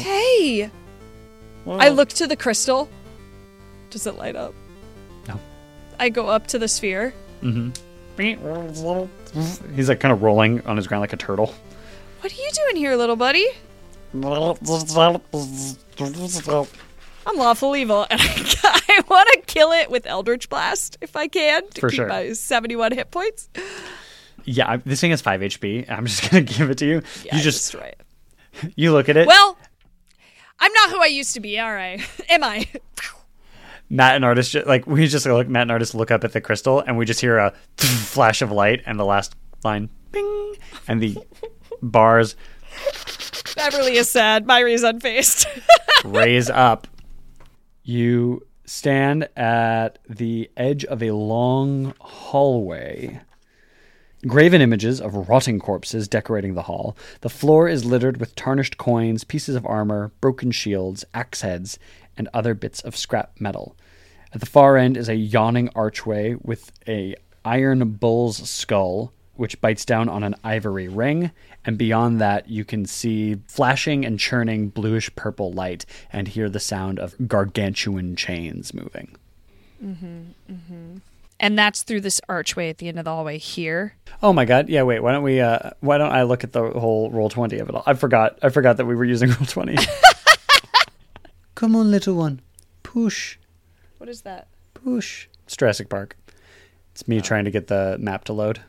Hey. 0.01 0.69
I 1.67 1.89
look 1.89 2.09
to 2.09 2.27
the 2.27 2.36
crystal. 2.36 2.89
Does 3.89 4.07
it 4.07 4.15
light 4.15 4.36
up? 4.36 4.53
No. 5.27 5.39
I 5.99 6.09
go 6.09 6.27
up 6.27 6.47
to 6.47 6.59
the 6.59 6.67
sphere. 6.67 7.13
He's 9.76 9.89
like 9.89 9.99
kind 9.99 10.11
of 10.11 10.22
rolling 10.24 10.66
on 10.66 10.78
his 10.78 10.88
ground 10.88 11.01
like 11.01 11.14
a 11.14 11.18
turtle. 11.18 11.53
What 12.22 12.32
are 12.32 12.36
you 12.36 12.49
doing 12.53 12.76
here, 12.78 12.95
little 12.95 13.16
buddy? 13.16 13.47
I'm 17.26 17.38
lawful 17.38 17.76
evil, 17.76 18.05
and 18.09 18.20
I, 18.22 19.01
want 19.09 19.30
to 19.34 19.41
kill 19.45 19.72
it 19.72 19.89
with 19.89 20.05
Eldritch 20.05 20.49
Blast 20.49 20.97
if 21.01 21.16
I 21.16 21.28
can 21.28 21.68
to 21.70 21.82
For 21.82 21.89
keep 21.89 21.95
sure. 21.97 22.07
my 22.07 22.34
71 22.34 22.91
hit 22.91 23.11
points. 23.11 23.49
Yeah, 24.43 24.70
I- 24.72 24.78
this 24.78 24.99
thing 25.01 25.11
has 25.11 25.22
five 25.22 25.39
HP. 25.41 25.89
I'm 25.89 26.05
just 26.05 26.22
gonna 26.30 26.43
give 26.43 26.70
it 26.70 26.78
to 26.80 26.86
you. 26.86 27.01
Yeah, 27.24 27.38
you 27.38 27.41
just 27.41 27.59
destroy 27.72 27.86
it. 27.93 28.74
you 28.76 28.91
look 28.91 29.07
at 29.09 29.18
it. 29.18 29.26
Well, 29.28 29.57
I'm 30.59 30.74
not 30.74 30.89
who 30.91 31.01
I 31.01 31.07
used 31.07 31.34
to 31.36 31.39
be, 31.39 31.59
all 31.59 31.74
right. 31.74 32.01
Am 32.30 32.43
I? 32.43 32.68
Matt 33.89 34.15
and 34.15 34.25
Artus 34.25 34.55
like 34.65 34.88
we 34.88 35.07
just 35.07 35.25
look. 35.25 35.47
Matt 35.47 35.63
and 35.63 35.71
Artus 35.71 35.93
look 35.93 36.11
up 36.11 36.23
at 36.23 36.34
the 36.34 36.41
crystal, 36.41 36.79
and 36.79 36.97
we 36.97 37.05
just 37.05 37.21
hear 37.21 37.38
a 37.38 37.53
flash 37.77 38.41
of 38.41 38.51
light, 38.51 38.81
and 38.86 38.99
the 38.99 39.05
last 39.05 39.36
line, 39.63 39.89
bing, 40.11 40.55
and 40.88 41.01
the 41.01 41.17
bars 41.81 42.36
Beverly 43.55 43.97
is 43.97 44.09
sad. 44.09 44.45
Mairi's 44.47 44.84
unfaced. 44.84 45.47
raise 46.05 46.49
up. 46.49 46.88
You 47.84 48.45
stand 48.65 49.27
at 49.36 49.99
the 50.09 50.49
edge 50.57 50.86
of 50.86 51.03
a 51.03 51.11
long 51.11 51.93
hallway. 51.99 53.21
Graven 54.25 54.61
images 54.61 55.01
of 55.01 55.27
rotting 55.27 55.59
corpses 55.59 56.07
decorating 56.07 56.53
the 56.53 56.61
hall. 56.63 56.95
The 57.21 57.29
floor 57.29 57.67
is 57.67 57.84
littered 57.84 58.17
with 58.17 58.36
tarnished 58.36 58.77
coins, 58.77 59.25
pieces 59.25 59.55
of 59.55 59.65
armor, 59.65 60.13
broken 60.21 60.51
shields, 60.51 61.03
axe 61.13 61.41
heads, 61.41 61.77
and 62.18 62.30
other 62.34 62.53
bits 62.53 62.82
of 62.82 62.95
scrap 62.95 63.39
metal. 63.39 63.76
At 64.34 64.39
the 64.39 64.45
far 64.47 64.78
end 64.78 64.97
is 64.97 65.09
a 65.09 65.16
yawning 65.16 65.70
archway 65.76 66.36
with 66.41 66.72
a 66.88 67.16
iron 67.45 67.91
bull's 67.91 68.49
skull, 68.49 69.14
which 69.36 69.59
bites 69.61 69.86
down 69.86 70.09
on 70.09 70.24
an 70.24 70.36
ivory 70.43 70.88
ring, 70.88 71.32
and 71.66 71.78
beyond 71.78 72.20
that 72.22 72.49
you 72.49 72.66
can 72.66 72.86
see 72.86 73.36
flashing 73.47 74.05
and 74.05 74.20
churning 74.20 74.70
bluish 74.70 75.14
purple 75.16 75.51
light 75.51 75.86
and 76.11 76.28
hear 76.30 76.49
the 76.49 76.59
sound 76.59 76.99
of 76.99 77.16
gargantuan 77.28 78.16
chains 78.16 78.74
moving. 78.74 79.16
Mm-hmm. 79.84 80.97
And 81.39 81.59
that's 81.59 81.84
through 81.84 82.01
this 82.01 82.22
archway 82.30 82.70
at 82.70 82.78
the 82.78 82.88
end 82.88 82.99
of 82.99 83.05
the 83.05 83.11
hallway 83.11 83.38
here. 83.38 83.95
Oh 84.22 84.32
my 84.32 84.45
god! 84.45 84.70
Yeah, 84.70 84.84
wait. 84.84 85.01
Why 85.01 85.11
don't 85.11 85.24
we? 85.24 85.41
Uh, 85.41 85.72
why 85.82 85.97
don't 85.97 86.11
I 86.11 86.24
look 86.24 86.45
at 86.45 86.53
the 86.53 86.70
whole 86.70 87.11
Roll20 87.11 87.59
of 87.59 87.68
it 87.68 87.76
all? 87.76 87.84
I 87.86 87.95
forgot. 87.95 88.39
I 88.41 88.49
forgot 88.49 88.78
that 88.78 88.86
we 88.86 88.95
were 88.95 89.03
using 89.03 89.30
Roll20. 89.32 89.86
Come 91.56 91.76
on, 91.76 91.91
little 91.91 92.16
one. 92.16 92.41
Push, 92.82 93.38
What 93.98 94.10
is 94.10 94.22
that? 94.22 94.48
push. 94.73 95.27
It's 95.45 95.56
Jurassic 95.56 95.88
Park. 95.90 96.18
It's 96.91 97.07
me 97.07 97.18
oh. 97.18 97.22
trying 97.22 97.45
to 97.45 97.52
get 97.52 97.68
the 97.68 97.98
map 97.99 98.26
to 98.26 98.34
load. 98.34 98.61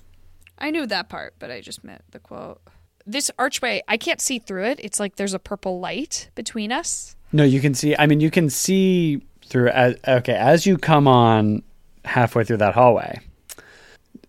I 0.58 0.70
knew 0.70 0.86
that 0.86 1.08
part, 1.08 1.34
but 1.38 1.50
I 1.50 1.60
just 1.60 1.82
meant 1.82 2.02
the 2.12 2.18
quote. 2.18 2.60
This 3.06 3.30
archway, 3.38 3.82
I 3.88 3.96
can't 3.96 4.20
see 4.20 4.38
through 4.38 4.64
it. 4.66 4.80
It's 4.82 5.00
like 5.00 5.16
there's 5.16 5.34
a 5.34 5.38
purple 5.38 5.80
light 5.80 6.30
between 6.34 6.72
us. 6.72 7.16
No, 7.32 7.42
you 7.42 7.60
can 7.60 7.74
see. 7.74 7.96
I 7.98 8.06
mean, 8.06 8.20
you 8.20 8.30
can 8.30 8.48
see 8.48 9.22
through. 9.44 9.68
As, 9.68 9.96
okay, 10.06 10.34
as 10.34 10.64
you 10.64 10.78
come 10.78 11.08
on 11.08 11.62
halfway 12.04 12.44
through 12.44 12.58
that 12.58 12.74
hallway, 12.74 13.20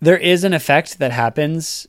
there 0.01 0.17
is 0.17 0.43
an 0.43 0.53
effect 0.53 0.99
that 0.99 1.11
happens 1.11 1.87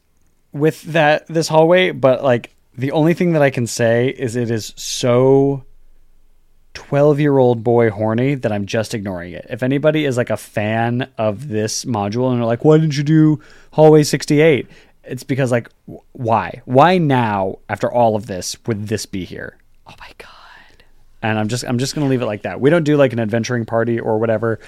with 0.52 0.82
that 0.82 1.26
this 1.28 1.48
hallway. 1.48 1.90
But 1.90 2.22
like, 2.22 2.54
the 2.76 2.92
only 2.92 3.14
thing 3.14 3.32
that 3.32 3.42
I 3.42 3.50
can 3.50 3.66
say 3.66 4.08
is 4.08 4.36
it 4.36 4.50
is 4.50 4.74
so 4.76 5.64
12 6.76 7.18
year 7.18 7.38
old 7.38 7.64
boy 7.64 7.88
horny 7.88 8.34
that 8.34 8.52
I'm 8.52 8.66
just 8.66 8.92
ignoring 8.92 9.32
it. 9.32 9.46
If 9.48 9.62
anybody 9.62 10.04
is 10.04 10.18
like 10.18 10.28
a 10.28 10.36
fan 10.36 11.10
of 11.16 11.48
this 11.48 11.86
module 11.86 12.30
and 12.30 12.38
they're 12.38 12.46
like, 12.46 12.66
why 12.66 12.76
didn't 12.76 12.98
you 12.98 13.02
do 13.02 13.40
hallway 13.72 14.02
68? 14.02 14.68
It's 15.04 15.22
because, 15.22 15.50
like, 15.50 15.70
why? 16.12 16.60
Why 16.66 16.98
now, 16.98 17.60
after 17.68 17.90
all 17.90 18.14
of 18.14 18.26
this, 18.26 18.56
would 18.66 18.88
this 18.88 19.06
be 19.06 19.24
here? 19.24 19.56
Oh 19.86 19.94
my 19.98 20.10
god. 20.18 20.84
and 21.22 21.38
I'm 21.38 21.48
just 21.48 21.64
I'm 21.64 21.78
just 21.78 21.94
gonna 21.94 22.08
leave 22.08 22.20
it 22.22 22.26
like 22.26 22.42
that. 22.42 22.60
We 22.60 22.68
don't 22.70 22.84
do 22.84 22.96
like 22.96 23.12
an 23.12 23.20
adventuring 23.20 23.64
party 23.64 23.98
or 23.98 24.18
whatever, 24.18 24.60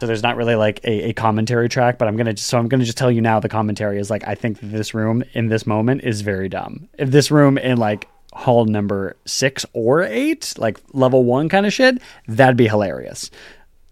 so 0.00 0.06
there's 0.06 0.22
not 0.22 0.36
really 0.36 0.54
like 0.56 0.80
a, 0.84 1.10
a 1.10 1.12
commentary 1.14 1.68
track. 1.68 1.96
But 1.96 2.08
I'm 2.08 2.16
gonna 2.16 2.36
so 2.36 2.58
I'm 2.58 2.68
gonna 2.68 2.84
just 2.84 2.98
tell 2.98 3.10
you 3.10 3.22
now 3.22 3.40
the 3.40 3.48
commentary 3.48 3.98
is 3.98 4.10
like 4.10 4.26
I 4.28 4.34
think 4.34 4.60
that 4.60 4.66
this 4.66 4.92
room 4.94 5.24
in 5.32 5.48
this 5.48 5.66
moment 5.66 6.02
is 6.04 6.20
very 6.20 6.48
dumb. 6.48 6.88
If 6.98 7.10
this 7.10 7.30
room 7.30 7.56
in 7.56 7.78
like 7.78 8.06
hall 8.34 8.64
number 8.64 9.16
six 9.24 9.64
or 9.72 10.02
eight, 10.02 10.54
like 10.58 10.78
level 10.92 11.24
one 11.24 11.48
kind 11.48 11.66
of 11.66 11.72
shit, 11.72 11.98
that'd 12.28 12.56
be 12.56 12.68
hilarious. 12.68 13.30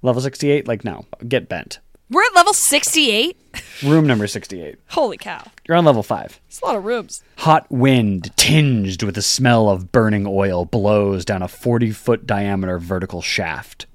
Level 0.02 0.20
sixty 0.20 0.51
eight, 0.51 0.66
like 0.69 0.85
no, 0.85 1.06
get 1.27 1.48
bent. 1.48 1.78
We're 2.10 2.24
at 2.24 2.35
level 2.35 2.52
68? 2.52 3.39
Room 3.85 4.06
number 4.06 4.27
sixty 4.27 4.60
eight. 4.62 4.78
Holy 4.89 5.16
cow. 5.16 5.44
You're 5.66 5.78
on 5.78 5.86
level 5.86 6.02
five. 6.02 6.40
It's 6.47 6.60
a 6.60 6.66
lot 6.66 6.77
of 6.77 6.85
rooms. 6.85 7.23
Hot 7.39 7.66
wind, 7.70 8.36
tinged 8.36 9.02
with 9.02 9.14
the 9.14 9.23
smell 9.23 9.70
of 9.70 9.93
burning 9.93 10.27
oil, 10.27 10.66
blows 10.66 11.24
down 11.24 11.40
a 11.40 11.48
40 11.48 11.90
foot 11.93 12.27
diameter 12.27 12.78
vertical 12.78 13.23
shaft. 13.23 13.86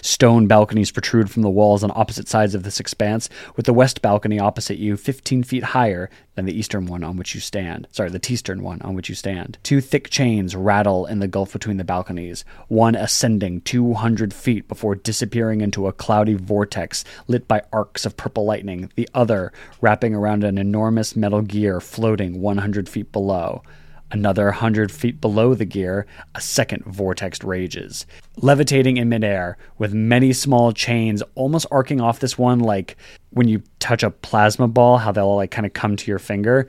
Stone 0.00 0.46
balconies 0.46 0.90
protrude 0.90 1.30
from 1.30 1.42
the 1.42 1.50
walls 1.50 1.84
on 1.84 1.92
opposite 1.94 2.28
sides 2.28 2.54
of 2.54 2.62
this 2.62 2.80
expanse, 2.80 3.28
with 3.56 3.66
the 3.66 3.72
west 3.72 4.02
balcony 4.02 4.38
opposite 4.38 4.78
you 4.78 4.96
15 4.96 5.42
feet 5.42 5.62
higher 5.62 6.08
than 6.34 6.46
the 6.46 6.58
eastern 6.58 6.86
one 6.86 7.04
on 7.04 7.16
which 7.16 7.34
you 7.34 7.40
stand. 7.40 7.86
Sorry, 7.90 8.08
the 8.10 8.32
eastern 8.32 8.62
one 8.62 8.80
on 8.82 8.94
which 8.94 9.08
you 9.08 9.14
stand. 9.14 9.58
Two 9.62 9.80
thick 9.80 10.08
chains 10.08 10.56
rattle 10.56 11.06
in 11.06 11.18
the 11.18 11.28
gulf 11.28 11.52
between 11.52 11.76
the 11.76 11.84
balconies, 11.84 12.44
one 12.68 12.94
ascending 12.94 13.60
200 13.62 14.32
feet 14.32 14.68
before 14.68 14.94
disappearing 14.94 15.60
into 15.60 15.86
a 15.86 15.92
cloudy 15.92 16.34
vortex 16.34 17.04
lit 17.26 17.46
by 17.46 17.62
arcs 17.72 18.06
of 18.06 18.16
purple 18.16 18.44
lightning, 18.44 18.90
the 18.94 19.08
other 19.14 19.52
wrapping 19.80 20.14
around 20.14 20.44
an 20.44 20.58
enormous 20.58 21.14
metal 21.14 21.42
gear 21.42 21.80
floating 21.80 22.40
100 22.40 22.88
feet 22.88 23.12
below. 23.12 23.62
Another 24.12 24.50
hundred 24.50 24.92
feet 24.92 25.22
below 25.22 25.54
the 25.54 25.64
gear, 25.64 26.06
a 26.34 26.40
second 26.40 26.84
vortex 26.84 27.42
rages, 27.42 28.04
levitating 28.36 28.98
in 28.98 29.08
midair 29.08 29.56
with 29.78 29.94
many 29.94 30.34
small 30.34 30.70
chains 30.72 31.22
almost 31.34 31.64
arcing 31.70 31.98
off 31.98 32.20
this 32.20 32.36
one, 32.36 32.60
like 32.60 32.98
when 33.30 33.48
you 33.48 33.62
touch 33.78 34.02
a 34.02 34.10
plasma 34.10 34.68
ball, 34.68 34.98
how 34.98 35.12
they'll 35.12 35.34
like 35.36 35.50
kind 35.50 35.64
of 35.64 35.72
come 35.72 35.96
to 35.96 36.10
your 36.10 36.18
finger. 36.18 36.68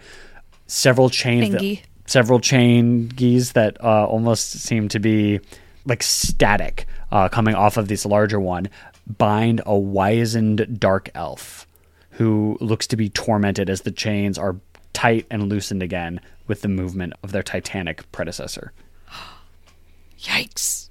Several 0.67 1.09
chains, 1.09 1.49
that, 1.51 1.79
several 2.05 2.39
chain 2.39 3.09
geese 3.09 3.51
that 3.51 3.75
uh, 3.83 4.05
almost 4.07 4.51
seem 4.51 4.87
to 4.87 4.99
be 4.99 5.41
like 5.85 6.01
static, 6.01 6.85
uh, 7.11 7.27
coming 7.27 7.55
off 7.55 7.75
of 7.75 7.89
this 7.89 8.05
larger 8.05 8.39
one, 8.39 8.69
bind 9.17 9.61
a 9.65 9.77
wizened 9.77 10.79
dark 10.79 11.09
elf 11.13 11.67
who 12.11 12.57
looks 12.61 12.87
to 12.87 12.95
be 12.95 13.09
tormented 13.09 13.69
as 13.69 13.81
the 13.81 13.91
chains 13.91 14.37
are 14.37 14.55
tight 14.93 15.25
and 15.29 15.49
loosened 15.49 15.83
again 15.83 16.21
with 16.47 16.61
the 16.61 16.67
movement 16.67 17.13
of 17.23 17.31
their 17.31 17.43
titanic 17.43 18.09
predecessor. 18.11 18.71
Yikes. 20.19 20.89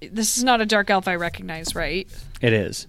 This 0.00 0.36
is 0.36 0.44
not 0.44 0.60
a 0.60 0.66
dark 0.66 0.90
elf 0.90 1.06
I 1.06 1.14
recognize, 1.14 1.74
right? 1.74 2.08
It 2.40 2.52
is. 2.52 2.86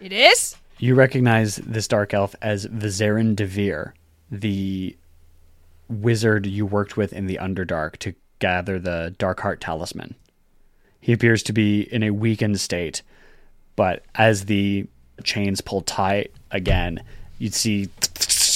It 0.00 0.12
is? 0.12 0.56
You 0.78 0.94
recognize 0.94 1.56
this 1.56 1.88
dark 1.88 2.12
elf 2.12 2.34
as 2.42 2.66
Vizeran 2.66 3.36
DeVir, 3.36 3.92
the 4.30 4.96
wizard 5.88 6.46
you 6.46 6.66
worked 6.66 6.96
with 6.96 7.12
in 7.12 7.26
the 7.26 7.38
Underdark 7.40 7.96
to 7.98 8.14
gather 8.38 8.78
the 8.78 9.14
Darkheart 9.18 9.58
talisman. 9.60 10.14
He 11.00 11.12
appears 11.12 11.42
to 11.44 11.52
be 11.52 11.82
in 11.82 12.02
a 12.02 12.10
weakened 12.10 12.60
state, 12.60 13.02
but 13.76 14.04
as 14.14 14.46
the 14.46 14.86
chains 15.22 15.60
pull 15.60 15.82
tight 15.82 16.32
again, 16.50 17.02
you'd 17.38 17.54
see 17.54 17.88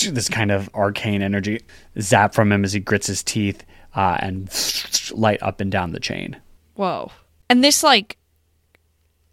this 0.02 0.28
kind 0.28 0.50
of 0.50 0.68
arcane 0.74 1.22
energy 1.22 1.62
zap 2.00 2.34
from 2.34 2.52
him 2.52 2.64
as 2.64 2.72
he 2.72 2.80
grits 2.80 3.06
his 3.06 3.22
teeth 3.22 3.64
uh, 3.94 4.16
and 4.20 4.50
light 5.12 5.42
up 5.42 5.60
and 5.60 5.70
down 5.70 5.92
the 5.92 6.00
chain. 6.00 6.36
Whoa. 6.74 7.10
And 7.48 7.62
this, 7.62 7.82
like, 7.82 8.16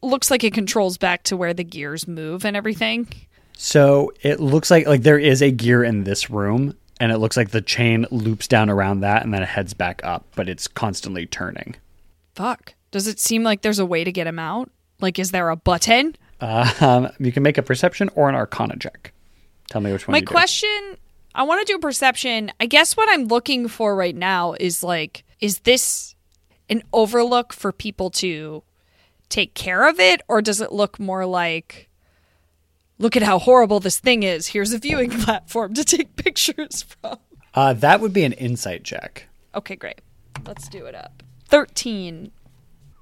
looks 0.02 0.30
like 0.30 0.44
it 0.44 0.54
controls 0.54 0.98
back 0.98 1.24
to 1.24 1.38
where 1.38 1.54
the 1.54 1.64
gears 1.64 2.08
move 2.08 2.46
and 2.46 2.56
everything. 2.56 3.08
So 3.58 4.12
it 4.22 4.40
looks 4.40 4.70
like 4.72 4.88
like 4.88 5.04
there 5.04 5.20
is 5.20 5.42
a 5.42 5.52
gear 5.52 5.84
in 5.84 6.04
this 6.04 6.30
room, 6.30 6.76
and 7.00 7.12
it 7.12 7.18
looks 7.18 7.38
like 7.38 7.52
the 7.52 7.62
chain 7.62 8.06
loops 8.12 8.48
down 8.48 8.70
around 8.70 9.02
that 9.02 9.24
and 9.24 9.34
then 9.34 9.42
it 9.42 9.50
heads 9.50 9.74
back 9.74 10.02
up, 10.04 10.26
but 10.36 10.50
it's 10.50 10.68
constantly 10.68 11.26
turning. 11.26 11.76
Fuck. 12.36 12.74
Does 12.92 13.08
it 13.08 13.20
seem 13.20 13.44
like 13.44 13.62
there's 13.62 13.80
a 13.80 13.86
way 13.86 14.04
to 14.04 14.12
get 14.12 14.28
him 14.28 14.40
out? 14.40 14.70
Like, 15.00 15.18
is 15.20 15.32
there 15.32 15.50
a 15.50 15.56
button? 15.56 16.16
Um, 16.42 17.10
you 17.20 17.32
can 17.32 17.42
make 17.42 17.58
a 17.58 17.64
perception 17.64 18.10
or 18.16 18.30
an 18.30 18.36
Arcana 18.36 18.78
check. 18.78 19.13
Tell 19.74 19.82
me 19.82 19.92
which 19.92 20.08
one. 20.08 20.12
My 20.12 20.20
you 20.20 20.26
do. 20.26 20.32
question 20.32 20.98
I 21.34 21.42
want 21.42 21.66
to 21.66 21.74
do 21.74 21.78
a 21.78 21.82
perception. 21.82 22.52
I 22.60 22.68
guess 22.68 22.96
what 22.96 23.10
I'm 23.10 23.26
looking 23.26 23.68
for 23.68 23.96
right 23.96 24.16
now 24.16 24.54
is 24.60 24.84
like, 24.84 25.24
is 25.40 25.62
this 25.62 26.14
an 26.70 26.84
overlook 26.94 27.52
for 27.52 27.72
people 27.72 28.12
to 28.12 28.62
take 29.30 29.56
care 29.56 29.90
of 29.90 30.00
it? 30.00 30.22
Or 30.28 30.44
does 30.44 30.62
it 30.62 30.72
look 30.72 31.00
more 31.00 31.26
like, 31.26 31.90
look 33.00 33.18
at 33.18 33.24
how 33.24 33.40
horrible 33.40 33.80
this 33.80 33.98
thing 33.98 34.22
is? 34.22 34.46
Here's 34.46 34.74
a 34.74 34.78
viewing 34.78 35.10
platform 35.22 35.74
to 35.74 35.84
take 35.84 36.16
pictures 36.24 36.84
from. 36.84 37.18
Uh, 37.56 37.74
that 37.74 38.00
would 38.00 38.14
be 38.14 38.26
an 38.26 38.34
insight 38.34 38.84
check. 38.84 39.28
Okay, 39.56 39.76
great. 39.76 40.02
Let's 40.46 40.68
do 40.68 40.86
it 40.86 40.94
up. 40.94 41.24
13. 41.48 42.32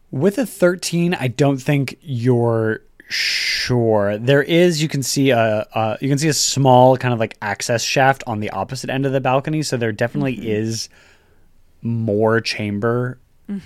With 0.10 0.38
a 0.38 0.46
13, 0.46 1.16
I 1.16 1.28
don't 1.28 1.58
think 1.58 1.98
you're 2.02 2.80
sure. 3.12 4.18
There 4.18 4.42
is 4.44 4.82
you 4.82 4.88
can 4.88 5.04
see 5.04 5.30
a 5.30 5.68
uh, 5.74 5.98
you 6.02 6.10
can 6.10 6.18
see 6.18 6.28
a 6.28 6.34
small 6.34 6.98
kind 6.98 7.14
of 7.14 7.20
like 7.20 7.38
access 7.42 7.84
shaft 7.84 8.24
on 8.28 8.40
the 8.40 8.50
opposite 8.52 8.90
end 8.90 9.06
of 9.06 9.12
the 9.12 9.22
balcony, 9.22 9.62
so 9.64 9.78
there 9.78 9.92
definitely 9.92 10.50
is 10.50 10.90
more 11.82 12.42
chamber 12.42 13.20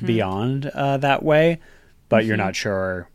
beyond 0.04 0.66
uh, 0.68 0.98
that 0.98 1.22
way, 1.22 1.60
but 2.10 2.26
you're 2.26 2.38
not 2.38 2.56
sure. 2.56 3.08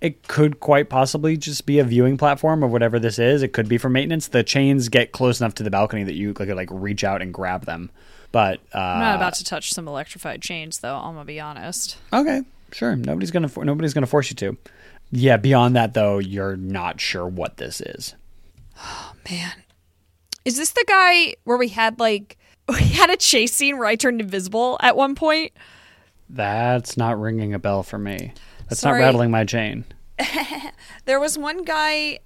It 0.00 0.26
could 0.26 0.60
quite 0.60 0.88
possibly 0.88 1.36
just 1.36 1.64
be 1.64 1.78
a 1.78 1.84
viewing 1.84 2.16
platform 2.16 2.62
of 2.62 2.70
whatever 2.72 2.98
this 2.98 3.18
is. 3.18 3.42
It 3.42 3.52
could 3.52 3.68
be 3.68 3.78
for 3.78 3.88
maintenance. 3.88 4.28
The 4.28 4.42
chains 4.42 4.88
get 4.88 5.12
close 5.12 5.40
enough 5.40 5.54
to 5.54 5.62
the 5.62 5.70
balcony 5.70 6.02
that 6.04 6.14
you 6.14 6.34
could 6.34 6.48
like 6.48 6.68
reach 6.72 7.04
out 7.04 7.22
and 7.22 7.32
grab 7.32 7.66
them. 7.66 7.90
But 8.32 8.60
uh, 8.74 8.78
I'm 8.78 9.00
not 9.00 9.16
about 9.16 9.34
to 9.34 9.44
touch 9.44 9.72
some 9.72 9.86
electrified 9.86 10.42
chains, 10.42 10.78
though. 10.78 10.96
I'm 10.96 11.14
gonna 11.14 11.24
be 11.24 11.38
honest. 11.38 11.98
Okay, 12.12 12.42
sure. 12.72 12.96
Nobody's 12.96 13.30
gonna 13.30 13.50
nobody's 13.58 13.94
gonna 13.94 14.06
force 14.06 14.30
you 14.30 14.36
to. 14.36 14.56
Yeah. 15.12 15.36
Beyond 15.36 15.76
that, 15.76 15.94
though, 15.94 16.18
you're 16.18 16.56
not 16.56 17.00
sure 17.00 17.26
what 17.26 17.58
this 17.58 17.80
is. 17.80 18.14
Oh 18.78 19.12
man, 19.30 19.52
is 20.44 20.56
this 20.56 20.72
the 20.72 20.84
guy 20.88 21.34
where 21.44 21.56
we 21.56 21.68
had 21.68 22.00
like 22.00 22.36
we 22.68 22.80
had 22.80 23.10
a 23.10 23.16
chase 23.16 23.54
scene 23.54 23.78
where 23.78 23.86
I 23.86 23.94
turned 23.94 24.20
invisible 24.20 24.78
at 24.80 24.96
one 24.96 25.14
point? 25.14 25.52
That's 26.28 26.96
not 26.96 27.20
ringing 27.20 27.52
a 27.52 27.58
bell 27.58 27.82
for 27.82 27.98
me. 27.98 28.32
That's 28.68 28.80
Sorry. 28.80 29.00
not 29.00 29.06
rattling 29.06 29.30
my 29.30 29.44
chain. 29.44 29.84
There 31.04 31.18
was 31.18 31.36
one 31.36 31.64
guy 31.64 32.20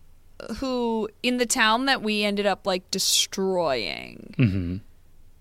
who 0.59 1.09
in 1.23 1.39
the 1.39 1.47
town 1.47 1.87
that 1.87 2.03
we 2.03 2.25
ended 2.25 2.47
up 2.47 2.67
like 2.67 2.91
destroying 2.91 4.35
mm-hmm. 4.39 4.77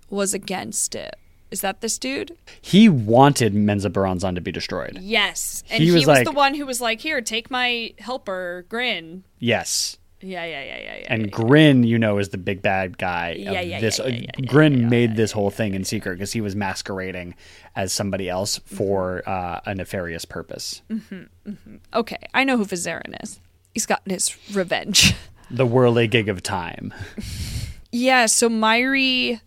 was 0.09 0.33
against 0.33 0.95
it. 0.95 1.15
Is 1.55 1.61
that 1.61 1.79
this 1.79 1.97
dude? 1.97 2.35
He 2.59 2.89
wanted 2.89 3.53
Menzoberranzan 3.53 4.35
to 4.35 4.41
be 4.41 4.51
destroyed. 4.51 4.99
Yes. 4.99 5.63
And 5.69 5.79
He 5.81 5.85
he, 5.85 5.91
was 5.95 6.01
was, 6.01 6.07
like- 6.07 6.25
the 6.25 6.33
one 6.33 6.53
who 6.53 6.65
was 6.65 6.81
like, 6.81 6.99
"Here, 6.99 7.21
take 7.21 7.49
my 7.49 7.93
helper, 7.97 8.65
Grin." 8.67 9.23
Yes. 9.39 9.97
Yeah, 10.19 10.43
yeah, 10.43 10.61
yeah, 10.63 10.77
yeah, 10.79 10.97
yeah. 10.97 11.07
And 11.07 11.21
yeah, 11.23 11.29
Grin, 11.29 11.83
you 11.83 11.97
know, 11.97 12.17
is 12.17 12.27
the 12.27 12.37
big 12.37 12.61
bad 12.61 12.97
guy. 12.97 13.37
Yeah, 13.39 13.61
yeah, 13.61 13.79
this. 13.79 13.99
yeah, 13.99 14.07
yeah, 14.07 14.31
yeah, 14.37 14.45
Grin 14.45 14.89
made 14.89 15.15
this 15.15 15.31
whole 15.31 15.49
thing 15.49 15.75
in 15.75 15.85
secret 15.85 16.15
because 16.15 16.33
he 16.33 16.41
was 16.41 16.57
masquerading 16.57 17.35
as 17.73 17.93
somebody 17.93 18.27
else 18.27 18.59
mm-hmm. 18.59 18.75
for 18.75 19.23
uh, 19.25 19.61
a 19.65 19.75
nefarious 19.75 20.25
purpose. 20.25 20.81
yeah. 20.89 21.53
Okay, 21.93 22.17
I 22.33 22.43
know 22.43 22.57
who 22.57 22.65
Vizeran 22.65 23.15
is. 23.23 23.39
He's 23.73 23.85
gotten 23.85 24.11
his 24.11 24.35
revenge. 24.53 25.15
The 25.49 25.65
whirly 25.65 26.07
gig 26.07 26.27
of 26.27 26.43
time. 26.43 26.93
Yeah, 27.91 28.25
so 28.25 28.49
Mairi 28.49 29.39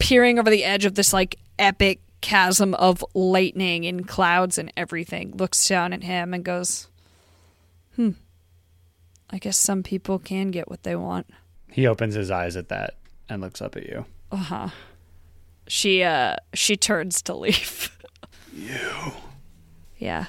peering 0.00 0.38
over 0.38 0.50
the 0.50 0.64
edge 0.64 0.84
of 0.84 0.96
this 0.96 1.12
like 1.12 1.38
epic 1.58 2.00
chasm 2.20 2.74
of 2.74 3.04
lightning 3.14 3.86
and 3.86 4.06
clouds 4.08 4.58
and 4.58 4.72
everything 4.76 5.36
looks 5.36 5.66
down 5.68 5.92
at 5.92 6.02
him 6.02 6.34
and 6.34 6.44
goes, 6.44 6.88
"Hmm. 7.96 8.10
I 9.30 9.38
guess 9.38 9.56
some 9.56 9.82
people 9.84 10.18
can 10.18 10.50
get 10.50 10.68
what 10.68 10.82
they 10.82 10.96
want." 10.96 11.26
He 11.70 11.86
opens 11.86 12.14
his 12.14 12.30
eyes 12.30 12.56
at 12.56 12.68
that 12.68 12.94
and 13.28 13.40
looks 13.40 13.62
up 13.62 13.76
at 13.76 13.86
you. 13.86 14.04
Uh 14.32 14.36
huh. 14.36 14.68
She 15.68 16.02
uh 16.02 16.36
she 16.52 16.76
turns 16.76 17.22
to 17.22 17.34
leave. 17.34 17.96
You. 18.52 19.12
Yeah. 19.98 20.26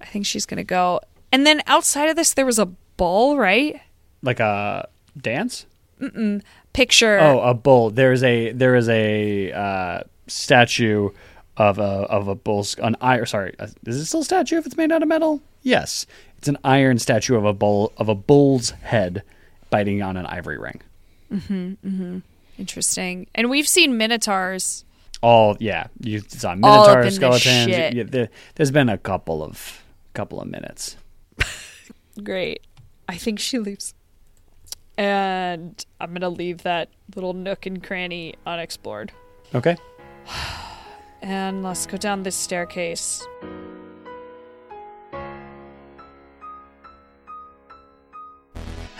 I 0.00 0.06
think 0.06 0.24
she's 0.24 0.46
going 0.46 0.56
to 0.56 0.64
go. 0.64 1.00
And 1.30 1.46
then 1.46 1.60
outside 1.66 2.08
of 2.08 2.16
this 2.16 2.32
there 2.32 2.46
was 2.46 2.58
a 2.58 2.66
ball, 2.96 3.36
right? 3.36 3.80
Like 4.22 4.40
a 4.40 4.88
dance? 5.20 5.66
Picture 6.78 7.18
Oh, 7.18 7.40
a 7.40 7.54
bull. 7.54 7.90
There's 7.90 8.22
a 8.22 8.52
there 8.52 8.76
is 8.76 8.88
a 8.88 9.50
uh, 9.50 10.02
statue 10.28 11.10
of 11.56 11.80
a 11.80 11.82
of 11.82 12.28
a 12.28 12.36
bull's 12.36 12.76
an 12.78 12.94
iron. 13.00 13.26
Sorry, 13.26 13.52
uh, 13.58 13.66
is 13.84 13.96
it 13.96 14.04
still 14.04 14.20
a 14.20 14.24
statue 14.24 14.58
if 14.58 14.64
it's 14.64 14.76
made 14.76 14.92
out 14.92 15.02
of 15.02 15.08
metal? 15.08 15.42
Yes, 15.62 16.06
it's 16.36 16.46
an 16.46 16.56
iron 16.62 17.00
statue 17.00 17.34
of 17.34 17.44
a 17.44 17.52
bull 17.52 17.92
of 17.96 18.08
a 18.08 18.14
bull's 18.14 18.70
head 18.70 19.24
biting 19.70 20.02
on 20.02 20.16
an 20.16 20.24
ivory 20.26 20.56
ring. 20.56 20.80
interesting. 22.56 23.26
And 23.34 23.50
we've 23.50 23.66
seen 23.66 23.96
minotaurs 23.96 24.84
All 25.20 25.56
yeah, 25.58 25.88
you 25.98 26.20
saw 26.28 26.54
minotaur 26.54 27.02
in 27.02 27.10
skeletons. 27.10 27.68
Yeah, 27.68 28.04
there, 28.04 28.28
there's 28.54 28.70
been 28.70 28.88
a 28.88 28.98
couple 28.98 29.42
of 29.42 29.82
couple 30.14 30.40
of 30.40 30.46
minutes. 30.46 30.96
Great. 32.22 32.64
I 33.08 33.16
think 33.16 33.40
she 33.40 33.58
leaves. 33.58 33.94
And 34.98 35.86
I'm 36.00 36.10
going 36.10 36.20
to 36.20 36.28
leave 36.28 36.64
that 36.64 36.90
little 37.14 37.32
nook 37.32 37.64
and 37.66 37.82
cranny 37.82 38.34
unexplored. 38.44 39.12
Okay. 39.54 39.76
And 41.20 41.64
let's 41.64 41.84
go 41.84 41.96
down 41.96 42.22
this 42.22 42.36
staircase. 42.36 43.26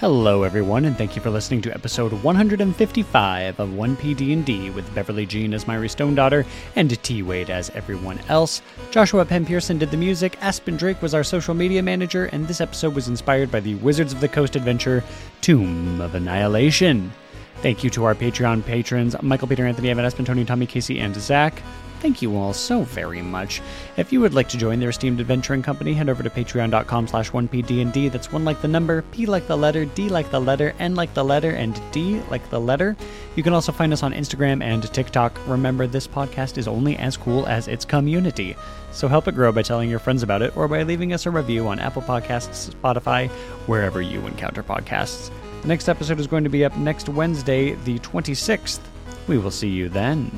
Hello, 0.01 0.45
everyone, 0.45 0.85
and 0.85 0.97
thank 0.97 1.17
you 1.17 1.23
for 1.23 1.29
listening 1.29 1.61
to 1.61 1.75
episode 1.75 2.13
155 2.13 3.59
of 3.59 3.69
1PD&D 3.71 4.71
with 4.71 4.95
Beverly 4.95 5.27
Jean 5.27 5.53
as 5.53 5.67
Mairi 5.67 5.89
Stone 5.89 6.15
Daughter 6.15 6.47
and 6.77 7.03
T 7.03 7.25
Wade 7.25 7.51
as 7.51 7.71
everyone 7.71 8.21
else. 8.29 8.63
Joshua 8.93 9.25
Penn 9.25 9.45
Pearson 9.45 9.77
did 9.77 9.91
the 9.91 9.97
music, 9.97 10.39
Aspen 10.41 10.77
Drake 10.77 11.03
was 11.03 11.15
our 11.15 11.25
social 11.25 11.53
media 11.53 11.83
manager, 11.83 12.27
and 12.27 12.47
this 12.47 12.61
episode 12.61 12.95
was 12.95 13.09
inspired 13.09 13.51
by 13.51 13.59
the 13.59 13.75
Wizards 13.75 14.13
of 14.13 14.21
the 14.21 14.29
Coast 14.29 14.55
adventure 14.55 15.03
Tomb 15.41 16.01
of 16.01 16.15
Annihilation. 16.15 17.13
Thank 17.57 17.83
you 17.83 17.91
to 17.91 18.05
our 18.05 18.15
Patreon 18.15 18.65
patrons 18.65 19.21
Michael, 19.21 19.49
Peter, 19.49 19.67
Anthony, 19.67 19.91
Evan, 19.91 20.05
Aspen, 20.05 20.25
Tony, 20.25 20.45
Tommy, 20.45 20.67
Casey, 20.67 21.01
and 21.01 21.17
Zach. 21.17 21.61
Thank 22.01 22.23
you 22.23 22.37
all 22.37 22.53
so 22.53 22.83
very 22.83 23.23
much. 23.23 23.61
If 23.97 24.13
you 24.13 24.21
would 24.21 24.33
like 24.33 24.49
to 24.51 24.57
join 24.57 24.79
their 24.79 24.91
esteemed 24.91 25.19
adventuring 25.21 25.63
company, 25.63 25.95
head 25.95 26.09
over 26.09 26.23
to 26.23 26.31
patreon.com 26.31 27.09
slash 27.09 27.33
1pdnd. 27.33 28.13
That's 28.13 28.31
1 28.31 28.45
like 28.45 28.63
the 28.63 28.69
number, 28.69 29.03
P 29.11 29.27
like 29.27 29.49
the 29.49 29.57
letter, 29.57 29.85
D 29.85 30.09
like 30.09 30.31
the 30.31 30.41
letter, 30.41 30.75
N 30.79 30.95
like 30.95 31.13
the 31.15 31.25
letter, 31.25 31.51
and 31.51 31.81
D 31.91 32.21
like 32.31 32.49
the 32.51 32.61
letter. 32.61 32.97
You 33.35 33.43
can 33.43 33.53
also 33.53 33.73
find 33.73 33.93
us 33.93 34.05
on 34.05 34.13
Instagram 34.13 34.63
and 34.63 34.83
TikTok. 34.95 35.37
Remember, 35.49 35.89
this 35.89 36.07
podcast 36.07 36.57
is 36.57 36.69
only 36.69 36.97
as 36.97 37.17
cool 37.17 37.47
as 37.47 37.67
its 37.67 37.85
community. 37.85 38.55
So 38.93 39.09
help 39.09 39.27
it 39.27 39.35
grow 39.35 39.51
by 39.51 39.63
telling 39.63 39.91
your 39.91 39.99
friends 39.99 40.23
about 40.23 40.43
it 40.43 40.57
or 40.57 40.69
by 40.69 40.85
leaving 40.85 41.13
us 41.13 41.27
a 41.27 41.31
review 41.31 41.67
on 41.67 41.81
Apple 41.81 42.03
Podcasts, 42.03 42.73
Spotify, 42.75 43.29
wherever 43.67 44.01
you 44.01 44.25
encounter 44.27 44.63
podcasts. 44.63 45.31
The 45.63 45.69
next 45.69 45.89
episode 45.89 46.21
is 46.21 46.29
going 46.29 46.45
to 46.45 46.51
be 46.51 46.65
up 46.65 46.77
next 46.77 47.09
Wednesday, 47.09 47.73
the 47.73 47.99
26th. 47.99 48.81
We 49.27 49.39
will 49.39 49.51
see 49.51 49.69
you 49.69 49.89
then. 49.89 50.31